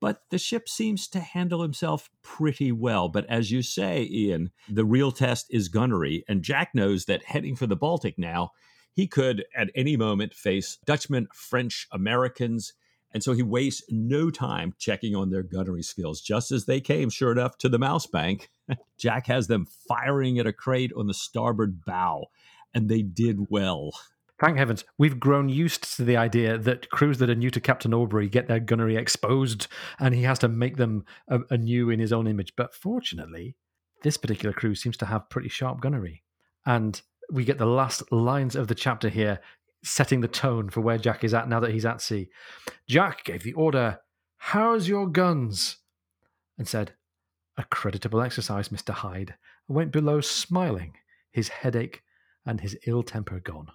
but 0.00 0.22
the 0.30 0.38
ship 0.38 0.68
seems 0.68 1.08
to 1.08 1.20
handle 1.20 1.62
himself 1.62 2.10
pretty 2.22 2.70
well. 2.70 3.08
But 3.08 3.26
as 3.26 3.50
you 3.50 3.62
say, 3.62 4.06
Ian, 4.10 4.50
the 4.68 4.84
real 4.84 5.10
test 5.10 5.46
is 5.50 5.68
gunnery, 5.68 6.24
and 6.28 6.42
Jack 6.42 6.74
knows 6.74 7.06
that 7.06 7.24
heading 7.24 7.56
for 7.56 7.66
the 7.66 7.76
Baltic 7.76 8.18
now, 8.18 8.50
he 8.92 9.06
could 9.06 9.44
at 9.54 9.70
any 9.74 9.96
moment 9.96 10.34
face 10.34 10.78
Dutchmen, 10.84 11.28
French, 11.34 11.86
Americans. 11.92 12.74
And 13.12 13.22
so 13.22 13.32
he 13.32 13.42
wastes 13.42 13.82
no 13.88 14.30
time 14.30 14.74
checking 14.78 15.14
on 15.14 15.30
their 15.30 15.42
gunnery 15.42 15.82
skills. 15.82 16.20
Just 16.20 16.50
as 16.50 16.66
they 16.66 16.80
came, 16.80 17.08
sure 17.08 17.32
enough, 17.32 17.56
to 17.58 17.68
the 17.68 17.78
Mouse 17.78 18.06
Bank, 18.06 18.50
Jack 18.98 19.26
has 19.26 19.46
them 19.46 19.66
firing 19.88 20.38
at 20.38 20.46
a 20.46 20.52
crate 20.52 20.92
on 20.94 21.06
the 21.06 21.14
starboard 21.14 21.84
bow, 21.84 22.26
and 22.74 22.88
they 22.88 23.02
did 23.02 23.50
well. 23.50 23.92
Thank 24.38 24.58
heavens, 24.58 24.84
we've 24.98 25.18
grown 25.18 25.48
used 25.48 25.96
to 25.96 26.04
the 26.04 26.18
idea 26.18 26.58
that 26.58 26.90
crews 26.90 27.18
that 27.18 27.30
are 27.30 27.34
new 27.34 27.50
to 27.50 27.60
Captain 27.60 27.94
Aubrey 27.94 28.28
get 28.28 28.48
their 28.48 28.60
gunnery 28.60 28.96
exposed 28.96 29.66
and 29.98 30.14
he 30.14 30.24
has 30.24 30.38
to 30.40 30.48
make 30.48 30.76
them 30.76 31.06
uh, 31.30 31.38
anew 31.50 31.88
in 31.88 32.00
his 32.00 32.12
own 32.12 32.26
image. 32.26 32.52
But 32.54 32.74
fortunately, 32.74 33.56
this 34.02 34.18
particular 34.18 34.52
crew 34.52 34.74
seems 34.74 34.98
to 34.98 35.06
have 35.06 35.30
pretty 35.30 35.48
sharp 35.48 35.80
gunnery. 35.80 36.22
And 36.66 37.00
we 37.30 37.44
get 37.44 37.56
the 37.56 37.66
last 37.66 38.12
lines 38.12 38.56
of 38.56 38.68
the 38.68 38.74
chapter 38.74 39.08
here 39.08 39.40
setting 39.82 40.20
the 40.20 40.28
tone 40.28 40.68
for 40.68 40.82
where 40.82 40.98
Jack 40.98 41.24
is 41.24 41.32
at 41.32 41.48
now 41.48 41.60
that 41.60 41.72
he's 41.72 41.86
at 41.86 42.02
sea. 42.02 42.28
Jack 42.86 43.24
gave 43.24 43.42
the 43.42 43.54
order, 43.54 44.00
How's 44.36 44.86
your 44.86 45.06
guns? 45.06 45.78
and 46.58 46.68
said, 46.68 46.92
A 47.56 47.64
creditable 47.64 48.20
exercise, 48.20 48.68
Mr. 48.68 48.92
Hyde, 48.92 49.34
and 49.66 49.76
went 49.76 49.92
below 49.92 50.20
smiling, 50.20 50.94
his 51.30 51.48
headache 51.48 52.02
and 52.44 52.60
his 52.60 52.76
ill 52.86 53.02
temper 53.02 53.40
gone. 53.40 53.68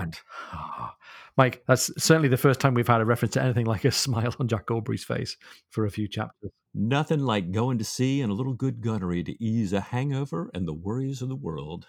And 0.00 0.18
oh, 0.54 0.90
Mike, 1.36 1.62
that's 1.66 1.90
certainly 2.02 2.28
the 2.28 2.36
first 2.36 2.60
time 2.60 2.74
we've 2.74 2.88
had 2.88 3.00
a 3.00 3.04
reference 3.04 3.34
to 3.34 3.42
anything 3.42 3.66
like 3.66 3.84
a 3.84 3.90
smile 3.92 4.34
on 4.38 4.48
Jack 4.48 4.70
Aubrey's 4.70 5.04
face 5.04 5.36
for 5.68 5.84
a 5.84 5.90
few 5.90 6.08
chapters. 6.08 6.50
Nothing 6.74 7.20
like 7.20 7.52
going 7.52 7.78
to 7.78 7.84
sea 7.84 8.20
and 8.20 8.30
a 8.30 8.34
little 8.34 8.54
good 8.54 8.80
gunnery 8.80 9.22
to 9.24 9.42
ease 9.42 9.72
a 9.72 9.80
hangover 9.80 10.50
and 10.54 10.66
the 10.66 10.74
worries 10.74 11.22
of 11.22 11.28
the 11.28 11.36
world. 11.36 11.86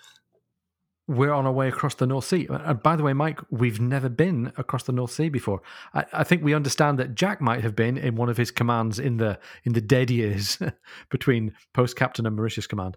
We're 1.07 1.34
on 1.34 1.45
our 1.45 1.51
way 1.51 1.68
across 1.68 1.95
the 1.95 2.07
North 2.07 2.26
Sea. 2.26 2.47
And 2.49 2.82
by 2.82 2.95
the 2.95 3.03
way, 3.03 3.12
Mike, 3.12 3.41
we've 3.49 3.82
never 3.82 4.07
been 4.07 4.53
across 4.55 4.84
the 4.84 4.93
North 4.93 5.12
Sea 5.12 5.30
before. 5.30 5.62
I, 5.93 6.05
I 6.14 6.24
think 6.24 6.43
we 6.43 6.53
understand 6.53 6.99
that 6.99 7.16
Jack 7.16 7.41
might 7.41 7.62
have 7.64 7.76
been 7.76 7.97
in 7.97 8.16
one 8.16 8.30
of 8.30 8.38
his 8.38 8.51
commands 8.51 8.97
in 8.99 9.18
the 9.18 9.38
in 9.66 9.74
the 9.74 9.82
dead 9.82 10.09
years 10.09 10.57
between 11.09 11.53
post 11.74 11.97
captain 11.97 12.26
and 12.26 12.36
Mauritius 12.36 12.68
command. 12.68 12.95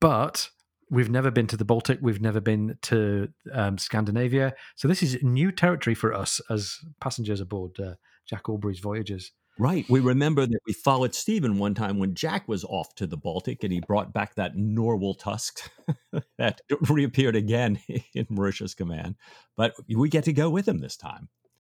But 0.00 0.50
We've 0.92 1.10
never 1.10 1.30
been 1.30 1.46
to 1.46 1.56
the 1.56 1.64
Baltic. 1.64 2.00
We've 2.02 2.20
never 2.20 2.38
been 2.38 2.76
to 2.82 3.28
um, 3.50 3.78
Scandinavia. 3.78 4.52
So 4.76 4.88
this 4.88 5.02
is 5.02 5.22
new 5.22 5.50
territory 5.50 5.94
for 5.94 6.12
us 6.12 6.38
as 6.50 6.76
passengers 7.00 7.40
aboard 7.40 7.80
uh, 7.80 7.94
Jack 8.28 8.50
Aubrey's 8.50 8.80
voyages. 8.80 9.32
Right. 9.58 9.86
We 9.88 10.00
remember 10.00 10.44
that 10.44 10.60
we 10.66 10.74
followed 10.74 11.14
Stephen 11.14 11.58
one 11.58 11.74
time 11.74 11.98
when 11.98 12.14
Jack 12.14 12.46
was 12.46 12.62
off 12.64 12.94
to 12.96 13.06
the 13.06 13.16
Baltic 13.16 13.64
and 13.64 13.72
he 13.72 13.80
brought 13.80 14.12
back 14.12 14.34
that 14.34 14.54
Narwhal 14.54 15.14
tusk 15.14 15.70
that 16.38 16.60
reappeared 16.88 17.36
again 17.36 17.80
in 18.14 18.26
Mauritius 18.28 18.74
Command. 18.74 19.16
But 19.56 19.72
we 19.88 20.10
get 20.10 20.24
to 20.24 20.34
go 20.34 20.50
with 20.50 20.68
him 20.68 20.78
this 20.78 20.98
time. 20.98 21.30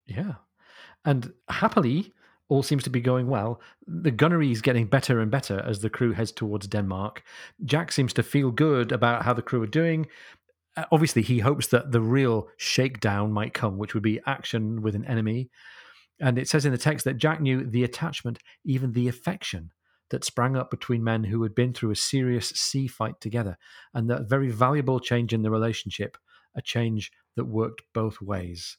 Yeah. 0.07 0.37
And 1.05 1.35
happily, 1.51 2.15
all 2.49 2.63
seems 2.63 2.85
to 2.85 2.91
be 2.91 3.01
going 3.01 3.29
well. 3.29 3.61
The 3.87 4.11
gunnery 4.11 4.51
is 4.51 4.61
getting 4.61 4.87
better 4.87 5.21
and 5.21 5.31
better 5.31 5.61
as 5.61 5.81
the 5.81 5.91
crew 5.91 6.13
heads 6.13 6.33
towards 6.33 6.67
Denmark. 6.67 7.23
Jack 7.65 7.93
seems 7.93 8.13
to 8.15 8.23
feel 8.23 8.51
good 8.51 8.93
about 8.93 9.23
how 9.23 9.33
the 9.33 9.43
crew 9.43 9.63
are 9.63 9.67
doing. 9.67 10.07
Uh, 10.77 10.85
obviously, 10.93 11.23
he 11.23 11.39
hopes 11.39 11.69
that 11.69 11.93
the 11.93 12.01
real 12.01 12.49
shakedown 12.57 13.33
might 13.33 13.55
come, 13.55 13.79
which 13.79 13.95
would 13.95 14.03
be 14.03 14.21
action 14.27 14.83
with 14.83 14.95
an 14.95 15.05
enemy. 15.07 15.51
And 16.21 16.39
it 16.39 16.49
says 16.49 16.65
in 16.65 16.73
the 16.73 16.79
text 16.79 17.05
that 17.05 17.17
Jack 17.17 17.41
knew 17.41 17.65
the 17.65 17.85
attachment, 17.85 18.39
even 18.65 18.93
the 18.93 19.09
affection 19.09 19.73
that 20.11 20.25
sprang 20.25 20.57
up 20.57 20.71
between 20.71 21.03
men 21.03 21.25
who 21.25 21.43
had 21.43 21.55
been 21.55 21.73
through 21.73 21.91
a 21.91 21.97
serious 21.97 22.49
sea 22.51 22.87
fight 22.87 23.21
together, 23.21 23.57
and 23.95 24.09
that 24.11 24.29
very 24.29 24.51
valuable 24.51 25.01
change 25.01 25.33
in 25.33 25.43
the 25.43 25.51
relationship, 25.51 26.19
a 26.55 26.63
change 26.63 27.11
that 27.35 27.45
worked 27.47 27.83
both 27.95 28.21
ways. 28.21 28.77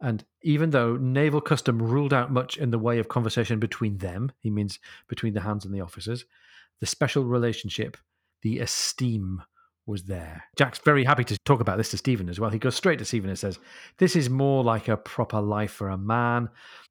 And 0.00 0.24
even 0.42 0.70
though 0.70 0.96
naval 0.96 1.40
custom 1.40 1.80
ruled 1.80 2.12
out 2.12 2.30
much 2.30 2.56
in 2.56 2.70
the 2.70 2.78
way 2.78 2.98
of 2.98 3.08
conversation 3.08 3.58
between 3.58 3.98
them, 3.98 4.30
he 4.40 4.50
means 4.50 4.78
between 5.08 5.32
the 5.32 5.40
hands 5.40 5.64
and 5.64 5.74
the 5.74 5.80
officers, 5.80 6.26
the 6.80 6.86
special 6.86 7.24
relationship, 7.24 7.96
the 8.42 8.58
esteem 8.58 9.42
was 9.86 10.04
there. 10.04 10.44
Jack's 10.56 10.80
very 10.80 11.04
happy 11.04 11.24
to 11.24 11.38
talk 11.44 11.60
about 11.60 11.78
this 11.78 11.90
to 11.90 11.96
Stephen 11.96 12.28
as 12.28 12.38
well. 12.38 12.50
He 12.50 12.58
goes 12.58 12.74
straight 12.74 12.98
to 12.98 13.04
Stephen 13.04 13.30
and 13.30 13.38
says, 13.38 13.58
This 13.98 14.16
is 14.16 14.28
more 14.28 14.62
like 14.62 14.88
a 14.88 14.96
proper 14.96 15.40
life 15.40 15.70
for 15.70 15.88
a 15.88 15.96
man. 15.96 16.50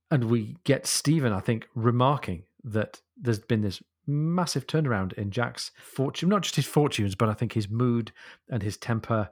And 0.09 0.25
we 0.25 0.55
get 0.63 0.87
Stephen, 0.87 1.33
I 1.33 1.41
think, 1.41 1.67
remarking 1.75 2.43
that 2.63 3.01
there's 3.17 3.39
been 3.39 3.61
this 3.61 3.81
massive 4.07 4.65
turnaround 4.65 5.13
in 5.13 5.31
Jack's 5.31 5.71
fortune, 5.77 6.29
not 6.29 6.43
just 6.43 6.55
his 6.55 6.65
fortunes, 6.65 7.15
but 7.15 7.29
I 7.29 7.33
think 7.33 7.53
his 7.53 7.69
mood 7.69 8.11
and 8.49 8.63
his 8.63 8.77
temper. 8.77 9.29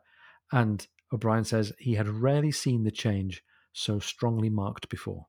And 0.51 0.85
O'Brian 1.11 1.45
says 1.45 1.73
he 1.79 1.95
had 1.95 2.07
rarely 2.07 2.51
seen 2.51 2.83
the 2.83 2.91
change 2.91 3.43
so 3.73 3.99
strongly 3.99 4.49
marked 4.49 4.89
before. 4.89 5.27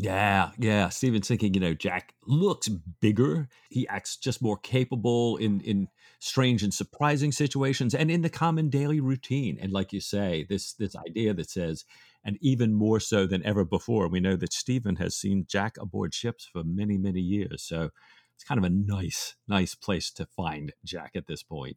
Yeah, 0.00 0.52
yeah. 0.58 0.90
Stephen's 0.90 1.26
thinking, 1.26 1.54
you 1.54 1.60
know, 1.60 1.74
Jack 1.74 2.14
looks 2.24 2.68
bigger. 2.68 3.48
He 3.68 3.88
acts 3.88 4.16
just 4.16 4.40
more 4.40 4.56
capable 4.56 5.36
in 5.38 5.60
in 5.62 5.88
strange 6.20 6.62
and 6.62 6.72
surprising 6.72 7.32
situations 7.32 7.94
and 7.94 8.08
in 8.08 8.22
the 8.22 8.30
common 8.30 8.70
daily 8.70 9.00
routine. 9.00 9.58
And 9.60 9.72
like 9.72 9.92
you 9.92 10.00
say, 10.00 10.46
this 10.48 10.72
this 10.74 10.94
idea 10.94 11.34
that 11.34 11.50
says, 11.50 11.84
and 12.24 12.38
even 12.40 12.74
more 12.74 13.00
so 13.00 13.26
than 13.26 13.44
ever 13.44 13.64
before, 13.64 14.06
we 14.08 14.20
know 14.20 14.36
that 14.36 14.52
Stephen 14.52 14.96
has 14.96 15.16
seen 15.16 15.46
Jack 15.48 15.76
aboard 15.80 16.14
ships 16.14 16.48
for 16.52 16.62
many, 16.62 16.96
many 16.96 17.20
years. 17.20 17.64
So 17.64 17.90
it's 18.36 18.44
kind 18.44 18.58
of 18.58 18.64
a 18.64 18.70
nice, 18.70 19.34
nice 19.48 19.74
place 19.74 20.12
to 20.12 20.26
find 20.26 20.72
Jack 20.84 21.12
at 21.16 21.26
this 21.26 21.42
point. 21.42 21.76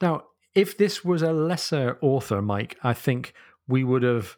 Now, 0.00 0.24
if 0.56 0.76
this 0.76 1.04
was 1.04 1.22
a 1.22 1.32
lesser 1.32 1.98
author, 2.00 2.42
Mike, 2.42 2.76
I 2.82 2.94
think 2.94 3.32
we 3.68 3.84
would 3.84 4.02
have 4.02 4.36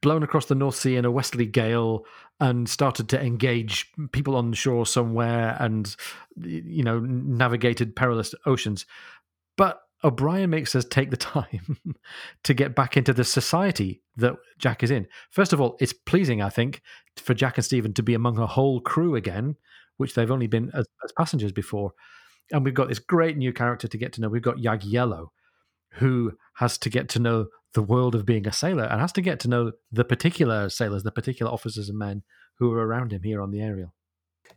blown 0.00 0.22
across 0.22 0.46
the 0.46 0.54
North 0.54 0.76
Sea 0.76 0.96
in 0.96 1.04
a 1.04 1.10
westerly 1.10 1.46
gale 1.46 2.04
and 2.40 2.68
started 2.68 3.08
to 3.10 3.20
engage 3.20 3.92
people 4.12 4.36
on 4.36 4.52
shore 4.52 4.86
somewhere 4.86 5.56
and, 5.60 5.94
you 6.36 6.82
know, 6.82 7.00
navigated 7.00 7.94
perilous 7.94 8.34
oceans. 8.46 8.86
But 9.56 9.80
O'Brian 10.02 10.50
makes 10.50 10.74
us 10.74 10.84
take 10.84 11.10
the 11.10 11.16
time 11.16 11.78
to 12.44 12.54
get 12.54 12.74
back 12.74 12.96
into 12.96 13.12
the 13.12 13.24
society 13.24 14.02
that 14.16 14.36
Jack 14.58 14.82
is 14.82 14.90
in. 14.90 15.06
First 15.30 15.52
of 15.52 15.60
all, 15.60 15.76
it's 15.80 15.92
pleasing, 15.92 16.42
I 16.42 16.50
think, 16.50 16.82
for 17.16 17.34
Jack 17.34 17.58
and 17.58 17.64
Stephen 17.64 17.94
to 17.94 18.02
be 18.02 18.14
among 18.14 18.38
a 18.38 18.46
whole 18.46 18.80
crew 18.80 19.16
again, 19.16 19.56
which 19.96 20.14
they've 20.14 20.30
only 20.30 20.46
been 20.46 20.70
as, 20.74 20.86
as 21.04 21.12
passengers 21.12 21.52
before. 21.52 21.92
And 22.52 22.64
we've 22.64 22.74
got 22.74 22.88
this 22.88 22.98
great 22.98 23.36
new 23.36 23.52
character 23.52 23.88
to 23.88 23.98
get 23.98 24.12
to 24.14 24.20
know. 24.20 24.28
We've 24.28 24.42
got 24.42 24.58
Jagiello, 24.58 25.28
who 25.94 26.32
has 26.54 26.78
to 26.78 26.90
get 26.90 27.08
to 27.10 27.18
know 27.18 27.46
the 27.74 27.82
world 27.82 28.14
of 28.14 28.24
being 28.24 28.46
a 28.46 28.52
sailor 28.52 28.84
and 28.84 29.00
has 29.00 29.12
to 29.12 29.22
get 29.22 29.40
to 29.40 29.48
know 29.48 29.72
the 29.90 30.04
particular 30.04 30.68
sailors, 30.70 31.02
the 31.02 31.10
particular 31.10 31.50
officers 31.50 31.88
and 31.88 31.98
men 31.98 32.22
who 32.58 32.72
are 32.72 32.86
around 32.86 33.12
him 33.12 33.22
here 33.22 33.42
on 33.42 33.50
the 33.50 33.60
Ariel. 33.60 33.92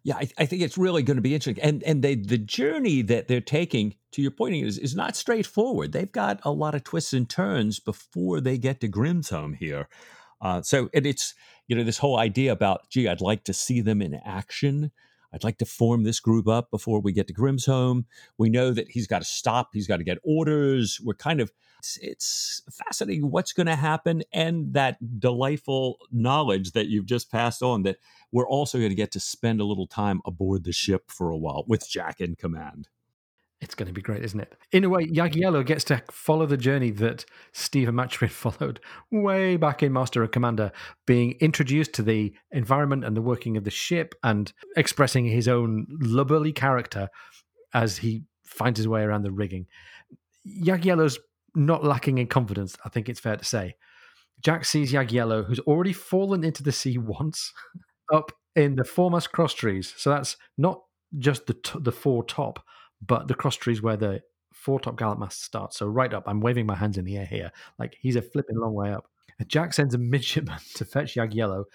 Yeah, 0.04 0.18
I, 0.18 0.30
I, 0.38 0.46
think 0.46 0.62
it's 0.62 0.78
really 0.78 1.02
going 1.02 1.16
to 1.16 1.22
be 1.22 1.34
interesting, 1.34 1.64
and 1.64 1.82
and 1.84 2.04
they 2.04 2.16
the 2.16 2.38
journey 2.38 3.02
that 3.04 3.28
they're 3.28 3.42
taking 3.42 3.96
to 4.12 4.22
your 4.22 4.32
point 4.32 4.56
is 4.56 4.78
is 4.78 4.96
not 4.96 5.16
straightforward. 5.16 5.92
They've 5.92 6.12
got 6.12 6.40
a 6.44 6.52
lot 6.52 6.76
of 6.76 6.84
twists 6.84 7.14
and 7.14 7.30
turns 7.30 7.80
before 7.80 8.42
they 8.42 8.58
get 8.58 8.82
to 8.82 8.90
Grimsholm 8.90 9.56
here. 9.56 9.88
Uh, 10.42 10.62
so 10.62 10.90
and 10.94 11.06
it's 11.06 11.34
you 11.68 11.76
know 11.76 11.84
this 11.84 12.00
whole 12.00 12.18
idea 12.18 12.52
about 12.52 12.90
gee, 12.90 13.08
I'd 13.08 13.22
like 13.22 13.44
to 13.46 13.54
see 13.54 13.82
them 13.82 14.02
in 14.02 14.20
action. 14.26 14.92
I'd 15.34 15.44
like 15.44 15.58
to 15.60 15.66
form 15.66 16.04
this 16.04 16.20
group 16.20 16.48
up 16.48 16.72
before 16.72 17.02
we 17.02 17.12
get 17.12 17.28
to 17.28 17.34
Grimsholm. 17.34 18.06
We 18.38 18.50
know 18.50 18.72
that 18.72 18.90
he's 18.90 19.08
got 19.08 19.20
to 19.20 19.26
stop, 19.26 19.70
he's 19.74 19.88
got 19.88 19.98
to 19.98 20.04
get 20.04 20.20
orders. 20.24 21.00
We're 21.04 21.16
kind 21.16 21.42
of, 21.42 21.52
it's, 21.80 21.98
it's 22.02 22.62
fascinating 22.72 23.30
what's 23.30 23.54
going 23.54 23.68
to 23.68 23.76
happen 23.76 24.24
and 24.32 24.74
that 24.74 24.98
delightful 25.20 25.98
knowledge 26.12 26.72
that 26.72 26.88
you've 26.88 27.06
just 27.06 27.32
passed 27.32 27.62
on 27.62 27.84
that 27.84 27.98
we're 28.32 28.48
also 28.48 28.78
going 28.78 28.90
to 28.90 28.96
get 28.96 29.12
to 29.12 29.20
spend 29.20 29.62
a 29.62 29.66
little 29.66 29.88
time 29.88 30.22
aboard 30.26 30.64
the 30.64 30.72
ship 30.72 31.12
for 31.12 31.30
a 31.30 31.38
while 31.38 31.64
with 31.68 31.90
Jack 31.90 32.20
in 32.22 32.36
command. 32.36 32.90
It's 33.60 33.74
going 33.74 33.88
to 33.88 33.94
be 33.94 34.04
great, 34.04 34.24
isn't 34.24 34.40
it? 34.40 34.56
In 34.72 34.84
a 34.84 34.90
way, 34.90 35.08
Jagiello 35.08 35.66
gets 35.66 35.84
to 35.86 36.04
follow 36.12 36.46
the 36.46 36.58
journey 36.58 36.92
that 36.92 37.26
Stephen 37.54 37.96
Maturin 37.96 38.30
followed 38.32 38.80
way 39.12 39.58
back 39.58 39.82
in 39.82 39.92
Master 39.92 40.22
and 40.22 40.32
Commander, 40.32 40.72
being 41.08 41.36
introduced 41.40 41.94
to 41.94 42.04
the 42.04 42.34
environment 42.52 43.04
and 43.04 43.18
the 43.18 43.22
working 43.22 43.58
of 43.58 43.64
the 43.64 43.72
ship 43.72 44.14
and 44.24 44.54
expressing 44.76 45.26
his 45.26 45.48
own 45.48 45.88
lubberly 46.04 46.54
character 46.54 47.10
as 47.74 47.98
he 47.98 48.24
finds 48.46 48.78
his 48.78 48.88
way 48.88 49.02
around 49.02 49.24
the 49.24 49.32
rigging. 49.32 49.66
Jagiello's 50.48 51.20
not 51.56 51.84
lacking 51.84 52.20
in 52.20 52.28
confidence, 52.28 52.78
I 52.86 52.90
think 52.90 53.10
it's 53.10 53.20
fair 53.20 53.38
to 53.38 53.46
say. 53.46 53.76
Jack 54.42 54.66
sees 54.66 54.94
Jagiello, 54.94 55.46
who's 55.46 55.60
already 55.62 55.94
fallen 55.94 56.44
into 56.44 56.62
the 56.62 56.72
sea 56.72 56.98
once, 57.00 57.54
up 58.14 58.32
in 58.56 58.76
the 58.76 58.84
foremast 58.84 59.32
cross 59.32 59.54
trees. 59.54 59.94
So 59.98 60.12
that's 60.12 60.38
not 60.58 60.82
just 61.18 61.48
the 61.48 61.54
t- 61.54 61.80
the 61.82 61.92
fore 61.92 62.24
top, 62.24 62.64
but 63.06 63.28
the 63.28 63.36
cross 63.36 63.56
trees 63.56 63.82
where 63.82 63.98
the 63.98 64.22
foretop 64.54 64.98
gallant 64.98 65.20
mast 65.20 65.44
starts. 65.44 65.78
So 65.78 65.88
right 65.88 66.14
up, 66.14 66.24
I'm 66.28 66.42
waving 66.42 66.66
my 66.66 66.76
hands 66.76 66.98
in 66.98 67.06
the 67.06 67.18
air 67.18 67.26
here, 67.26 67.52
like 67.78 67.96
he's 68.00 68.16
a 68.16 68.22
flipping 68.22 68.58
long 68.58 68.74
way 68.74 68.92
up. 68.92 69.08
Jack 69.48 69.74
sends 69.74 69.94
a 69.94 69.98
midshipman 70.00 70.60
to 70.76 70.86
fetch 70.86 71.16
Jagiello, 71.16 71.66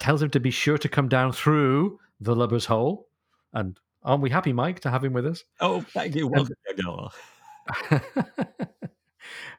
tells 0.00 0.22
him 0.22 0.30
to 0.30 0.40
be 0.40 0.50
sure 0.50 0.78
to 0.78 0.88
come 0.88 1.08
down 1.08 1.32
through 1.32 1.98
the 2.20 2.34
lubber's 2.34 2.66
hole. 2.66 3.08
And 3.52 3.78
aren't 4.02 4.22
we 4.22 4.30
happy, 4.30 4.52
Mike, 4.52 4.80
to 4.80 4.90
have 4.90 5.04
him 5.04 5.12
with 5.12 5.26
us? 5.26 5.44
Oh, 5.60 5.80
thank 5.80 6.14
you. 6.14 6.28
Welcome, 6.28 6.56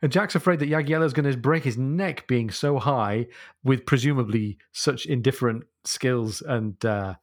and 0.01 0.11
Jack's 0.11 0.35
afraid 0.35 0.59
that 0.59 0.69
Jagiello's 0.69 1.13
going 1.13 1.29
to 1.29 1.37
break 1.37 1.63
his 1.63 1.77
neck 1.77 2.27
being 2.27 2.49
so 2.49 2.79
high 2.79 3.27
with 3.63 3.85
presumably 3.85 4.57
such 4.71 5.05
indifferent 5.05 5.63
skills 5.83 6.41
and 6.41 6.83
uh, 6.85 7.15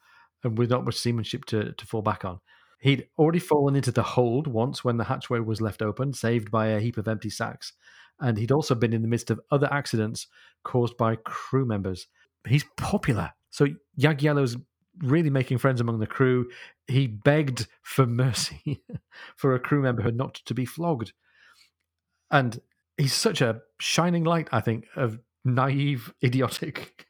and 0.43 0.59
with 0.59 0.71
not 0.71 0.85
much 0.85 0.97
seamanship 0.97 1.45
to, 1.47 1.73
to 1.73 1.87
fall 1.87 2.03
back 2.03 2.25
on. 2.25 2.41
He'd 2.81 3.09
already 3.19 3.39
fallen 3.39 3.77
into 3.77 3.93
the 3.93 4.03
hold 4.03 4.47
once 4.47 4.85
when 4.85 4.97
the 4.97 5.05
hatchway 5.05 5.41
was 5.41 5.61
left 5.61 5.83
open, 5.83 6.13
saved 6.13 6.51
by 6.51 6.69
a 6.69 6.81
heap 6.81 6.99
of 6.99 7.09
empty 7.09 7.31
sacks. 7.31 7.73
And 8.21 8.39
he'd 8.39 8.53
also 8.53 8.75
been 8.75 8.93
in 8.93 9.03
the 9.03 9.09
midst 9.09 9.31
of 9.31 9.41
other 9.51 9.73
accidents 9.73 10.27
caused 10.63 10.97
by 10.97 11.17
crew 11.17 11.65
members. 11.65 12.07
He's 12.47 12.65
popular. 12.77 13.33
So 13.51 13.67
Jagiello's 13.99 14.57
really 14.99 15.31
making 15.31 15.59
friends 15.59 15.81
among 15.81 15.99
the 15.99 16.07
crew. 16.07 16.51
He 16.87 17.07
begged 17.07 17.67
for 17.83 18.07
mercy 18.07 18.83
for 19.37 19.55
a 19.55 19.61
crew 19.61 19.83
member 19.83 20.03
who 20.03 20.09
had 20.09 20.17
not 20.17 20.35
to 20.47 20.55
be 20.55 20.65
flogged. 20.65 21.13
And 22.31 22.61
he's 22.97 23.15
such 23.15 23.41
a 23.41 23.61
shining 23.81 24.25
light, 24.25 24.49
I 24.53 24.61
think, 24.61 24.87
of 24.97 25.19
naive, 25.45 26.13
idiotic 26.25 27.07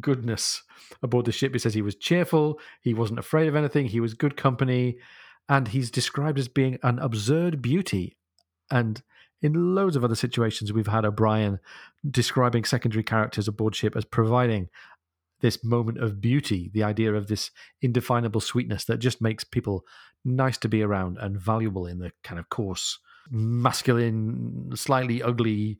goodness 0.00 0.62
aboard 1.02 1.26
the 1.26 1.32
ship. 1.32 1.52
He 1.52 1.58
says 1.58 1.74
he 1.74 1.82
was 1.82 1.94
cheerful, 1.94 2.60
he 2.80 2.94
wasn't 2.94 3.18
afraid 3.18 3.48
of 3.48 3.56
anything, 3.56 3.86
he 3.86 4.00
was 4.00 4.14
good 4.14 4.36
company, 4.36 4.98
and 5.48 5.68
he's 5.68 5.90
described 5.90 6.38
as 6.38 6.48
being 6.48 6.78
an 6.82 6.98
absurd 6.98 7.62
beauty. 7.62 8.16
And 8.70 9.02
in 9.42 9.74
loads 9.74 9.96
of 9.96 10.04
other 10.04 10.14
situations, 10.14 10.72
we've 10.72 10.86
had 10.86 11.04
O'Brian 11.04 11.58
describing 12.08 12.64
secondary 12.64 13.02
characters 13.02 13.48
aboard 13.48 13.74
ship 13.74 13.96
as 13.96 14.04
providing 14.04 14.68
this 15.40 15.64
moment 15.64 15.98
of 15.98 16.20
beauty, 16.20 16.70
the 16.72 16.84
idea 16.84 17.12
of 17.12 17.26
this 17.26 17.50
indefinable 17.82 18.40
sweetness 18.40 18.84
that 18.84 18.98
just 18.98 19.20
makes 19.20 19.42
people 19.42 19.84
nice 20.24 20.56
to 20.58 20.68
be 20.68 20.82
around 20.82 21.18
and 21.18 21.36
valuable 21.36 21.86
in 21.86 21.98
the 21.98 22.12
kind 22.22 22.38
of 22.38 22.48
coarse, 22.48 23.00
masculine, 23.28 24.70
slightly 24.74 25.20
ugly, 25.20 25.78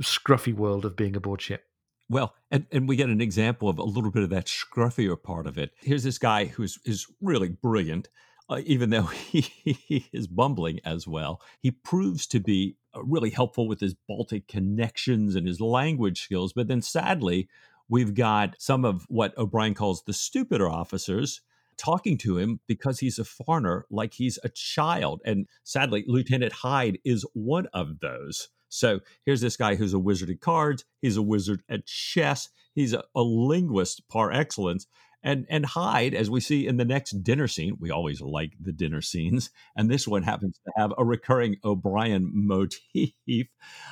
scruffy 0.00 0.52
world 0.52 0.84
of 0.84 0.96
being 0.96 1.14
aboard 1.14 1.40
ship. 1.40 1.67
Well, 2.10 2.34
and, 2.50 2.66
and 2.72 2.88
we 2.88 2.96
get 2.96 3.10
an 3.10 3.20
example 3.20 3.68
of 3.68 3.78
a 3.78 3.84
little 3.84 4.10
bit 4.10 4.22
of 4.22 4.30
that 4.30 4.46
scruffier 4.46 5.22
part 5.22 5.46
of 5.46 5.58
it. 5.58 5.72
Here's 5.80 6.04
this 6.04 6.18
guy 6.18 6.46
who's 6.46 6.78
is 6.84 7.06
really 7.20 7.50
brilliant, 7.50 8.08
uh, 8.48 8.60
even 8.64 8.90
though 8.90 9.02
he, 9.06 9.42
he, 9.42 10.08
is 10.12 10.26
bumbling 10.26 10.80
as 10.84 11.06
well. 11.06 11.42
He 11.60 11.70
proves 11.70 12.26
to 12.28 12.40
be 12.40 12.76
uh, 12.96 13.02
really 13.04 13.30
helpful 13.30 13.68
with 13.68 13.80
his 13.80 13.94
Baltic 13.94 14.48
connections 14.48 15.36
and 15.36 15.46
his 15.46 15.60
language 15.60 16.22
skills. 16.22 16.54
But 16.54 16.68
then 16.68 16.80
sadly, 16.80 17.48
we've 17.88 18.14
got 18.14 18.54
some 18.58 18.86
of 18.86 19.04
what 19.08 19.36
O'Brian 19.36 19.74
calls 19.74 20.02
the 20.04 20.14
stupider 20.14 20.68
officers 20.68 21.42
talking 21.76 22.18
to 22.18 22.38
him 22.38 22.60
because 22.66 22.98
he's 23.00 23.18
a 23.18 23.24
foreigner 23.24 23.86
like 23.90 24.14
he's 24.14 24.38
a 24.42 24.48
child. 24.48 25.20
And 25.24 25.46
sadly, 25.62 26.04
Lieutenant 26.06 26.52
Hyde 26.52 26.98
is 27.04 27.24
one 27.34 27.66
of 27.72 28.00
those. 28.00 28.48
So 28.68 29.00
here's 29.24 29.40
this 29.40 29.56
guy 29.56 29.74
who's 29.74 29.94
a 29.94 29.98
wizard 29.98 30.30
at 30.30 30.40
cards. 30.40 30.84
He's 31.00 31.16
a 31.16 31.22
wizard 31.22 31.62
at 31.68 31.86
chess. 31.86 32.48
He's 32.74 32.92
a, 32.92 33.04
a 33.14 33.22
linguist 33.22 34.08
par 34.08 34.32
excellence. 34.32 34.86
And 35.22 35.46
and 35.50 35.66
Hyde, 35.66 36.14
as 36.14 36.30
we 36.30 36.40
see 36.40 36.66
in 36.66 36.76
the 36.76 36.84
next 36.84 37.24
dinner 37.24 37.48
scene, 37.48 37.76
we 37.80 37.90
always 37.90 38.20
like 38.20 38.52
the 38.60 38.72
dinner 38.72 39.02
scenes, 39.02 39.50
and 39.76 39.90
this 39.90 40.06
one 40.06 40.22
happens 40.22 40.60
to 40.64 40.72
have 40.76 40.92
a 40.96 41.04
recurring 41.04 41.56
O'Brian 41.64 42.30
motif. 42.32 43.10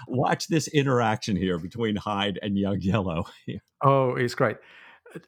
Watch 0.08 0.46
this 0.46 0.68
interaction 0.68 1.36
here 1.36 1.58
between 1.58 1.96
Hyde 1.96 2.38
and 2.40 2.56
Jagiello. 2.56 3.24
oh, 3.84 4.14
it's 4.14 4.36
great 4.36 4.58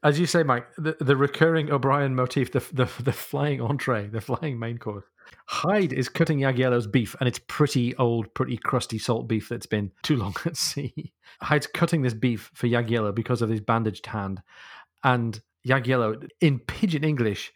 as 0.02 0.18
you 0.18 0.26
say, 0.26 0.42
Mike, 0.42 0.66
the, 0.76 0.96
the 1.00 1.16
recurring 1.16 1.70
O'Brian 1.70 2.14
motif, 2.14 2.52
the, 2.52 2.60
the 2.72 2.90
the 3.02 3.12
flying 3.12 3.60
entree, 3.60 4.06
the 4.06 4.20
flying 4.20 4.58
main 4.58 4.78
course. 4.78 5.04
Hyde 5.46 5.92
is 5.92 6.08
cutting 6.08 6.40
Jagiello's 6.40 6.86
beef, 6.86 7.16
and 7.20 7.28
it's 7.28 7.40
pretty 7.46 7.96
old, 7.96 8.32
pretty 8.34 8.56
crusty 8.56 8.98
salt 8.98 9.28
beef 9.28 9.48
that's 9.48 9.66
been 9.66 9.92
too 10.02 10.16
long 10.16 10.34
at 10.44 10.56
sea. 10.56 11.12
Hyde's 11.40 11.66
cutting 11.66 12.02
this 12.02 12.14
beef 12.14 12.50
for 12.54 12.66
Jagiello 12.66 13.14
because 13.14 13.42
of 13.42 13.50
his 13.50 13.60
bandaged 13.60 14.06
hand, 14.06 14.42
and 15.04 15.40
Jagiello, 15.66 16.28
in 16.40 16.58
pidgin 16.60 17.04
English, 17.04 17.52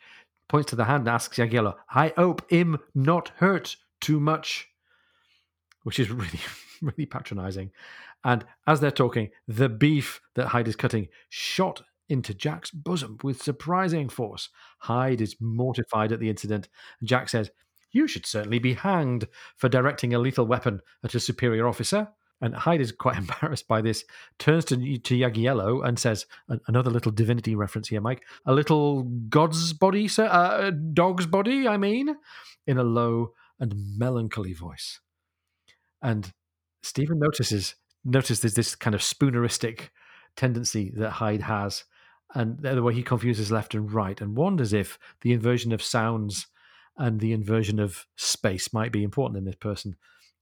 points 0.48 0.70
to 0.70 0.76
the 0.76 0.84
hand 0.84 1.02
and 1.02 1.08
asks 1.08 1.38
Jagiello, 1.38 1.74
"I 1.94 2.12
hope 2.16 2.50
him 2.50 2.78
not 2.94 3.30
hurt 3.36 3.76
too 4.00 4.20
much," 4.20 4.68
which 5.82 5.98
is 5.98 6.10
really 6.10 6.40
really 6.82 7.06
patronizing. 7.06 7.70
And 8.24 8.44
as 8.66 8.80
they're 8.80 8.90
talking, 8.90 9.30
the 9.48 9.68
beef 9.68 10.20
that 10.34 10.48
Hyde 10.48 10.68
is 10.68 10.76
cutting 10.76 11.08
shot 11.28 11.82
into 12.12 12.34
Jack's 12.34 12.70
bosom 12.70 13.16
with 13.24 13.42
surprising 13.42 14.08
force. 14.08 14.50
Hyde 14.80 15.20
is 15.20 15.36
mortified 15.40 16.12
at 16.12 16.20
the 16.20 16.28
incident, 16.28 16.68
Jack 17.02 17.28
says, 17.30 17.50
You 17.90 18.06
should 18.06 18.26
certainly 18.26 18.58
be 18.58 18.74
hanged 18.74 19.26
for 19.56 19.68
directing 19.68 20.14
a 20.14 20.18
lethal 20.18 20.46
weapon 20.46 20.80
at 21.02 21.14
a 21.14 21.20
superior 21.20 21.66
officer. 21.66 22.08
And 22.42 22.54
Hyde 22.54 22.80
is 22.80 22.92
quite 22.92 23.16
embarrassed 23.18 23.66
by 23.66 23.80
this, 23.80 24.04
turns 24.38 24.66
to, 24.66 24.76
to 24.76 25.14
Jagiello 25.14 25.86
and 25.86 25.98
says, 25.98 26.26
Another 26.68 26.90
little 26.90 27.12
divinity 27.12 27.54
reference 27.54 27.88
here, 27.88 28.00
Mike. 28.00 28.22
A 28.44 28.52
little 28.52 29.04
god's 29.04 29.72
body, 29.72 30.06
sir? 30.06 30.26
Uh, 30.26 30.70
dog's 30.70 31.26
body, 31.26 31.66
I 31.66 31.78
mean? 31.78 32.14
In 32.66 32.78
a 32.78 32.84
low 32.84 33.32
and 33.58 33.74
melancholy 33.96 34.52
voice. 34.52 35.00
And 36.02 36.30
Stephen 36.82 37.18
notices 37.18 37.76
notices 38.04 38.54
this 38.54 38.74
kind 38.74 38.94
of 38.96 39.00
spooneristic 39.00 39.90
tendency 40.36 40.92
that 40.96 41.10
Hyde 41.10 41.42
has 41.42 41.84
and 42.35 42.59
the 42.59 42.83
way 42.83 42.95
he 42.95 43.03
confuses 43.03 43.51
left 43.51 43.74
and 43.74 43.93
right 43.93 44.20
and 44.20 44.37
wonders 44.37 44.72
if 44.72 44.99
the 45.20 45.33
inversion 45.33 45.72
of 45.72 45.83
sounds 45.83 46.47
and 46.97 47.20
the 47.20 47.33
inversion 47.33 47.78
of 47.78 48.07
space 48.16 48.72
might 48.72 48.93
be 48.93 49.03
important 49.03 49.39
in 49.39 49.45
this 49.45 49.55
person, 49.55 49.97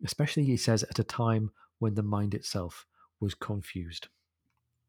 especially, 0.05 0.45
he 0.45 0.57
says, 0.57 0.83
at 0.85 0.99
a 0.99 1.05
time 1.05 1.51
when 1.79 1.95
the 1.95 2.03
mind 2.03 2.35
itself 2.35 2.87
was 3.21 3.35
confused. 3.35 4.09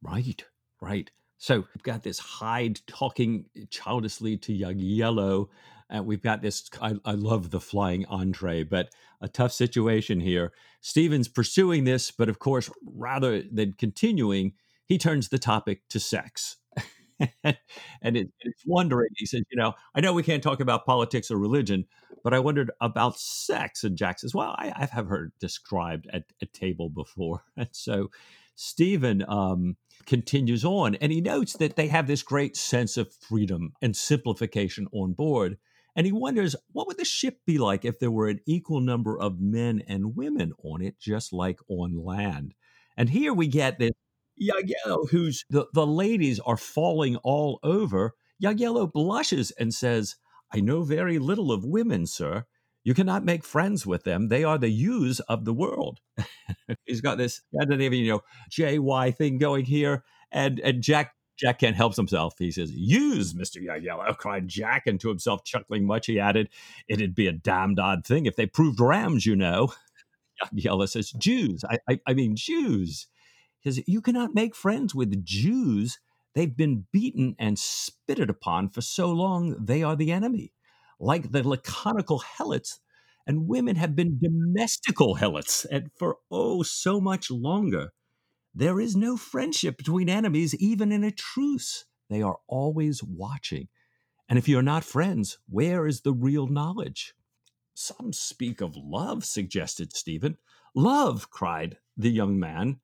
Right, 0.01 0.43
right. 0.81 1.11
So 1.37 1.65
we've 1.73 1.83
got 1.83 2.03
this 2.03 2.19
Hyde 2.19 2.79
talking 2.87 3.45
childishly 3.69 4.37
to 4.37 4.57
Jagiello, 4.57 5.49
and 5.89 6.05
we've 6.05 6.21
got 6.21 6.41
this. 6.41 6.69
I, 6.81 6.95
I, 7.03 7.13
love 7.13 7.49
the 7.49 7.59
flying 7.59 8.05
entree, 8.05 8.63
but 8.63 8.89
a 9.21 9.27
tough 9.27 9.51
situation 9.51 10.19
here. 10.19 10.53
Stephen's 10.81 11.27
pursuing 11.27 11.83
this, 11.83 12.11
but 12.11 12.29
of 12.29 12.39
course, 12.39 12.69
rather 12.85 13.41
than 13.41 13.73
continuing, 13.73 14.53
he 14.85 14.97
turns 14.97 15.29
the 15.29 15.39
topic 15.39 15.81
to 15.89 15.99
sex. 15.99 16.57
And 17.43 18.17
it, 18.17 18.29
it's 18.41 18.63
wondering. 18.65 19.09
He 19.15 19.25
says, 19.25 19.43
you 19.51 19.57
know, 19.57 19.73
I 19.95 20.01
know 20.01 20.13
we 20.13 20.23
can't 20.23 20.43
talk 20.43 20.59
about 20.59 20.85
politics 20.85 21.31
or 21.31 21.37
religion, 21.37 21.85
but 22.23 22.33
I 22.33 22.39
wondered 22.39 22.71
about 22.81 23.19
sex. 23.19 23.83
And 23.83 23.97
Jack 23.97 24.19
says, 24.19 24.33
well, 24.33 24.55
I, 24.57 24.73
I 24.75 24.85
have 24.85 25.07
heard 25.07 25.31
described 25.39 26.07
at 26.11 26.23
a 26.41 26.45
table 26.45 26.89
before. 26.89 27.43
And 27.57 27.69
so 27.71 28.09
Stephen 28.55 29.23
um, 29.27 29.77
continues 30.05 30.65
on, 30.65 30.95
and 30.95 31.11
he 31.11 31.21
notes 31.21 31.53
that 31.53 31.75
they 31.75 31.87
have 31.87 32.07
this 32.07 32.23
great 32.23 32.55
sense 32.55 32.97
of 32.97 33.13
freedom 33.13 33.73
and 33.81 33.95
simplification 33.95 34.87
on 34.91 35.13
board. 35.13 35.57
And 35.95 36.05
he 36.05 36.11
wonders 36.11 36.55
what 36.71 36.87
would 36.87 36.97
the 36.97 37.05
ship 37.05 37.39
be 37.45 37.57
like 37.57 37.83
if 37.85 37.99
there 37.99 38.11
were 38.11 38.29
an 38.29 38.39
equal 38.45 38.79
number 38.79 39.19
of 39.19 39.39
men 39.39 39.83
and 39.87 40.15
women 40.15 40.53
on 40.63 40.81
it, 40.81 40.99
just 40.99 41.33
like 41.33 41.59
on 41.67 41.95
land. 41.95 42.53
And 42.97 43.09
here 43.09 43.33
we 43.33 43.47
get 43.47 43.79
this 43.79 43.91
Jagiello, 44.41 45.09
who's 45.09 45.45
the, 45.49 45.67
the 45.73 45.85
ladies 45.85 46.39
are 46.39 46.57
falling 46.57 47.17
all 47.17 47.59
over 47.63 48.15
Jagiello 48.41 48.91
blushes 48.91 49.51
and 49.51 49.73
says, 49.73 50.15
I 50.53 50.59
know 50.59 50.83
very 50.83 51.19
little 51.19 51.51
of 51.51 51.63
women, 51.63 52.07
sir. 52.07 52.45
You 52.83 52.95
cannot 52.95 53.23
make 53.23 53.43
friends 53.43 53.85
with 53.85 54.03
them. 54.03 54.29
They 54.29 54.43
are 54.43 54.57
the 54.57 54.71
use 54.71 55.19
of 55.21 55.45
the 55.45 55.53
world. 55.53 55.99
He's 56.85 57.01
got 57.01 57.19
this 57.19 57.41
Scandinavian, 57.53 58.03
you 58.03 58.11
know, 58.13 58.21
JY 58.49 59.15
thing 59.15 59.37
going 59.37 59.65
here. 59.65 60.03
And 60.31 60.59
and 60.61 60.81
Jack 60.81 61.13
Jack 61.37 61.59
can't 61.59 61.75
help 61.75 61.95
himself. 61.95 62.35
He 62.39 62.51
says, 62.51 62.71
Use, 62.71 63.33
Mr. 63.33 63.63
Jagiello, 63.63 64.17
cried 64.17 64.47
Jack, 64.47 64.83
and 64.87 64.99
to 64.99 65.09
himself 65.09 65.43
chuckling 65.43 65.85
much, 65.85 66.07
he 66.07 66.19
added, 66.19 66.49
It'd 66.87 67.15
be 67.15 67.27
a 67.27 67.31
damned 67.31 67.79
odd 67.79 68.05
thing 68.05 68.25
if 68.25 68.35
they 68.35 68.47
proved 68.47 68.79
rams, 68.79 69.25
you 69.25 69.35
know. 69.35 69.73
Jagiello 70.55 70.89
says, 70.89 71.11
Jews. 71.11 71.63
I, 71.69 71.77
I, 71.87 71.99
I 72.07 72.13
mean, 72.13 72.35
Jews. 72.35 73.07
Says, 73.63 73.81
You 73.87 74.01
cannot 74.01 74.35
make 74.35 74.55
friends 74.55 74.95
with 74.95 75.23
Jews. 75.25 75.99
They've 76.33 76.55
been 76.55 76.85
beaten 76.91 77.35
and 77.37 77.59
spitted 77.59 78.29
upon 78.29 78.69
for 78.69 78.81
so 78.81 79.11
long, 79.11 79.55
they 79.59 79.83
are 79.83 79.95
the 79.95 80.11
enemy. 80.11 80.53
Like 80.99 81.31
the 81.31 81.47
laconical 81.47 82.19
helots, 82.37 82.79
and 83.27 83.47
women 83.47 83.75
have 83.75 83.95
been 83.95 84.19
domestical 84.19 85.15
helots 85.15 85.65
and 85.69 85.91
for 85.97 86.17
oh 86.29 86.63
so 86.63 86.99
much 86.99 87.29
longer. 87.29 87.89
There 88.53 88.79
is 88.79 88.95
no 88.95 89.15
friendship 89.15 89.77
between 89.77 90.09
enemies, 90.09 90.55
even 90.55 90.91
in 90.91 91.03
a 91.03 91.11
truce. 91.11 91.85
They 92.09 92.21
are 92.21 92.39
always 92.47 93.01
watching. 93.03 93.69
And 94.27 94.37
if 94.37 94.49
you're 94.49 94.61
not 94.61 94.83
friends, 94.83 95.37
where 95.47 95.87
is 95.87 96.01
the 96.01 96.13
real 96.13 96.47
knowledge? 96.47 97.13
Some 97.73 98.11
speak 98.11 98.59
of 98.61 98.75
love, 98.75 99.23
suggested 99.23 99.95
Stephen. 99.95 100.37
Love, 100.75 101.29
cried 101.29 101.77
the 101.95 102.09
young 102.09 102.39
man. 102.39 102.79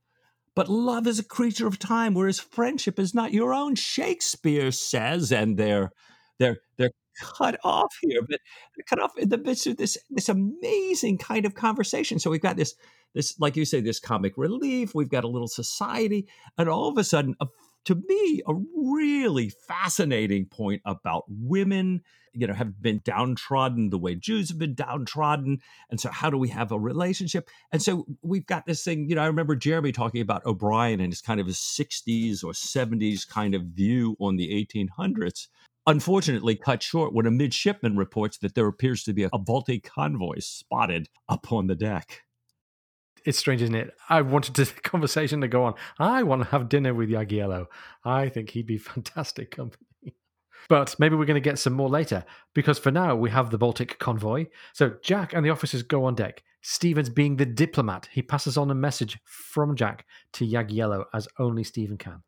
But 0.58 0.70
love 0.70 1.06
is 1.06 1.20
a 1.20 1.24
creature 1.24 1.68
of 1.68 1.78
time, 1.78 2.16
whereas 2.16 2.40
friendship 2.40 2.98
is 2.98 3.14
not 3.14 3.32
your 3.32 3.54
own. 3.54 3.76
Shakespeare 3.76 4.72
says, 4.72 5.32
and 5.32 5.56
they're 5.56 5.92
they're 6.40 6.58
they're 6.78 6.90
cut 7.38 7.60
off 7.64 7.96
here, 8.02 8.22
but 8.28 8.40
they're 8.76 8.84
cut 8.90 9.00
off 9.00 9.16
in 9.20 9.30
the 9.30 9.38
midst 9.38 9.68
of 9.68 9.78
this 9.78 10.00
this 10.10 10.30
amazing 10.30 11.20
kind 11.20 11.46
of 11.46 11.54
conversation. 11.54 12.18
So 12.18 12.32
we've 12.32 12.42
got 12.42 12.58
this 12.58 12.74
this 13.14 13.40
like 13.40 13.56
you 13.56 13.66
say 13.66 13.82
this 13.82 14.00
comic 14.00 14.34
relief. 14.36 14.96
We've 14.96 15.12
got 15.12 15.24
a 15.24 15.28
little 15.28 15.48
society, 15.48 16.28
and 16.58 16.68
all 16.68 16.90
of 16.90 16.98
a 16.98 17.04
sudden, 17.04 17.36
a, 17.40 17.46
to 17.86 17.94
me, 17.94 18.42
a 18.48 18.56
really 18.76 19.50
fascinating 19.68 20.48
point 20.48 20.82
about 20.86 21.26
women. 21.28 22.02
You 22.38 22.48
know, 22.48 22.54
have 22.54 22.82
been 22.82 23.02
downtrodden 23.04 23.90
the 23.90 23.98
way 23.98 24.16
Jews 24.16 24.50
have 24.50 24.60
been 24.60 24.76
downtrodden, 24.76 25.62
and 25.90 26.00
so 26.00 26.10
how 26.10 26.30
do 26.30 26.38
we 26.38 26.50
have 26.50 26.72
a 26.72 26.80
relationship? 26.80 27.50
And 27.72 27.82
so 27.82 28.06
we've 28.22 28.46
got 28.46 28.66
this 28.66 28.84
thing. 28.84 29.10
You 29.10 29.16
know, 29.16 29.24
I 29.24 29.28
remember 29.28 29.56
Jeremy 29.56 29.92
talking 29.92 30.22
about 30.22 30.46
O'Brian 30.46 31.00
and 31.00 31.12
his 31.12 31.22
kind 31.22 31.40
of 31.40 31.48
his 31.48 31.58
'60s 31.58 32.44
or 32.44 32.52
'70s 32.52 33.28
kind 33.28 33.56
of 33.56 33.64
view 33.64 34.16
on 34.20 34.36
the 34.36 34.68
1800s 34.68 35.48
unfortunately 35.88 36.54
cut 36.54 36.84
short 36.84 37.14
when 37.14 37.26
a 37.26 37.32
midshipman 37.32 37.96
reports 37.96 38.38
that 38.40 38.54
there 38.54 38.68
appears 38.68 39.04
to 39.06 39.14
be 39.14 39.24
a 39.24 39.38
Baltic 39.38 39.84
convoy 39.84 40.36
spotted 40.40 41.08
up 41.30 41.52
on 41.52 41.68
the 41.68 41.76
deck. 41.76 42.24
It's 43.26 43.40
strange, 43.40 43.62
isn't 43.62 43.76
it? 43.76 43.94
I 44.10 44.22
wanted 44.22 44.56
the 44.56 44.66
conversation 44.66 45.42
to 45.42 45.48
go 45.48 45.64
on. 45.64 45.74
I 45.98 46.24
want 46.24 46.44
to 46.44 46.50
have 46.50 46.70
dinner 46.70 46.94
with 46.94 47.10
Jagiello. 47.10 47.66
I 48.04 48.30
think 48.30 48.52
he'd 48.52 48.68
be 48.68 48.78
fantastic 48.78 49.52
company. 49.52 49.87
But 50.70 51.00
maybe 51.00 51.16
we're 51.16 51.26
going 51.26 51.42
to 51.42 51.50
get 51.50 51.60
some 51.60 51.74
more 51.74 51.90
later, 51.90 52.26
because 52.54 52.78
for 52.78 52.92
now 52.92 53.16
we 53.16 53.30
have 53.30 53.50
the 53.50 53.58
Baltic 53.58 54.00
convoy. 54.00 54.48
So 54.74 54.96
Jack 55.02 55.34
and 55.34 55.46
the 55.46 55.50
officers 55.50 55.84
go 55.84 56.06
on 56.06 56.16
deck. 56.16 56.44
Stevens, 56.62 57.10
being 57.10 57.38
the 57.38 57.46
diplomat, 57.46 58.10
he 58.12 58.22
passes 58.22 58.58
on 58.58 58.70
a 58.70 58.76
message 58.76 59.18
from 59.24 59.76
Jack 59.76 60.06
to 60.34 60.46
Jagiello 60.46 61.06
as 61.14 61.28
only 61.40 61.64
Stephen 61.64 61.98
can. 61.98 62.24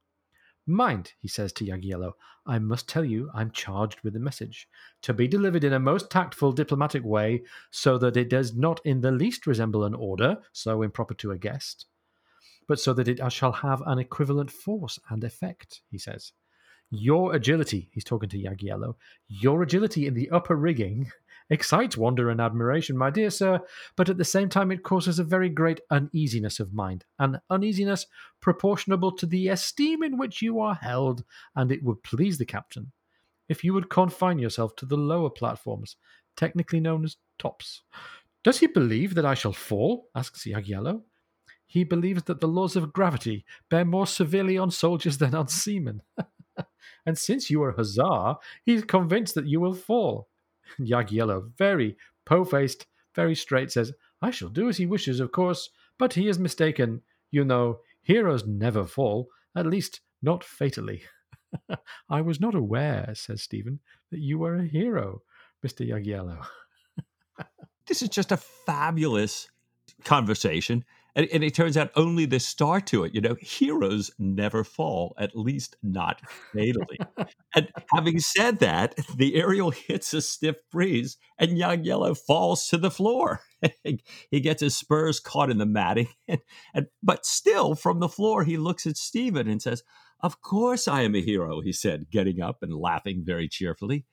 Mind, 0.65 1.13
he 1.19 1.27
says 1.27 1.51
to 1.53 1.65
Jagiello, 1.65 2.13
I 2.45 2.59
must 2.59 2.87
tell 2.87 3.03
you 3.03 3.29
I'm 3.33 3.51
charged 3.51 3.99
with 4.03 4.15
a 4.15 4.19
message, 4.19 4.67
to 5.01 5.13
be 5.13 5.27
delivered 5.27 5.63
in 5.63 5.73
a 5.73 5.79
most 5.79 6.09
tactful 6.09 6.51
diplomatic 6.51 7.03
way, 7.03 7.43
so 7.71 7.97
that 7.97 8.15
it 8.15 8.29
does 8.29 8.55
not 8.55 8.79
in 8.85 9.01
the 9.01 9.11
least 9.11 9.47
resemble 9.47 9.83
an 9.83 9.95
order, 9.95 10.37
so 10.53 10.83
improper 10.83 11.15
to 11.15 11.31
a 11.31 11.37
guest, 11.37 11.87
but 12.67 12.79
so 12.79 12.93
that 12.93 13.07
it 13.07 13.19
shall 13.31 13.51
have 13.51 13.81
an 13.87 13.99
equivalent 13.99 14.51
force 14.51 14.99
and 15.09 15.23
effect, 15.23 15.81
he 15.89 15.97
says. 15.97 16.31
Your 16.91 17.35
agility, 17.35 17.89
he's 17.91 18.03
talking 18.03 18.29
to 18.29 18.37
Jagiello, 18.37 18.95
your 19.27 19.61
agility 19.61 20.07
in 20.07 20.15
the 20.15 20.29
upper 20.31 20.55
rigging 20.55 21.11
excites 21.51 21.95
wonder 21.95 22.29
and 22.29 22.41
admiration, 22.41 22.97
my 22.97 23.11
dear 23.11 23.29
sir, 23.29 23.59
but 23.95 24.09
at 24.09 24.17
the 24.17 24.25
same 24.25 24.49
time 24.49 24.71
it 24.71 24.83
causes 24.83 25.19
a 25.19 25.23
very 25.23 25.49
great 25.49 25.81
uneasiness 25.91 26.59
of 26.59 26.73
mind, 26.73 27.05
an 27.19 27.39
uneasiness 27.49 28.07
proportionable 28.41 29.11
to 29.11 29.25
the 29.25 29.49
esteem 29.49 30.01
in 30.01 30.17
which 30.17 30.41
you 30.41 30.59
are 30.59 30.75
held, 30.75 31.23
and 31.55 31.71
it 31.71 31.83
would 31.83 32.01
please 32.01 32.37
the 32.37 32.45
captain 32.45 32.91
if 33.49 33.63
you 33.63 33.73
would 33.73 33.89
confine 33.89 34.39
yourself 34.39 34.75
to 34.77 34.85
the 34.85 34.97
lower 34.97 35.29
platforms, 35.29 35.95
technically 36.37 36.79
known 36.79 37.03
as 37.03 37.17
tops. 37.37 37.81
Does 38.43 38.59
he 38.59 38.67
believe 38.67 39.15
that 39.15 39.25
I 39.25 39.33
shall 39.33 39.53
fall? 39.53 40.07
asks 40.15 40.45
Jagiello. 40.45 41.01
He 41.65 41.83
believes 41.83 42.23
that 42.23 42.39
the 42.39 42.47
laws 42.47 42.75
of 42.75 42.93
gravity 42.93 43.45
bear 43.69 43.85
more 43.85 44.07
severely 44.07 44.57
on 44.57 44.71
soldiers 44.71 45.17
than 45.17 45.35
on 45.35 45.47
seamen. 45.49 46.01
and 47.05 47.17
since 47.17 47.49
you 47.49 47.61
are 47.63 47.69
a 47.69 47.75
huzzar, 47.75 48.39
he 48.65 48.73
is 48.73 48.83
convinced 48.83 49.35
that 49.35 49.47
you 49.47 49.59
will 49.59 49.73
fall. 49.73 50.27
Jagiello, 50.79 51.51
very 51.57 51.97
po 52.25 52.45
faced, 52.45 52.85
very 53.15 53.35
straight, 53.35 53.71
says, 53.71 53.93
I 54.21 54.31
shall 54.31 54.49
do 54.49 54.69
as 54.69 54.77
he 54.77 54.85
wishes, 54.85 55.19
of 55.19 55.31
course, 55.31 55.69
but 55.97 56.13
he 56.13 56.27
is 56.27 56.39
mistaken. 56.39 57.01
You 57.31 57.45
know, 57.45 57.79
heroes 58.01 58.45
never 58.45 58.85
fall, 58.85 59.29
at 59.55 59.65
least 59.65 60.01
not 60.21 60.43
fatally. 60.43 61.03
I 62.09 62.21
was 62.21 62.39
not 62.39 62.55
aware, 62.55 63.11
says 63.15 63.41
Stephen, 63.41 63.79
that 64.11 64.19
you 64.19 64.37
were 64.37 64.55
a 64.55 64.65
hero, 64.65 65.21
Mr. 65.65 65.87
Jagiello. 65.87 66.45
this 67.87 68.01
is 68.01 68.09
just 68.09 68.31
a 68.31 68.37
fabulous 68.37 69.49
conversation 70.03 70.85
and, 71.15 71.27
and 71.31 71.43
it 71.43 71.53
turns 71.53 71.77
out 71.77 71.91
only 71.95 72.25
the 72.25 72.39
start 72.39 72.85
to 72.87 73.03
it. 73.03 73.13
You 73.13 73.21
know, 73.21 73.35
heroes 73.39 74.11
never 74.19 74.63
fall, 74.63 75.15
at 75.17 75.35
least 75.35 75.75
not 75.81 76.21
fatally. 76.53 76.97
and 77.55 77.69
having 77.93 78.19
said 78.19 78.59
that, 78.59 78.95
the 79.15 79.35
Ariel 79.35 79.71
hits 79.71 80.13
a 80.13 80.21
stiff 80.21 80.57
breeze, 80.71 81.17
and 81.37 81.57
Jagiello 81.57 82.17
falls 82.17 82.67
to 82.67 82.77
the 82.77 82.91
floor. 82.91 83.41
he 84.31 84.39
gets 84.39 84.61
his 84.61 84.75
spurs 84.75 85.19
caught 85.19 85.49
in 85.49 85.57
the 85.57 85.65
matting, 85.65 86.07
and, 86.27 86.39
and 86.73 86.87
but 87.03 87.25
still 87.25 87.75
from 87.75 87.99
the 87.99 88.09
floor 88.09 88.43
he 88.43 88.57
looks 88.57 88.85
at 88.85 88.97
Stephen 88.97 89.47
and 89.47 89.61
says, 89.61 89.83
"Of 90.21 90.41
course 90.41 90.87
I 90.87 91.01
am 91.01 91.15
a 91.15 91.21
hero," 91.21 91.61
he 91.61 91.73
said, 91.73 92.09
getting 92.11 92.41
up 92.41 92.57
and 92.61 92.73
laughing 92.73 93.23
very 93.25 93.47
cheerfully. 93.47 94.05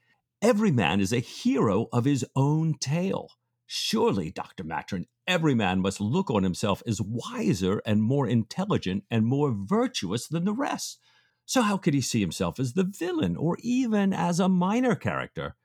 Every 0.42 0.70
man 0.70 1.00
is 1.00 1.12
a 1.12 1.18
hero 1.18 1.86
of 1.92 2.04
his 2.04 2.24
own 2.34 2.74
tale. 2.78 3.30
Surely, 3.66 4.30
Dr. 4.30 4.64
Maturin, 4.64 5.06
every 5.26 5.54
man 5.54 5.80
must 5.80 6.00
look 6.00 6.30
on 6.30 6.44
himself 6.44 6.82
as 6.86 7.00
wiser 7.00 7.82
and 7.84 8.02
more 8.02 8.26
intelligent 8.28 9.04
and 9.10 9.26
more 9.26 9.52
virtuous 9.52 10.28
than 10.28 10.44
the 10.44 10.52
rest. 10.52 11.00
So, 11.44 11.62
how 11.62 11.76
could 11.76 11.94
he 11.94 12.00
see 12.00 12.20
himself 12.20 12.60
as 12.60 12.72
the 12.72 12.84
villain 12.84 13.36
or 13.36 13.56
even 13.60 14.12
as 14.12 14.40
a 14.40 14.48
minor 14.48 14.94
character? 14.94 15.56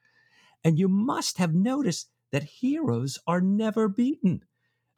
And 0.63 0.77
you 0.77 0.87
must 0.87 1.37
have 1.37 1.53
noticed 1.53 2.09
that 2.31 2.43
heroes 2.43 3.19
are 3.27 3.41
never 3.41 3.87
beaten. 3.87 4.45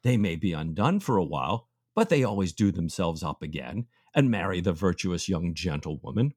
They 0.02 0.16
may 0.16 0.36
be 0.36 0.52
undone 0.52 1.00
for 1.00 1.16
a 1.16 1.24
while, 1.24 1.68
but 1.94 2.08
they 2.08 2.24
always 2.24 2.52
do 2.52 2.70
themselves 2.70 3.22
up 3.22 3.42
again 3.42 3.86
and 4.14 4.30
marry 4.30 4.60
the 4.60 4.72
virtuous 4.72 5.28
young 5.28 5.54
gentlewoman. 5.54 6.34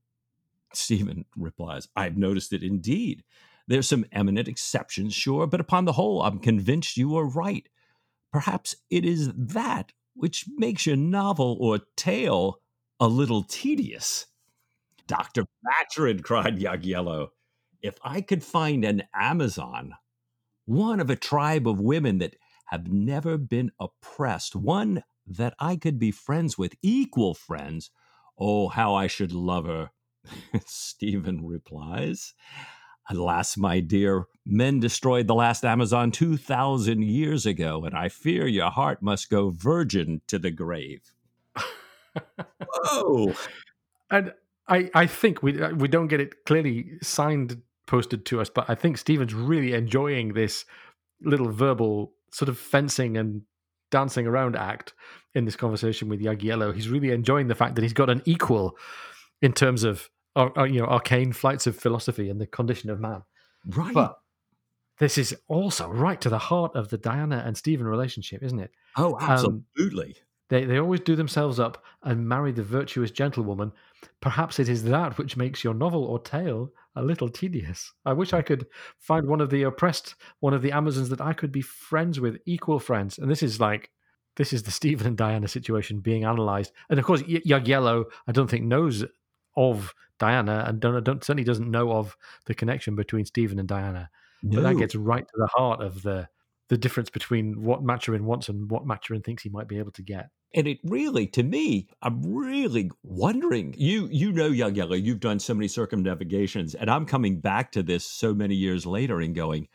Stephen 0.74 1.26
replies, 1.36 1.88
I've 1.96 2.18
noticed 2.18 2.54
it 2.54 2.64
indeed. 2.64 3.24
There's 3.68 3.90
some 3.90 4.06
eminent 4.12 4.48
exceptions, 4.48 5.14
sure, 5.14 5.46
but 5.48 5.60
upon 5.60 5.86
the 5.86 5.94
whole, 5.94 6.22
I'm 6.22 6.40
convinced 6.40 6.98
you 6.98 7.18
are 7.18 7.28
right. 7.28 7.68
Perhaps 8.32 8.76
it 8.90 9.06
is 9.06 9.32
that 9.36 9.94
which 10.14 10.46
makes 10.58 10.86
your 10.86 10.96
novel 10.96 11.58
or 11.60 11.80
tale 11.96 12.60
a 13.00 13.08
little 13.08 13.44
tedious. 13.44 14.26
Dr. 15.06 15.46
Maturin, 15.64 16.22
cried 16.22 16.58
Jagiello, 16.58 17.30
if 17.82 17.96
I 18.04 18.22
could 18.22 18.44
find 18.44 18.84
an 18.84 19.04
Amazon, 19.14 19.94
one 20.66 21.00
of 21.00 21.10
a 21.10 21.16
tribe 21.16 21.68
of 21.68 21.80
women 21.80 22.18
that 22.18 22.36
have 22.66 22.92
never 22.92 23.38
been 23.38 23.72
oppressed, 23.80 24.56
one 24.56 25.04
that 25.26 25.54
I 25.60 25.76
could 25.76 26.00
be 26.00 26.12
friends 26.12 26.58
with, 26.58 26.76
equal 26.82 27.34
friends, 27.34 27.92
oh, 28.38 28.68
how 28.68 28.96
I 28.96 29.08
should 29.08 29.32
love 29.32 29.66
her. 29.66 29.92
Stephen 30.66 31.46
replies, 31.46 32.34
Alas, 33.10 33.58
my 33.58 33.80
dear, 33.80 34.26
men 34.46 34.80
destroyed 34.80 35.28
the 35.28 35.36
last 35.36 35.64
Amazon 35.64 36.12
2,000 36.12 37.04
years 37.04 37.46
ago, 37.46 37.86
and 37.86 37.96
I 37.96 38.10
fear 38.10 38.48
your 38.48 38.70
heart 38.70 39.02
must 39.02 39.30
go 39.30 39.50
virgin 39.50 40.22
to 40.28 40.38
the 40.38 40.52
grave. 40.52 41.14
Whoa. 42.74 43.34
And 44.10 44.34
I, 44.68 44.90
I 44.94 45.06
think 45.08 45.42
we 45.42 45.62
uh, 45.62 45.74
we 45.74 45.88
don't 45.88 46.08
get 46.08 46.20
it 46.20 46.46
clearly 46.46 46.98
signed 47.02 47.62
posted 47.86 48.26
to 48.26 48.42
us, 48.42 48.50
but 48.50 48.70
I 48.70 48.76
think 48.76 48.98
Stephen's 48.98 49.34
really 49.34 49.74
enjoying 49.74 50.34
this 50.34 50.66
little 51.22 51.52
verbal 51.52 52.14
sort 52.32 52.50
of 52.50 52.58
fencing 52.58 53.18
and 53.18 53.44
dancing 53.92 54.28
around 54.28 54.56
act 54.56 54.94
in 55.34 55.46
this 55.46 55.56
conversation 55.56 56.10
with 56.10 56.22
Jagiello. 56.22 56.76
He's 56.76 56.90
really 56.90 57.12
enjoying 57.12 57.48
the 57.48 57.56
fact 57.56 57.76
that 57.76 57.82
he's 57.82 57.94
got 57.94 58.10
an 58.10 58.22
equal 58.26 58.76
in 59.42 59.54
terms 59.54 59.84
of 59.84 60.10
ar- 60.38 60.68
you 60.68 60.80
know 60.80 60.88
arcane 60.88 61.34
flights 61.34 61.68
of 61.68 61.76
philosophy 61.76 62.30
and 62.30 62.40
the 62.40 62.48
condition 62.48 62.90
of 62.90 63.00
man. 63.00 63.24
Right. 63.66 63.94
But 63.94 64.18
this 65.00 65.18
is 65.18 65.36
also 65.48 65.90
right 65.90 66.20
to 66.22 66.30
the 66.30 66.38
heart 66.40 66.76
of 66.76 66.90
the 66.90 66.98
Diana 66.98 67.44
and 67.46 67.56
Stephen 67.58 67.88
relationship, 67.88 68.42
isn't 68.44 68.60
it? 68.60 68.72
oh, 68.98 69.16
um, 69.20 69.30
absolutely. 69.30 70.16
They 70.50 70.64
they 70.64 70.78
always 70.78 71.02
do 71.02 71.16
themselves 71.16 71.60
up 71.60 71.84
and 72.04 72.28
marry 72.28 72.52
the 72.54 72.64
virtuous 72.64 73.12
gentlewoman. 73.12 73.74
Perhaps 74.22 74.60
it 74.60 74.70
is 74.70 74.84
that 74.86 75.18
which 75.18 75.36
makes 75.36 75.64
your 75.64 75.74
novel 75.74 76.06
or 76.06 76.20
tale 76.20 76.70
a 76.96 77.04
little 77.04 77.30
tedious. 77.30 77.92
I 78.06 78.14
wish 78.14 78.32
I 78.34 78.42
could 78.42 78.66
find 78.98 79.28
one 79.28 79.42
of 79.42 79.50
the 79.50 79.64
oppressed, 79.64 80.16
one 80.40 80.54
of 80.54 80.62
the 80.62 80.72
Amazons 80.72 81.10
that 81.10 81.22
I 81.22 81.34
could 81.34 81.52
be 81.52 81.62
friends 81.62 82.20
with, 82.20 82.38
equal 82.46 82.80
friends. 82.80 83.18
And 83.18 83.30
this 83.30 83.44
is 83.44 83.60
like 83.60 83.92
this 84.38 84.54
is 84.54 84.64
the 84.64 84.72
Stephen 84.72 85.06
and 85.08 85.18
Diana 85.18 85.48
situation 85.48 86.00
being 86.00 86.24
analysed. 86.24 86.72
And 86.90 86.98
of 86.98 87.06
course, 87.06 87.24
Y- 87.28 87.42
Yellow, 87.44 88.06
I 88.28 88.32
don't 88.32 88.50
think 88.50 88.64
knows 88.66 89.04
of 89.58 89.94
Diana, 90.20 90.64
and 90.68 90.80
don't, 90.80 91.04
don't 91.04 91.24
certainly 91.24 91.44
doesn't 91.44 91.70
know 91.70 91.92
of 91.92 92.16
the 92.46 92.56
connection 92.56 92.96
between 92.96 93.26
Stephen 93.26 93.60
and 93.60 93.68
Diana. 93.68 94.10
But 94.44 94.62
that 94.62 94.78
gets 94.78 94.96
right 94.96 95.26
to 95.28 95.34
the 95.36 95.48
heart 95.48 95.82
of 95.82 96.04
the 96.04 96.30
the 96.70 96.78
difference 96.78 97.10
between 97.10 97.64
what 97.64 97.82
Maturin 97.84 98.26
wants 98.26 98.50
and 98.50 98.70
what 98.70 98.86
Maturin 98.86 99.24
thinks 99.24 99.44
he 99.44 99.50
might 99.50 99.68
be 99.68 99.80
able 99.80 99.92
to 99.94 100.04
get. 100.04 100.30
and 100.54 100.68
it 100.68 100.80
really 100.84 101.28
to 101.28 101.44
me 101.44 101.88
i'm 102.02 102.22
really 102.22 102.90
wondering 103.04 103.74
you 103.78 104.08
you 104.12 104.32
know 104.32 104.50
Jagiello 104.50 105.02
you've 105.02 105.20
done 105.20 105.40
so 105.40 105.54
many 105.54 105.68
circumnavigations 105.68 106.76
and 106.76 106.90
i'm 106.90 107.06
coming 107.06 107.40
back 107.40 107.72
to 107.74 107.84
this 107.84 108.06
so 108.06 108.34
many 108.34 108.56
years 108.56 108.86
later 108.86 109.20
and 109.20 109.36
going 109.36 109.68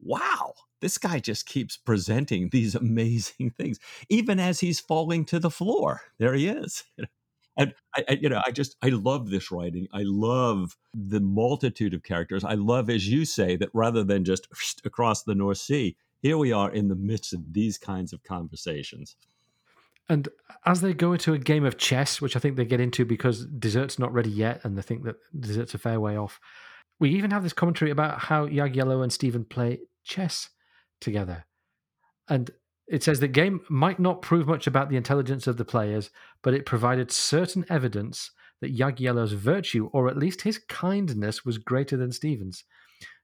wow 0.00 0.52
this 0.80 0.98
guy 0.98 1.18
just 1.18 1.46
keeps 1.46 1.76
presenting 1.76 2.50
these 2.50 2.74
amazing 2.86 3.50
things 3.50 3.78
even 4.08 4.38
as 4.38 4.60
he's 4.60 4.80
falling 4.80 5.24
to 5.24 5.38
the 5.38 5.50
floor 5.50 6.00
there 6.18 6.34
he 6.34 6.48
is 6.48 6.84
and 7.58 7.74
I, 7.94 8.04
I 8.08 8.12
you 8.12 8.28
know 8.28 8.40
i 8.46 8.50
just 8.50 8.76
i 8.82 8.88
love 8.88 9.30
this 9.30 9.50
writing. 9.50 9.88
I 9.92 10.02
love 10.04 10.76
the 10.94 11.20
multitude 11.20 11.92
of 11.92 12.02
characters. 12.02 12.44
I 12.44 12.54
love 12.54 12.88
as 12.88 13.08
you 13.08 13.24
say 13.24 13.56
that 13.56 13.70
rather 13.74 14.04
than 14.04 14.24
just 14.24 14.48
across 14.84 15.24
the 15.24 15.34
north 15.34 15.58
sea 15.58 15.96
here 16.20 16.38
we 16.38 16.52
are 16.52 16.70
in 16.70 16.88
the 16.88 16.96
midst 16.96 17.32
of 17.32 17.52
these 17.52 17.78
kinds 17.78 18.12
of 18.12 18.22
conversations. 18.22 19.16
And 20.08 20.28
as 20.64 20.80
they 20.80 20.94
go 20.94 21.12
into 21.12 21.34
a 21.34 21.38
game 21.38 21.64
of 21.64 21.76
chess, 21.76 22.20
which 22.20 22.34
I 22.34 22.40
think 22.40 22.56
they 22.56 22.64
get 22.64 22.80
into 22.80 23.04
because 23.04 23.44
dessert's 23.46 23.98
not 23.98 24.12
ready 24.12 24.30
yet, 24.30 24.60
and 24.64 24.76
they 24.76 24.82
think 24.82 25.04
that 25.04 25.16
dessert's 25.38 25.74
a 25.74 25.78
fair 25.78 26.00
way 26.00 26.16
off, 26.16 26.40
we 26.98 27.10
even 27.10 27.30
have 27.30 27.42
this 27.42 27.52
commentary 27.52 27.90
about 27.90 28.18
how 28.18 28.46
Jagiello 28.46 29.02
and 29.02 29.12
Stephen 29.12 29.44
play 29.44 29.80
chess 30.04 30.48
together. 31.00 31.44
And 32.28 32.50
it 32.88 33.02
says 33.02 33.20
the 33.20 33.28
game 33.28 33.60
might 33.68 33.98
not 33.98 34.22
prove 34.22 34.46
much 34.46 34.66
about 34.66 34.88
the 34.88 34.96
intelligence 34.96 35.46
of 35.46 35.56
the 35.56 35.64
players, 35.64 36.10
but 36.42 36.54
it 36.54 36.66
provided 36.66 37.10
certain 37.10 37.64
evidence 37.68 38.30
that 38.60 38.76
Jagiello's 38.76 39.32
virtue, 39.32 39.88
or 39.92 40.08
at 40.08 40.16
least 40.16 40.42
his 40.42 40.58
kindness, 40.58 41.44
was 41.44 41.58
greater 41.58 41.96
than 41.96 42.12
Stephen's. 42.12 42.64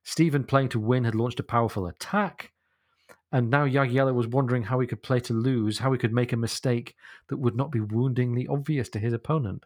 Stephen 0.02 0.44
playing 0.44 0.68
to 0.68 0.78
win 0.78 1.04
had 1.04 1.14
launched 1.14 1.40
a 1.40 1.44
powerful 1.44 1.86
attack, 1.86 2.52
and 3.32 3.50
now 3.50 3.66
Jagiello 3.66 4.14
was 4.14 4.28
wondering 4.28 4.62
how 4.62 4.78
he 4.80 4.86
could 4.86 5.02
play 5.02 5.18
to 5.20 5.32
lose, 5.32 5.78
how 5.78 5.92
he 5.92 5.98
could 5.98 6.12
make 6.12 6.32
a 6.32 6.36
mistake 6.36 6.94
that 7.28 7.38
would 7.38 7.56
not 7.56 7.72
be 7.72 7.80
woundingly 7.80 8.46
obvious 8.48 8.88
to 8.90 8.98
his 8.98 9.12
opponent. 9.12 9.64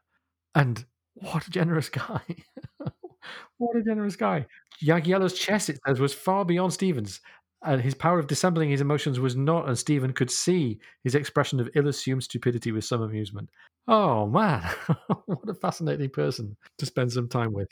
And 0.54 0.84
what 1.14 1.46
a 1.46 1.50
generous 1.50 1.88
guy! 1.90 2.22
what 3.58 3.76
a 3.76 3.82
generous 3.82 4.16
guy! 4.16 4.46
Jagiello's 4.82 5.34
chess, 5.34 5.68
it 5.68 5.80
says, 5.86 5.98
was 5.98 6.14
far 6.14 6.44
beyond 6.44 6.72
Stephen's, 6.72 7.20
and 7.64 7.80
his 7.80 7.94
power 7.94 8.18
of 8.18 8.26
dissembling 8.28 8.70
his 8.70 8.80
emotions 8.80 9.18
was 9.18 9.36
not, 9.36 9.68
and 9.68 9.78
Stephen 9.78 10.12
could 10.12 10.30
see 10.30 10.78
his 11.04 11.14
expression 11.14 11.60
of 11.60 11.68
ill-assumed 11.74 12.22
stupidity 12.22 12.72
with 12.72 12.84
some 12.84 13.02
amusement. 13.02 13.50
Oh 13.86 14.26
man, 14.26 14.62
what 15.26 15.48
a 15.48 15.54
fascinating 15.54 16.10
person 16.10 16.56
to 16.78 16.86
spend 16.86 17.12
some 17.12 17.28
time 17.28 17.52
with. 17.52 17.68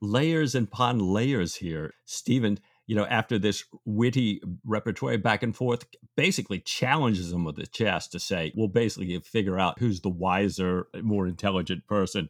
layers 0.00 0.54
and 0.54 0.66
upon 0.66 0.98
layers 0.98 1.54
here. 1.54 1.94
Stephen, 2.04 2.58
you 2.86 2.96
know, 2.96 3.06
after 3.06 3.38
this 3.38 3.64
witty 3.84 4.42
repertoire 4.64 5.16
back 5.16 5.42
and 5.42 5.54
forth, 5.56 5.86
basically 6.16 6.58
challenges 6.58 7.32
him 7.32 7.44
with 7.44 7.56
the 7.56 7.66
chess 7.66 8.08
to 8.08 8.18
say, 8.18 8.52
we'll 8.56 8.68
basically 8.68 9.18
figure 9.20 9.58
out 9.58 9.78
who's 9.78 10.00
the 10.00 10.08
wiser, 10.08 10.88
more 11.02 11.26
intelligent 11.26 11.86
person. 11.86 12.28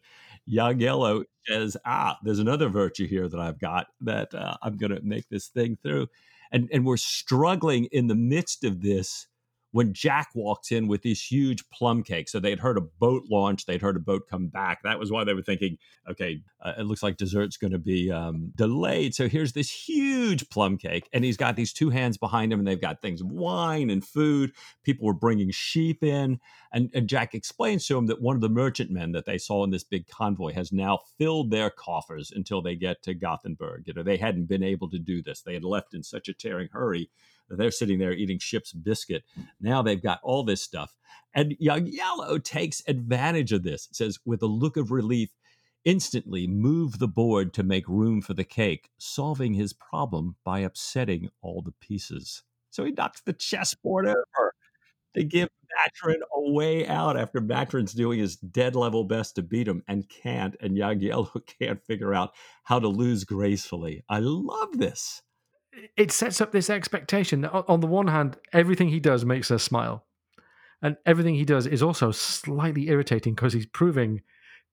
Jagiello 0.49 1.23
says, 1.47 1.75
ah, 1.85 2.17
there's 2.23 2.39
another 2.39 2.69
virtue 2.69 3.07
here 3.07 3.27
that 3.27 3.39
I've 3.39 3.59
got 3.59 3.87
that 4.01 4.33
uh, 4.35 4.55
I'm 4.61 4.77
going 4.77 4.91
to 4.93 5.01
make 5.01 5.27
this 5.29 5.47
thing 5.47 5.77
through. 5.81 6.07
And, 6.53 6.69
and 6.71 6.85
we're 6.85 6.97
struggling 6.97 7.85
in 7.91 8.07
the 8.07 8.15
midst 8.15 8.63
of 8.63 8.81
this 8.81 9.27
when 9.73 9.91
Jack 9.91 10.29
walks 10.35 10.71
in 10.71 10.87
with 10.87 11.01
this 11.01 11.31
huge 11.31 11.67
plum 11.71 12.03
cake. 12.03 12.29
So 12.29 12.39
they'd 12.39 12.59
heard 12.59 12.77
a 12.77 12.81
boat 12.81 13.23
launch, 13.29 13.65
they'd 13.65 13.81
heard 13.81 13.97
a 13.97 13.99
boat 13.99 14.27
come 14.29 14.47
back. 14.47 14.83
That 14.83 14.99
was 14.99 15.11
why 15.11 15.23
they 15.23 15.33
were 15.33 15.41
thinking, 15.41 15.79
okay, 16.07 16.41
uh, 16.61 16.73
it 16.77 16.83
looks 16.83 17.01
like 17.01 17.17
dessert's 17.17 17.57
going 17.57 17.71
to 17.71 17.79
be 17.79 18.11
um, 18.11 18.51
delayed. 18.55 19.15
So 19.15 19.27
here's 19.27 19.53
this 19.53 19.71
huge 19.71 20.47
plum 20.49 20.77
cake, 20.77 21.09
and 21.11 21.25
he's 21.25 21.37
got 21.37 21.55
these 21.55 21.73
two 21.73 21.89
hands 21.89 22.17
behind 22.17 22.53
him, 22.53 22.59
and 22.59 22.67
they've 22.67 22.79
got 22.79 23.01
things 23.01 23.19
of 23.19 23.31
wine 23.31 23.89
and 23.89 24.05
food. 24.05 24.51
People 24.83 25.07
were 25.07 25.13
bringing 25.13 25.49
sheep 25.49 26.03
in, 26.03 26.39
and, 26.71 26.91
and 26.93 27.09
Jack 27.09 27.33
explains 27.33 27.87
to 27.87 27.97
him 27.97 28.05
that 28.05 28.21
one 28.21 28.35
of 28.35 28.41
the 28.41 28.49
merchantmen 28.49 29.11
that 29.13 29.25
they 29.25 29.39
saw 29.39 29.63
in 29.63 29.71
this 29.71 29.83
big 29.83 30.07
convoy 30.07 30.53
has 30.53 30.71
now 30.71 30.99
filled 31.17 31.49
their 31.49 31.71
coffers 31.71 32.31
until 32.31 32.61
they 32.61 32.75
get 32.75 33.01
to 33.01 33.15
Gothenburg. 33.15 33.87
You 33.87 33.95
know, 33.95 34.03
they 34.03 34.17
hadn't 34.17 34.45
been 34.45 34.63
able 34.63 34.89
to 34.91 34.99
do 34.99 35.23
this; 35.23 35.41
they 35.41 35.55
had 35.55 35.63
left 35.63 35.95
in 35.95 36.03
such 36.03 36.29
a 36.29 36.33
tearing 36.33 36.69
hurry 36.71 37.09
they're 37.57 37.71
sitting 37.71 37.99
there 37.99 38.13
eating 38.13 38.39
ship's 38.39 38.73
biscuit. 38.73 39.23
Now 39.59 39.81
they've 39.81 40.01
got 40.01 40.19
all 40.23 40.43
this 40.43 40.61
stuff. 40.61 40.95
And 41.33 41.55
Jagiello 41.61 42.43
takes 42.43 42.83
advantage 42.87 43.51
of 43.51 43.63
this. 43.63 43.87
It 43.87 43.95
says, 43.95 44.19
with 44.25 44.41
a 44.41 44.47
look 44.47 44.77
of 44.77 44.91
relief, 44.91 45.29
instantly 45.85 46.47
move 46.47 46.99
the 46.99 47.07
board 47.07 47.53
to 47.53 47.63
make 47.63 47.87
room 47.87 48.21
for 48.21 48.33
the 48.33 48.43
cake, 48.43 48.89
solving 48.97 49.53
his 49.53 49.73
problem 49.73 50.35
by 50.43 50.59
upsetting 50.59 51.29
all 51.41 51.61
the 51.61 51.73
pieces. 51.73 52.43
So 52.69 52.85
he 52.85 52.91
knocks 52.91 53.21
the 53.21 53.33
chessboard 53.33 54.07
over 54.07 54.53
to 55.15 55.23
give 55.23 55.49
Maturin 55.75 56.21
a 56.35 56.51
way 56.51 56.87
out 56.87 57.17
after 57.17 57.41
Maturin's 57.41 57.93
doing 57.93 58.19
his 58.19 58.35
dead 58.35 58.75
level 58.75 59.03
best 59.03 59.35
to 59.35 59.43
beat 59.43 59.67
him 59.67 59.83
and 59.87 60.07
can't, 60.09 60.55
and 60.59 60.77
Jagiello 60.77 61.41
can't 61.59 61.83
figure 61.83 62.13
out 62.13 62.33
how 62.63 62.79
to 62.79 62.87
lose 62.87 63.23
gracefully. 63.23 64.03
I 64.09 64.19
love 64.19 64.77
this. 64.77 65.21
It 65.97 66.11
sets 66.11 66.41
up 66.41 66.51
this 66.51 66.69
expectation 66.69 67.41
that 67.41 67.51
on 67.51 67.79
the 67.79 67.87
one 67.87 68.07
hand, 68.07 68.37
everything 68.51 68.89
he 68.89 68.99
does 68.99 69.25
makes 69.25 69.51
us 69.51 69.63
smile. 69.63 70.05
And 70.81 70.97
everything 71.05 71.35
he 71.35 71.45
does 71.45 71.65
is 71.65 71.81
also 71.81 72.11
slightly 72.11 72.89
irritating 72.89 73.35
because 73.35 73.53
he's 73.53 73.65
proving 73.65 74.21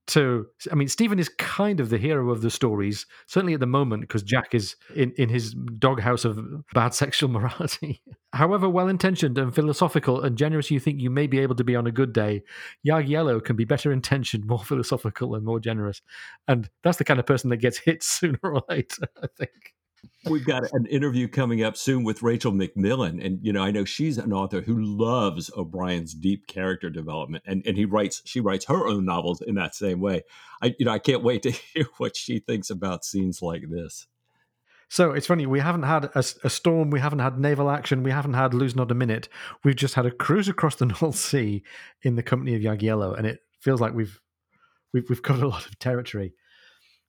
to. 0.09 0.47
I 0.71 0.75
mean, 0.75 0.89
Stephen 0.89 1.19
is 1.19 1.29
kind 1.29 1.79
of 1.79 1.89
the 1.89 1.99
hero 1.99 2.31
of 2.31 2.43
the 2.43 2.51
stories, 2.51 3.07
certainly 3.27 3.55
at 3.55 3.61
the 3.61 3.67
moment, 3.67 4.03
because 4.03 4.23
Jack 4.23 4.55
is 4.55 4.77
in, 4.95 5.13
in 5.17 5.29
his 5.29 5.55
doghouse 5.55 6.25
of 6.25 6.39
bad 6.75 6.95
sexual 6.95 7.31
morality. 7.31 8.03
However 8.33 8.69
well 8.69 8.89
intentioned 8.89 9.39
and 9.39 9.55
philosophical 9.55 10.21
and 10.21 10.37
generous 10.37 10.71
you 10.71 10.81
think 10.81 11.01
you 11.01 11.11
may 11.11 11.27
be 11.27 11.39
able 11.39 11.55
to 11.55 11.65
be 11.65 11.77
on 11.77 11.87
a 11.87 11.93
good 11.93 12.13
day, 12.13 12.43
Jagiello 12.87 13.43
can 13.43 13.57
be 13.57 13.65
better 13.65 13.93
intentioned, 13.93 14.47
more 14.47 14.59
philosophical, 14.65 15.35
and 15.35 15.45
more 15.45 15.61
generous. 15.61 16.03
And 16.49 16.69
that's 16.83 16.99
the 16.99 17.05
kind 17.05 17.21
of 17.21 17.27
person 17.27 17.51
that 17.51 17.59
gets 17.59 17.79
hit 17.79 18.03
sooner 18.03 18.39
or 18.43 18.63
later, 18.69 19.07
I 19.23 19.29
think. 19.39 19.75
We've 20.27 20.45
got 20.45 20.71
an 20.73 20.87
interview 20.87 21.29
coming 21.29 21.63
up 21.63 21.77
soon 21.77 22.05
with 22.05 22.23
Rachel 22.23 22.53
McMillan. 22.53 23.25
And, 23.25 23.39
you 23.43 23.53
know, 23.53 23.63
I 23.63 23.71
know 23.71 23.85
she's 23.87 24.19
an 24.19 24.33
author 24.33 24.61
who 24.61 24.81
loves 24.81 25.51
O'Brian's 25.57 26.13
deep 26.13 26.47
character 26.47 26.91
development. 26.91 27.45
And, 27.47 27.67
and 27.67 27.77
he 27.77 27.87
writes, 27.87 28.21
she 28.27 28.41
writes 28.41 28.67
her 28.67 28.87
own 28.87 29.07
novels 29.07 29.41
in 29.41 29.55
that 29.55 29.75
same 29.75 30.01
way. 30.01 30.23
I, 30.63 30.75
you 30.79 30.85
know, 30.85 30.93
I 30.93 30.99
can't 30.99 31.23
wait 31.23 31.43
to 31.45 31.51
hear 31.51 31.87
what 31.97 32.17
she 32.17 32.39
thinks 32.39 32.69
about 32.69 33.05
scenes 33.05 33.41
like 33.41 33.63
this. 33.71 34.07
So 34.91 35.13
it's 35.13 35.29
funny, 35.29 35.47
we 35.47 35.61
haven't 35.61 35.85
had 35.85 36.07
a, 36.07 36.25
a 36.43 36.51
storm, 36.51 36.91
we 36.91 36.99
haven't 36.99 37.21
had 37.21 37.39
naval 37.39 37.71
action, 37.71 38.03
we 38.03 38.11
haven't 38.11 38.35
had 38.35 38.53
lose 38.53 38.75
not 38.75 38.91
a 38.91 38.95
minute. 38.95 39.29
We've 39.63 39.77
just 39.77 39.95
had 39.95 40.05
a 40.05 40.11
cruise 40.11 40.49
across 40.49 40.75
the 40.75 40.87
North 41.01 41.15
Sea 41.15 41.63
in 42.03 42.17
the 42.17 42.25
company 42.25 42.57
of 42.57 42.63
Jagiello, 42.63 43.17
and 43.17 43.25
it 43.25 43.39
feels 43.61 43.81
like 43.81 43.95
we've 43.95 44.21
we've 44.93 45.09
we've 45.09 45.23
got 45.23 45.39
a 45.39 45.47
lot 45.47 45.65
of 45.67 45.79
territory. 45.79 46.35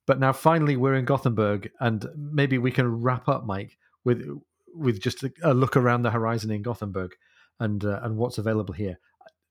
But 0.06 0.18
now 0.18 0.32
finally 0.32 0.76
we're 0.76 0.94
in 0.94 1.04
Gothenburg, 1.04 1.70
and 1.80 2.06
maybe 2.16 2.58
we 2.58 2.70
can 2.70 3.02
wrap 3.02 3.28
up, 3.28 3.44
Mike, 3.44 3.78
with 4.04 4.26
with 4.74 5.00
just 5.00 5.24
a, 5.42 5.54
look 5.54 5.76
around 5.76 6.02
the 6.02 6.10
horizon 6.10 6.50
in 6.50 6.62
Gothenburg 6.62 7.12
and 7.60 7.84
uh, 7.84 8.00
and 8.02 8.16
what's 8.16 8.38
available 8.38 8.74
here. 8.74 8.98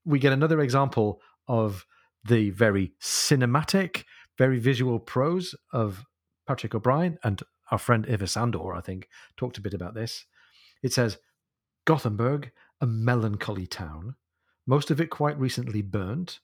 We 0.04 0.18
get 0.18 0.32
another 0.32 0.60
example 0.60 1.20
of 1.48 1.86
the 2.24 2.50
very 2.50 2.92
cinematic, 3.00 4.04
very 4.36 4.58
visual 4.58 4.98
prose 4.98 5.54
of 5.72 6.04
Patrick 6.46 6.74
O'Brian 6.74 7.18
and 7.22 7.42
our 7.70 7.78
friend 7.78 8.06
Eva 8.08 8.26
Sandor, 8.26 8.74
I 8.74 8.80
think, 8.80 9.08
talked 9.36 9.58
a 9.58 9.62
bit 9.62 9.74
about 9.74 9.94
this. 9.94 10.26
It 10.82 10.92
says 10.92 11.18
Gothenburg, 11.86 12.50
a 12.80 12.86
melancholy 12.86 13.66
town, 13.66 14.16
most 14.66 14.90
of 14.90 15.00
it 15.00 15.10
quite 15.10 15.38
recently 15.38 15.82
burnt, 15.82 16.40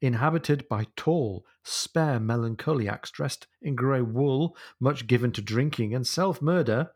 inhabited 0.00 0.68
by 0.68 0.86
tall, 0.96 1.44
spare 1.62 2.20
melancholiacs 2.20 3.10
dressed 3.10 3.46
in 3.60 3.74
grey 3.74 4.00
wool, 4.00 4.56
much 4.80 5.06
given 5.06 5.32
to 5.32 5.42
drinking 5.42 5.94
and 5.94 6.06
self 6.06 6.40
murder, 6.40 6.90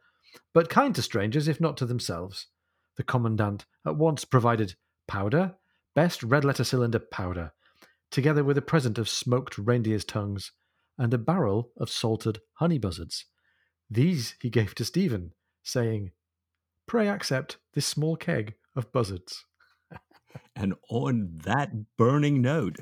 but 0.55 0.69
kind 0.69 0.95
to 0.95 1.03
strangers 1.03 1.49
if 1.49 1.61
not 1.61 1.77
to 1.77 1.87
themselves. 1.87 2.47
The 2.97 3.03
commandant 3.03 3.65
at 3.87 3.97
once 3.97 4.25
provided 4.25 4.75
powder, 5.09 5.57
best 5.95 6.23
red 6.23 6.45
letter 6.45 6.65
cylinder 6.65 6.99
powder, 6.99 7.53
together 8.11 8.45
with 8.45 8.59
a 8.59 8.63
present 8.63 8.99
of 8.99 9.09
smoked 9.09 9.59
reindeer's 9.59 10.05
tongues, 10.05 10.53
and 10.99 11.13
a 11.13 11.19
barrel 11.19 11.71
of 11.77 11.91
salted 11.91 12.41
honey 12.55 12.79
buzzards. 12.79 13.25
These 13.91 14.37
he 14.41 14.51
gave 14.51 14.75
to 14.77 14.85
Stephen, 14.85 15.33
saying, 15.63 16.13
Pray 16.87 17.09
accept 17.09 17.59
this 17.75 17.87
small 17.87 18.17
keg 18.17 18.55
of 18.77 18.93
buzzards. 18.93 19.45
And 20.57 20.75
on 20.89 21.41
that 21.45 21.97
burning 21.99 22.41
note, 22.41 22.79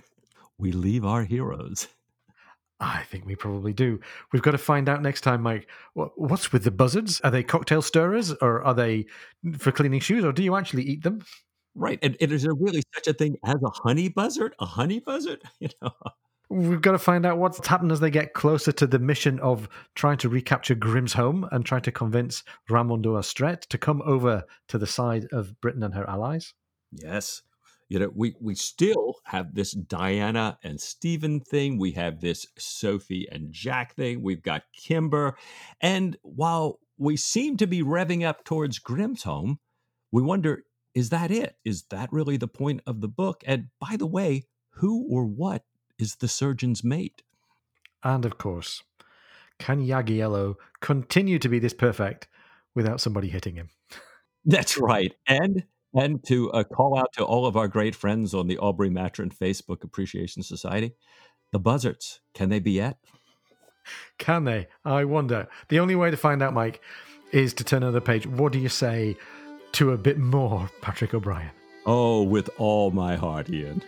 we 0.61 0.73
leave 0.73 1.05
our 1.05 1.25
heroes. 1.25 1.89
I 2.81 3.03
think 3.11 3.27
we 3.27 3.37
probably 3.37 3.75
do. 3.75 4.01
We've 4.33 4.41
got 4.43 4.53
to 4.53 4.59
find 4.59 4.89
out 4.89 5.03
next 5.03 5.21
time, 5.21 5.43
Mike. 5.43 5.69
What's 5.93 6.51
with 6.51 6.65
the 6.65 6.71
buzzards? 6.71 7.21
Are 7.21 7.31
they 7.31 7.43
cocktail 7.43 7.83
stirrers 7.83 8.33
or 8.41 8.63
are 8.63 8.73
they 8.73 9.05
for 9.59 9.71
cleaning 9.71 10.01
shoes 10.01 10.25
or 10.25 10.33
do 10.33 10.43
you 10.43 10.57
actually 10.57 10.85
eat 10.85 11.03
them? 11.03 11.21
Right. 11.75 11.99
And, 12.03 12.17
and 12.21 12.33
is 12.33 12.43
there 12.43 12.55
really 12.55 12.83
such 12.95 13.07
a 13.07 13.13
thing 13.13 13.37
as 13.45 13.57
a 13.63 13.71
honey 13.83 14.09
buzzard? 14.09 14.55
A 14.61 14.67
honey 14.67 15.01
buzzard? 15.01 15.43
You 15.61 15.69
know. 15.83 15.93
We've 16.49 16.81
got 16.81 16.93
to 16.93 16.99
find 16.99 17.25
out 17.25 17.39
what's 17.39 17.65
happened 17.65 17.93
as 17.93 18.01
they 18.01 18.11
get 18.11 18.35
closer 18.35 18.73
to 18.73 18.87
the 18.87 18.99
mission 18.99 19.39
of 19.39 19.69
trying 19.95 20.19
to 20.19 20.29
recapture 20.29 20.75
Grimsholm 20.75 21.49
and 21.53 21.65
trying 21.65 21.83
to 21.83 21.93
convince 21.93 22.43
Ramon 22.69 23.03
d'Ullastret 23.03 23.61
to 23.69 23.79
come 23.79 24.03
over 24.05 24.43
to 24.67 24.79
the 24.79 24.87
side 24.87 25.29
of 25.31 25.61
Britain 25.61 25.85
and 25.85 25.95
her 25.95 26.11
allies. 26.11 26.53
Yes. 26.91 27.43
You 27.91 27.99
know, 27.99 28.11
we, 28.15 28.37
we 28.41 28.55
still 28.55 29.17
have 29.25 29.55
this 29.55 29.73
Diana 29.73 30.59
and 30.63 30.81
Stephen 30.81 31.41
thing. 31.41 31.77
We 31.77 31.91
have 31.93 32.21
this 32.21 32.47
Sophie 32.57 33.27
and 33.31 33.53
Jack 33.53 33.97
thing. 33.97 34.23
We've 34.23 34.43
got 34.43 34.63
Kimber. 34.73 35.37
And 35.81 36.17
while 36.23 36.79
we 36.99 37.17
seem 37.17 37.57
to 37.57 37.67
be 37.67 37.83
revving 37.83 38.25
up 38.25 38.45
towards 38.45 38.79
Grimsholm, 38.79 39.59
we 40.13 40.23
wonder 40.23 40.63
is 40.95 41.11
that 41.11 41.31
it? 41.33 41.57
Is 41.65 41.85
that 41.91 42.13
really 42.13 42.37
the 42.37 42.49
point 42.49 42.81
of 42.87 43.01
the 43.01 43.09
book? 43.09 43.43
And 43.45 43.67
by 43.81 43.97
the 43.97 44.07
way, 44.07 44.45
who 44.75 45.07
or 45.11 45.25
what 45.25 45.65
is 45.99 46.17
the 46.17 46.29
surgeon's 46.29 46.85
mate? 46.85 47.23
And 48.03 48.25
of 48.25 48.39
course, 48.39 48.83
can 49.59 49.87
Jagiello 49.87 50.55
continue 50.81 51.39
to 51.41 51.49
be 51.49 51.59
this 51.59 51.75
perfect 51.75 52.29
without 52.75 53.01
somebody 53.01 53.29
hitting 53.29 53.57
him? 53.57 53.69
That's 54.45 54.79
right. 54.79 55.13
And 55.27 55.65
and 55.95 56.25
to 56.27 56.51
uh, 56.53 56.65
call 56.65 56.99
out 56.99 57.13
to 57.15 57.25
all 57.25 57.47
of 57.47 57.57
our 57.57 57.69
great 57.69 57.95
friends 57.95 58.35
on 58.35 58.47
the 58.47 58.59
Aubrey 58.59 58.91
Maturin 58.91 59.31
Facebook 59.31 59.83
Appreciation 59.83 60.43
Society, 60.43 60.93
the 61.53 61.59
buzzards, 61.59 62.21
can 62.35 62.49
they 62.49 62.61
be 62.61 62.81
at? 62.81 62.97
Can 64.19 64.45
they? 64.45 64.69
I 64.85 65.05
wonder. 65.05 65.49
The 65.69 65.81
only 65.81 65.97
way 65.97 66.11
to 66.11 66.17
find 66.17 66.43
out, 66.43 66.55
Mike, 66.55 66.81
is 67.33 67.55
to 67.55 67.65
turn 67.65 67.83
another 67.83 68.01
page. 68.01 68.27
What 68.27 68.53
do 68.53 68.59
you 68.59 68.69
say 68.69 69.17
to 69.73 69.93
a 69.93 69.99
bit 69.99 70.19
more 70.19 70.71
Patrick 70.81 71.15
O'Brian? 71.15 71.51
Oh, 71.87 72.23
with 72.23 72.51
all 72.59 72.91
my 72.91 73.17
heart, 73.17 73.51
Ian. 73.51 73.83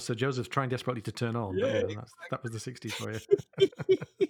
Phone. 0.00 0.06
Sir 0.06 0.14
Joseph's 0.14 0.48
trying 0.48 0.68
desperately 0.68 1.02
to 1.02 1.12
turn 1.12 1.36
on. 1.36 1.58
but 1.58 1.66
Yeah, 1.66 1.82
that's, 1.94 2.12
that 2.30 2.42
was 2.42 2.52
the 2.52 2.58
60s 2.58 2.92
for 2.92 3.12
you. 3.12 4.28